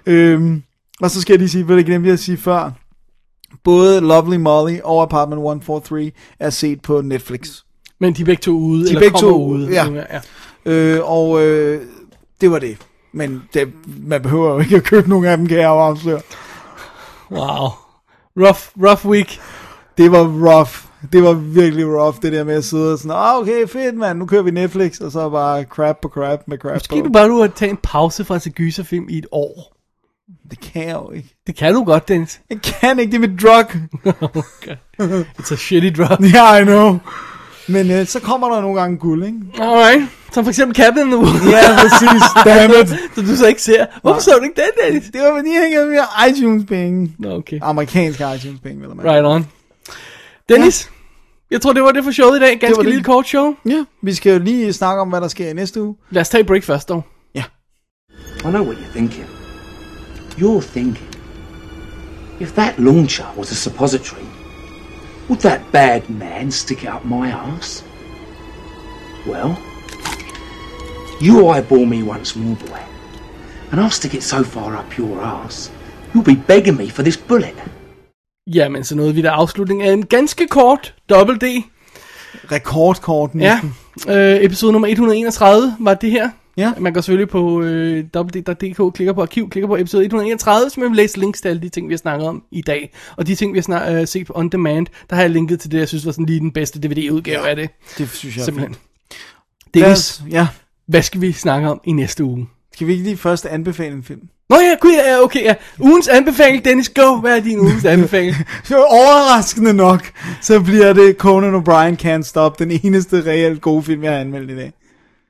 Øhm, 0.06 0.62
og 1.00 1.10
så 1.10 1.20
skal 1.20 1.32
jeg 1.32 1.38
lige 1.38 1.48
sige, 1.48 1.64
hvad 1.64 1.76
det 1.76 1.86
glemte 1.86 2.06
jeg 2.06 2.12
at 2.12 2.18
sige 2.18 2.36
før. 2.38 2.70
Både 3.64 4.00
Lovely 4.00 4.36
Molly 4.36 4.78
og 4.84 5.02
Apartment 5.02 5.38
143 5.38 6.10
er 6.40 6.50
set 6.50 6.82
på 6.82 7.00
Netflix. 7.00 7.60
Men 8.00 8.12
de 8.12 8.22
er 8.22 8.26
begge 8.26 8.40
to 8.42 8.50
ude, 8.50 8.80
De 8.80 8.84
er 8.84 8.88
eller 8.88 9.00
begge 9.00 9.18
kommer 9.20 9.30
to 9.30 9.44
ude. 9.46 9.70
ja. 9.72 9.86
ja. 9.94 10.20
Øh, 10.72 11.10
og 11.10 11.42
øh, 11.42 11.82
det 12.40 12.50
var 12.50 12.58
det. 12.58 12.76
Men 13.12 13.42
det, 13.54 13.72
man 14.06 14.22
behøver 14.22 14.52
jo 14.54 14.58
ikke 14.58 14.76
at 14.76 14.82
købe 14.84 15.08
nogen 15.08 15.24
af 15.24 15.36
dem, 15.36 15.46
kan 15.46 15.56
jeg 15.58 15.64
jo 15.64 15.80
afsløre. 15.80 16.20
Wow. 17.30 17.68
Rough, 18.36 18.60
rough 18.88 19.06
week. 19.06 19.40
Det 19.98 20.12
var 20.12 20.18
rough. 20.22 20.83
Det 21.12 21.22
var 21.22 21.32
virkelig 21.32 21.86
rough, 21.86 22.16
det 22.22 22.32
der 22.32 22.44
med 22.44 22.54
at 22.54 22.64
sidde 22.64 22.92
og 22.92 22.98
sådan, 22.98 23.10
ah, 23.16 23.36
okay, 23.40 23.68
fedt 23.68 23.96
mand, 23.96 24.18
nu 24.18 24.26
kører 24.26 24.42
vi 24.42 24.50
Netflix, 24.50 25.00
og 25.00 25.12
så 25.12 25.28
bare 25.28 25.62
crap 25.62 25.96
på 26.02 26.08
crap 26.08 26.40
med 26.46 26.58
crap 26.58 26.74
Måske 26.74 26.96
på. 26.96 27.06
du 27.06 27.12
bare 27.12 27.28
du 27.28 27.40
har 27.40 27.48
taget 27.48 27.70
en 27.70 27.78
pause 27.82 28.24
fra 28.24 28.34
at 28.34 28.42
se 28.42 28.50
gyserfilm 28.50 29.06
i 29.08 29.18
et 29.18 29.26
år. 29.32 29.74
Det 30.50 30.60
kan 30.60 30.88
jeg 30.88 30.94
jo 30.94 31.10
ikke. 31.10 31.34
Det 31.46 31.56
kan 31.56 31.74
du 31.74 31.84
godt, 31.84 32.08
Dennis. 32.08 32.40
Jeg 32.50 32.58
kan 32.62 32.98
ikke, 32.98 33.10
det 33.10 33.24
er 33.24 33.28
mit 33.28 33.42
drug. 33.42 33.66
okay. 34.42 34.76
It's 35.38 35.52
a 35.52 35.56
shitty 35.56 36.00
drug. 36.02 36.18
yeah, 36.34 36.60
I 36.60 36.64
know. 36.64 36.98
Men 37.68 37.90
øh, 37.90 38.06
så 38.06 38.20
kommer 38.20 38.48
der 38.54 38.60
nogle 38.60 38.80
gange 38.80 38.98
guld, 38.98 39.24
ikke? 39.24 39.38
Alright. 39.60 40.02
Som 40.32 40.44
for 40.44 40.50
eksempel 40.50 40.76
Cabin 40.76 41.02
in 41.02 41.08
the 41.08 41.16
Woods. 41.16 41.46
Ja, 41.50 41.60
præcis. 41.78 42.22
Dammit. 42.44 42.88
Så 43.14 43.22
du 43.32 43.36
så 43.36 43.46
ikke 43.46 43.62
ser. 43.62 43.86
Hvorfor 44.02 44.20
så 44.20 44.30
du 44.38 44.44
ikke 44.44 44.60
den, 44.62 44.84
Dennis? 44.84 45.10
Det 45.12 45.20
var 45.20 45.36
fordi, 45.38 45.48
jeg 45.54 45.72
havde 45.76 45.90
mere 45.90 46.30
iTunes-penge. 46.30 47.12
Nå, 47.18 47.30
okay. 47.36 47.58
Amerikanske 47.62 48.24
iTunes-penge, 48.36 48.80
vil 48.80 48.96
man. 48.96 49.06
Right 49.06 49.26
on. 49.26 49.46
Dennis, 50.48 50.90
jeg 51.54 51.62
tror, 51.62 51.72
det 51.72 51.82
var 51.82 51.92
det 51.92 52.04
for 52.04 52.10
showet 52.10 52.36
i 52.36 52.40
dag. 52.40 52.60
Ganske 52.60 52.82
det. 52.82 52.86
lille 52.88 53.04
kort 53.04 53.26
show. 53.28 53.54
Ja, 53.66 53.84
vi 54.02 54.14
skal 54.14 54.32
jo 54.32 54.38
lige 54.38 54.72
snakke 54.72 55.00
om, 55.02 55.08
hvad 55.08 55.20
der 55.20 55.28
sker 55.28 55.48
i 55.48 55.52
næste 55.52 55.82
uge. 55.82 55.96
Lad 56.10 56.20
os 56.20 56.28
tage 56.28 56.44
break 56.44 56.64
først, 56.64 56.88
dog. 56.88 57.02
I 58.44 58.50
know 58.50 58.62
what 58.62 58.76
you're 58.76 58.92
thinking. 58.92 59.26
You're 60.36 60.60
thinking, 60.60 61.08
if 62.40 62.54
that 62.54 62.78
launcher 62.78 63.26
was 63.36 63.50
a 63.52 63.54
suppository, 63.54 64.26
would 65.28 65.40
that 65.40 65.60
bad 65.72 66.02
man 66.10 66.50
stick 66.50 66.82
it 66.82 66.90
up 66.94 67.04
my 67.04 67.28
ass? 67.30 67.84
Well, 69.26 69.56
you 71.20 71.48
eyeball 71.48 71.86
me 71.86 72.02
once 72.02 72.36
more, 72.36 72.56
boy, 72.56 72.82
and 73.70 73.80
I'll 73.80 73.96
stick 74.00 74.14
it 74.14 74.22
so 74.22 74.44
far 74.44 74.76
up 74.76 74.98
your 74.98 75.22
ass, 75.22 75.70
you'll 76.12 76.34
be 76.34 76.36
begging 76.46 76.76
me 76.76 76.90
for 76.90 77.02
this 77.02 77.16
bullet. 77.16 77.54
Jamen, 78.46 78.84
så 78.84 78.96
nåede 78.96 79.14
vi 79.14 79.22
der 79.22 79.30
afslutning 79.30 79.82
af 79.82 79.92
en 79.92 80.06
ganske 80.06 80.46
kort 80.46 80.94
Double 81.10 81.34
D. 81.38 81.62
Rekordkort 82.52 83.30
Ja. 83.34 83.60
næsten. 83.62 83.74
Øh, 84.14 84.44
episode 84.44 84.72
nummer 84.72 84.88
131 84.88 85.76
var 85.80 85.94
det 85.94 86.10
her. 86.10 86.30
Ja. 86.56 86.72
Man 86.78 86.92
går 86.92 87.00
selvfølgelig 87.00 87.28
på 87.28 87.62
øh, 87.62 88.04
www.dk, 88.16 88.94
klikker 88.94 89.12
på 89.12 89.22
arkiv, 89.22 89.50
klikker 89.50 89.68
på 89.68 89.76
episode 89.76 90.04
131, 90.04 90.70
så 90.70 90.80
man 90.80 90.88
vil 90.88 90.96
læse 90.96 91.18
links 91.20 91.40
til 91.40 91.48
alle 91.48 91.62
de 91.62 91.68
ting, 91.68 91.88
vi 91.88 91.92
har 91.92 91.98
snakket 91.98 92.28
om 92.28 92.42
i 92.52 92.62
dag. 92.62 92.94
Og 93.16 93.26
de 93.26 93.34
ting, 93.34 93.52
vi 93.52 93.58
har 93.58 93.62
snak, 93.62 93.92
øh, 93.92 94.06
set 94.06 94.26
på 94.26 94.32
On 94.36 94.48
Demand, 94.48 94.86
der 95.10 95.16
har 95.16 95.22
jeg 95.22 95.30
linket 95.30 95.60
til 95.60 95.70
det, 95.72 95.78
jeg 95.78 95.88
synes 95.88 96.06
var 96.06 96.12
sådan 96.12 96.26
lige 96.26 96.40
den 96.40 96.52
bedste 96.52 96.80
DVD-udgave 96.80 97.42
Ja, 97.42 97.48
af 97.50 97.56
det. 97.56 97.70
Det 97.98 98.10
synes 98.10 98.36
jeg 98.36 98.40
er 98.42 98.44
Simpelthen. 98.44 98.74
fint. 98.74 99.74
Lad 99.74 99.82
Dennis, 99.84 100.22
Ja. 100.30 100.46
hvad 100.86 101.02
skal 101.02 101.20
vi 101.20 101.32
snakke 101.32 101.68
om 101.68 101.80
i 101.84 101.92
næste 101.92 102.24
uge? 102.24 102.46
Skal 102.74 102.86
vi 102.86 102.92
ikke 102.92 103.04
lige 103.04 103.16
først 103.16 103.46
anbefale 103.46 103.94
en 103.94 104.02
film? 104.02 104.20
Nå 104.50 104.56
ja, 104.56 104.76
gud, 104.80 104.92
ja, 104.92 105.22
okay, 105.22 105.44
ja. 105.44 105.54
Ugens 105.80 106.08
anbefaling, 106.08 106.64
Dennis, 106.64 106.88
go. 106.88 107.16
Hvad 107.16 107.36
er 107.36 107.42
din 107.42 107.58
ugens 107.58 107.84
anbefaling? 107.84 108.34
Så 108.64 108.84
overraskende 108.84 109.72
nok, 109.72 110.12
så 110.40 110.60
bliver 110.60 110.92
det 110.92 111.16
Conan 111.16 111.54
O'Brien 111.54 112.06
Can't 112.06 112.22
Stop, 112.22 112.58
den 112.58 112.70
eneste 112.84 113.22
reelt 113.26 113.60
gode 113.60 113.82
film, 113.82 114.02
jeg 114.02 114.12
har 114.12 114.18
anmeldt 114.18 114.50
i 114.50 114.56
dag. 114.56 114.72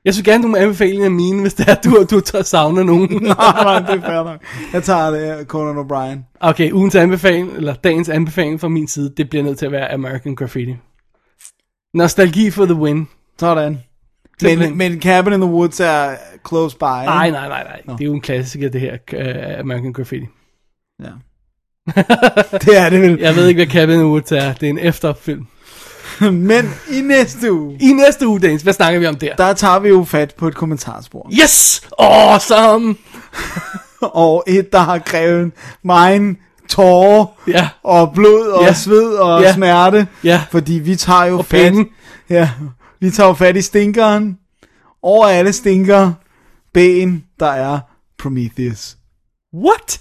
Jeg 0.05 0.14
synes 0.14 0.24
gerne, 0.24 0.42
du 0.42 0.49
må 0.49 0.57
anbefale 0.57 1.05
af 1.05 1.11
mine, 1.11 1.40
hvis 1.40 1.55
det 1.55 1.68
er, 1.68 1.74
du, 1.74 2.07
du 2.11 2.20
tager 2.20 2.45
savner 2.45 2.82
nogen. 2.82 3.09
nej, 3.22 3.34
nej, 3.62 3.78
det 3.78 4.03
er 4.05 4.07
fair 4.07 4.24
nok. 4.24 4.40
Jeg 4.72 4.82
tager 4.82 5.11
det 5.11 5.47
Conan 5.47 5.84
O'Brien. 5.84 6.38
Okay, 6.40 6.72
ugens 6.72 6.95
anbefaling, 6.95 7.53
eller 7.57 7.74
dagens 7.74 8.09
anbefaling 8.09 8.61
fra 8.61 8.68
min 8.68 8.88
side, 8.88 9.12
det 9.16 9.30
bliver 9.30 9.45
nødt 9.45 9.59
til 9.59 9.66
at 9.66 9.72
være 9.72 9.92
American 9.92 10.34
Graffiti. 10.34 10.76
Nostalgi 11.95 12.51
for 12.51 12.64
the 12.64 12.74
win. 12.74 13.09
Sådan. 13.38 13.78
Men, 14.43 14.76
men 14.78 15.01
Cabin 15.03 15.32
in 15.32 15.41
the 15.41 15.51
Woods 15.51 15.80
er 15.80 16.14
close 16.49 16.76
by. 16.76 16.82
ikke? 16.85 17.05
Nej, 17.07 17.30
nej, 17.30 17.49
nej, 17.49 17.64
nej. 17.64 17.97
Det 17.97 18.01
er 18.05 18.09
jo 18.09 18.14
en 18.14 18.20
klassiker, 18.20 18.68
det 18.68 18.80
her, 18.80 18.93
uh, 19.12 19.61
American 19.61 19.93
Graffiti. 19.93 20.26
Ja. 21.03 21.11
det 22.66 22.78
er 22.78 22.91
det 22.91 23.01
vel. 23.03 23.18
Jeg 23.20 23.37
ved 23.37 23.47
ikke, 23.49 23.59
hvad 23.59 23.72
Cabin 23.74 23.95
in 23.95 24.01
the 24.01 24.07
Woods 24.09 24.32
er. 24.32 24.53
Det 24.53 24.66
er 24.66 24.70
en 24.70 24.78
efterfilm. 24.78 25.47
Men 26.20 26.70
i 26.93 27.01
næste 27.01 27.53
uge, 27.53 27.76
I 27.80 27.93
næste 27.93 28.28
uge, 28.28 28.41
Dennis, 28.41 28.62
hvad 28.62 28.72
snakker 28.72 29.01
vi 29.01 29.07
om 29.07 29.14
der? 29.16 29.35
der 29.37 29.53
tager 29.53 29.78
vi 29.78 29.89
jo 29.89 30.05
fat 30.05 30.35
på 30.39 30.49
et 30.49 30.55
kommentarspor. 30.55 31.30
Yes! 31.43 31.82
Awesome! 31.99 32.95
Og 34.01 34.45
et, 34.47 34.72
der 34.72 34.78
har 34.78 34.99
krævet 34.99 35.53
mig 35.82 36.16
en 36.16 36.39
tårer 36.68 37.26
Ja. 37.49 37.68
og 37.82 38.12
blod 38.14 38.47
og 38.49 38.62
Ja. 38.64 38.72
sved 38.72 39.12
og 39.14 39.43
Ja. 39.43 39.53
smerte. 39.53 40.07
Ja. 40.24 40.43
Fordi 40.51 40.72
vi 40.74 40.97
tager 40.97 41.24
jo 41.24 41.39
Og 41.39 41.45
fat, 41.45 41.72
penge. 41.72 41.87
ja, 42.30 42.51
vi 43.01 43.11
tager 43.11 43.34
fat 43.34 43.57
i 43.57 43.62
stinkeren. 43.62 44.38
Over 45.03 45.26
alle 45.26 45.53
stinker, 45.53 46.12
ben, 46.74 47.24
der 47.40 47.47
er 47.47 47.80
Prometheus. 48.18 48.97
What? 49.55 50.01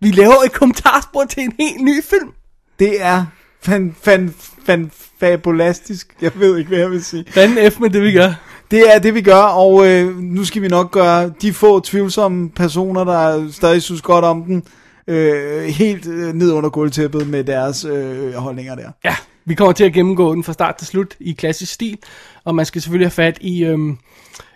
Vi 0.00 0.10
laver 0.10 0.42
et 0.44 0.52
kommentarspor 0.52 1.24
til 1.24 1.42
en 1.42 1.52
helt 1.58 1.80
ny 1.80 2.02
film. 2.04 2.32
Det 2.78 3.02
er 3.02 3.26
fan, 3.62 3.96
fan, 4.02 4.34
fan, 4.66 4.90
fabulastisk. 5.20 6.16
Jeg 6.22 6.32
ved 6.34 6.58
ikke, 6.58 6.68
hvad 6.68 6.78
jeg 6.78 6.90
vil 6.90 7.04
sige. 7.04 7.24
Fanden 7.28 7.72
F 7.72 7.80
med 7.80 7.90
det, 7.90 8.02
vi 8.02 8.12
gør. 8.12 8.32
Det 8.70 8.94
er 8.94 8.98
det, 8.98 9.14
vi 9.14 9.22
gør, 9.22 9.42
og 9.42 9.86
øh, 9.86 10.16
nu 10.18 10.44
skal 10.44 10.62
vi 10.62 10.68
nok 10.68 10.90
gøre 10.90 11.32
de 11.42 11.52
få 11.52 11.80
tvivlsomme 11.80 12.50
personer, 12.50 13.04
der 13.04 13.50
stadig 13.52 13.82
synes 13.82 14.02
godt 14.02 14.24
om 14.24 14.44
den, 14.44 14.62
øh, 15.08 15.64
helt 15.64 16.06
øh, 16.06 16.34
ned 16.34 16.52
under 16.52 16.70
gulvtæppet 16.70 17.28
med 17.28 17.44
deres 17.44 17.84
øh, 17.84 18.32
holdninger 18.34 18.74
der. 18.74 18.90
Ja, 19.04 19.16
vi 19.44 19.54
kommer 19.54 19.72
til 19.72 19.84
at 19.84 19.92
gennemgå 19.92 20.34
den 20.34 20.44
fra 20.44 20.52
start 20.52 20.76
til 20.76 20.86
slut 20.86 21.16
i 21.20 21.32
klassisk 21.32 21.72
stil, 21.72 21.98
og 22.44 22.54
man 22.54 22.66
skal 22.66 22.82
selvfølgelig 22.82 23.06
have 23.06 23.10
fat 23.10 23.38
i, 23.40 23.64
øhm, 23.64 23.98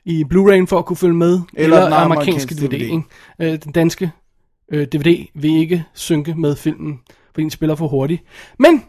i 0.05 0.25
Blu-ray'en 0.25 0.67
for 0.67 0.79
at 0.79 0.85
kunne 0.85 0.97
følge 0.97 1.15
med, 1.15 1.41
eller, 1.55 1.77
den 1.77 1.85
eller 1.85 1.97
amerikanske 1.97 2.55
amerikanske 2.55 2.55
DVD. 2.55 2.71
DVD. 2.71 2.81
Ikke? 2.81 3.53
Øh, 3.53 3.63
den 3.65 3.73
danske 3.73 4.11
øh, 4.73 4.87
DVD 4.87 5.27
vil 5.35 5.57
ikke 5.57 5.85
synke 5.95 6.35
med 6.35 6.57
filmen, 6.57 7.01
fordi 7.33 7.43
den 7.43 7.51
spiller 7.51 7.75
for 7.75 7.89
hurtigt. 7.89 8.23
Men 8.59 8.85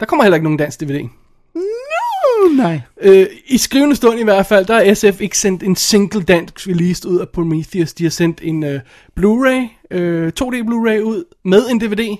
der 0.00 0.06
kommer 0.06 0.24
heller 0.24 0.36
ikke 0.36 0.44
nogen 0.44 0.58
dansk 0.58 0.80
DVD. 0.80 1.08
Uh, 1.54 2.56
nej. 2.56 2.80
Øh, 3.00 3.26
I 3.46 3.58
skrivende 3.58 3.96
stund 3.96 4.20
i 4.20 4.24
hvert 4.24 4.46
fald, 4.46 4.66
der 4.66 4.74
har 4.74 4.94
SF 4.94 5.20
ikke 5.20 5.38
sendt 5.38 5.62
en 5.62 5.76
single 5.76 6.22
dansk 6.22 6.68
release 6.68 7.08
ud 7.08 7.18
af 7.18 7.28
Prometheus. 7.28 7.92
De 7.92 8.02
har 8.02 8.10
sendt 8.10 8.40
en 8.42 8.64
øh, 8.64 8.80
Blu-ray, 9.20 9.94
øh, 9.96 10.32
2D 10.42 10.54
Blu-ray 10.54 11.00
ud 11.00 11.24
med 11.44 11.68
en 11.70 11.80
DVD, 11.80 12.16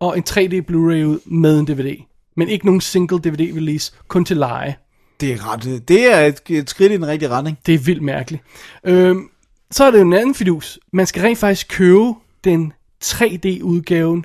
og 0.00 0.16
en 0.16 0.24
3D 0.30 0.54
Blu-ray 0.70 1.04
ud 1.04 1.18
med 1.24 1.60
en 1.60 1.66
DVD. 1.66 2.09
Men 2.36 2.48
ikke 2.48 2.66
nogen 2.66 2.80
single 2.80 3.18
DVD 3.18 3.56
release, 3.56 3.92
kun 4.08 4.24
til 4.24 4.36
leje. 4.36 4.76
Det 5.20 5.32
er 5.32 5.52
ret, 5.52 5.88
det 5.88 6.12
er 6.12 6.20
et, 6.20 6.40
et 6.48 6.70
skridt 6.70 6.92
i 6.92 6.96
den 6.96 7.06
rigtige 7.06 7.28
retning. 7.28 7.58
Det 7.66 7.74
er 7.74 7.78
vildt 7.78 8.02
mærkeligt. 8.02 8.42
Øhm, 8.84 9.28
så 9.70 9.84
er 9.84 9.90
det 9.90 9.98
jo 9.98 10.04
en 10.04 10.12
anden 10.12 10.34
fidus. 10.34 10.78
Man 10.92 11.06
skal 11.06 11.22
rent 11.22 11.38
faktisk 11.38 11.68
købe 11.68 12.14
den 12.44 12.72
3D-udgaven 13.04 14.24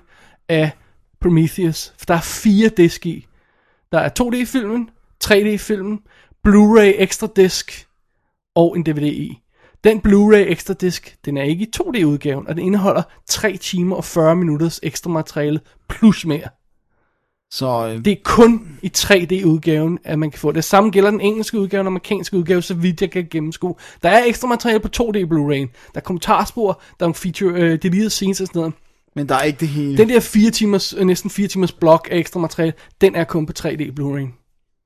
af 0.50 0.72
Prometheus. 1.22 1.94
For 1.98 2.06
der 2.06 2.14
er 2.14 2.22
fire 2.22 2.70
disk 2.70 3.06
i. 3.06 3.28
Der 3.92 4.00
er 4.00 4.10
2D-filmen, 4.20 4.90
3D-filmen, 5.24 6.00
Blu-ray 6.48 7.02
ekstra 7.02 7.28
disk 7.36 7.88
og 8.56 8.78
en 8.78 8.84
DVD 8.84 9.08
i. 9.08 9.42
Den 9.84 10.02
Blu-ray 10.08 10.52
ekstra 10.52 10.74
disk, 10.74 11.18
den 11.26 11.38
er 11.38 11.44
ikke 11.44 11.66
i 11.66 11.72
2D-udgaven, 11.78 12.48
og 12.48 12.56
den 12.56 12.66
indeholder 12.66 13.04
3 13.28 13.58
timer 13.58 13.96
og 13.96 14.06
40 14.06 14.36
minutters 14.36 14.80
ekstra 14.84 15.10
materiale 15.10 15.60
plus 15.90 16.26
mere. 16.26 16.48
Så 17.52 17.88
øh, 17.88 18.06
Det 18.06 18.12
er 18.12 18.16
kun 18.24 18.78
i 18.82 18.92
3D-udgaven, 18.98 20.00
at 20.04 20.20
man 20.20 20.32
kan 20.32 20.40
få 20.40 20.52
det. 20.52 20.64
samme 20.64 20.90
gælder 20.90 21.12
den 21.12 21.22
engelske 21.22 21.60
udgave 21.60 21.80
og 21.80 21.84
den 21.84 21.88
amerikanske 21.88 22.38
udgave, 22.38 22.62
så 22.62 22.74
vidt 22.74 23.02
jeg 23.02 23.12
kan 23.12 23.28
gennemskue. 23.32 23.76
Der 24.04 24.10
er 24.10 24.24
ekstra 24.26 24.48
materiale 24.48 24.80
på 24.80 24.88
2D 24.98 25.18
Blu-ray. 25.18 25.60
Der 25.94 25.96
er 25.96 26.00
kommentarspor, 26.00 26.82
der 27.00 27.06
er 27.06 27.08
en 27.10 27.14
feature, 27.16 27.54
øh, 27.62 27.82
deleted 27.82 28.10
scenes 28.10 28.42
og 28.42 28.48
sådan 28.48 28.60
noget. 28.60 28.74
men 29.16 29.30
der 29.30 29.36
er 29.36 29.44
ikke 29.44 29.60
det 29.60 29.68
hele. 29.68 29.98
Den 29.98 30.10
der 30.10 30.20
4 30.20 30.52
timers, 30.52 30.94
øh, 30.94 31.06
næsten 31.06 31.30
4 31.30 31.48
timers 31.48 31.72
blok 31.72 32.08
af 32.12 32.18
ekstra 32.18 32.40
materiale, 32.40 32.74
den 33.02 33.16
er 33.16 33.24
kun 33.24 33.46
på 33.46 33.54
3D 33.60 33.82
Blu-ray. 34.00 34.28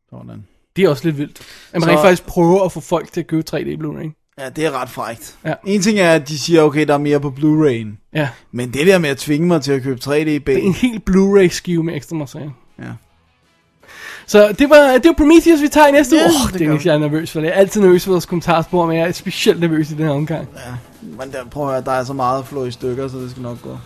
Sådan. 0.10 0.46
Det 0.76 0.84
er 0.86 0.90
også 0.90 1.06
lidt 1.06 1.18
vildt. 1.18 1.40
At 1.40 1.74
man 1.74 1.82
Så- 1.82 1.90
rent 1.90 2.02
faktisk 2.02 2.26
prøver 2.26 2.66
at 2.66 2.72
få 2.72 2.80
folk 2.80 3.12
til 3.12 3.20
at 3.20 3.28
købe 3.28 3.44
3D 3.50 3.76
Blu-ray. 3.78 4.19
Ja, 4.40 4.50
det 4.50 4.66
er 4.66 4.82
ret 4.82 4.90
frægt. 4.90 5.36
Ja. 5.46 5.54
En 5.66 5.82
ting 5.82 6.00
er, 6.00 6.12
at 6.14 6.28
de 6.30 6.40
siger, 6.40 6.62
okay, 6.62 6.88
der 6.88 6.94
er 6.94 6.98
mere 6.98 7.20
på 7.20 7.34
Blu-ray'en. 7.40 8.10
Ja, 8.14 8.30
Men 8.52 8.74
det 8.74 8.88
der 8.88 8.98
med 8.98 9.10
at 9.10 9.18
tvinge 9.18 9.48
mig 9.48 9.62
til 9.62 9.72
at 9.72 9.84
købe 9.84 10.00
3D-ben. 10.04 10.42
det 10.46 10.58
er 10.58 10.62
en 10.68 10.74
helt 10.74 11.04
Blu-ray 11.10 11.48
skive 11.48 11.84
med 11.84 11.96
ekstra 11.96 12.16
materiale. 12.16 12.52
Ja. 12.80 12.84
Så 14.28 14.56
det 14.60 14.70
var, 14.70 14.92
det 14.94 15.06
var 15.06 15.14
Prometheus, 15.18 15.62
vi 15.62 15.68
tager 15.68 15.88
i 15.88 15.92
næste 15.92 16.16
Ja, 16.16 16.22
uge. 16.24 16.32
det 16.32 16.46
Åh, 16.46 16.52
gør 16.52 16.58
Dennis, 16.58 16.86
jeg 16.86 16.96
er 16.96 17.00
nervøs 17.00 17.32
for 17.32 17.40
det. 17.40 17.48
Jeg 17.48 17.54
er 17.56 17.60
altid 17.60 17.82
nervøs 17.82 18.04
for 18.04 18.12
vores 18.12 18.26
kommentarspor, 18.26 18.86
men 18.86 18.98
jeg 18.98 19.08
er 19.08 19.12
specielt 19.12 19.60
nervøs 19.60 19.92
i 19.92 19.94
den 19.94 20.04
her 20.06 20.12
omgang. 20.12 20.48
Men 21.02 21.32
der, 21.32 21.38
prøv 21.52 21.64
at 21.68 21.72
høre, 21.74 21.82
der 21.86 21.92
er 21.92 22.04
så 22.04 22.14
meget 22.14 22.40
at 22.40 22.48
flå 22.48 22.66
i 22.66 22.72
stykker, 22.72 23.08
så 23.08 23.18
det 23.18 23.32
skal 23.32 23.44
nok 23.44 23.62
gå. 23.62 23.78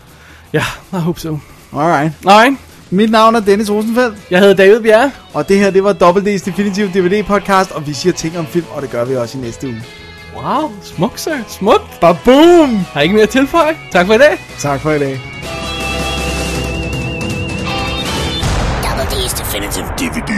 Ja, 0.54 0.64
I 0.93 0.95
hope 0.95 1.20
so. 1.20 1.38
Alright. 1.74 2.14
Alright, 2.28 2.60
Mit 2.89 3.12
navn 3.12 3.36
er 3.36 3.39
Dennis 3.39 3.72
Rosenfeldt, 3.72 4.18
jeg 4.32 4.39
hedder 4.39 4.54
David 4.56 4.80
Bjerre. 4.82 5.12
og 5.34 5.49
det 5.49 5.60
her, 5.60 5.70
det 5.72 5.84
var 5.84 5.93
Double 5.93 6.36
D's 6.36 6.45
Definitive 6.45 6.88
DVD 6.88 7.24
podcast, 7.24 7.72
og 7.72 7.88
vi 7.88 7.93
siger 7.93 8.14
ting 8.14 8.38
om 8.38 8.45
film, 8.45 8.66
og 8.72 8.82
det 8.82 8.89
gør 8.89 9.06
vi 9.06 9.16
også 9.16 9.38
i 9.38 9.41
næste 9.41 9.68
uge. 9.68 9.82
Wow, 10.36 10.72
smukt, 10.82 11.20
sir. 11.20 11.44
Smukt. 11.48 12.00
Baboom! 12.02 12.86
Har 12.94 13.00
I 13.02 13.04
ikke 13.04 13.16
mere 13.16 13.26
tilføj? 13.26 13.76
Tak 13.92 14.06
for 14.06 14.14
i 14.14 14.18
dag. 14.18 14.38
Tak 14.60 14.80
for 14.82 14.92
i 14.92 15.00
dag. 15.00 15.20
Double 18.84 19.06
D's 19.12 19.34
Definitive 19.40 19.86
DVD 19.98 20.32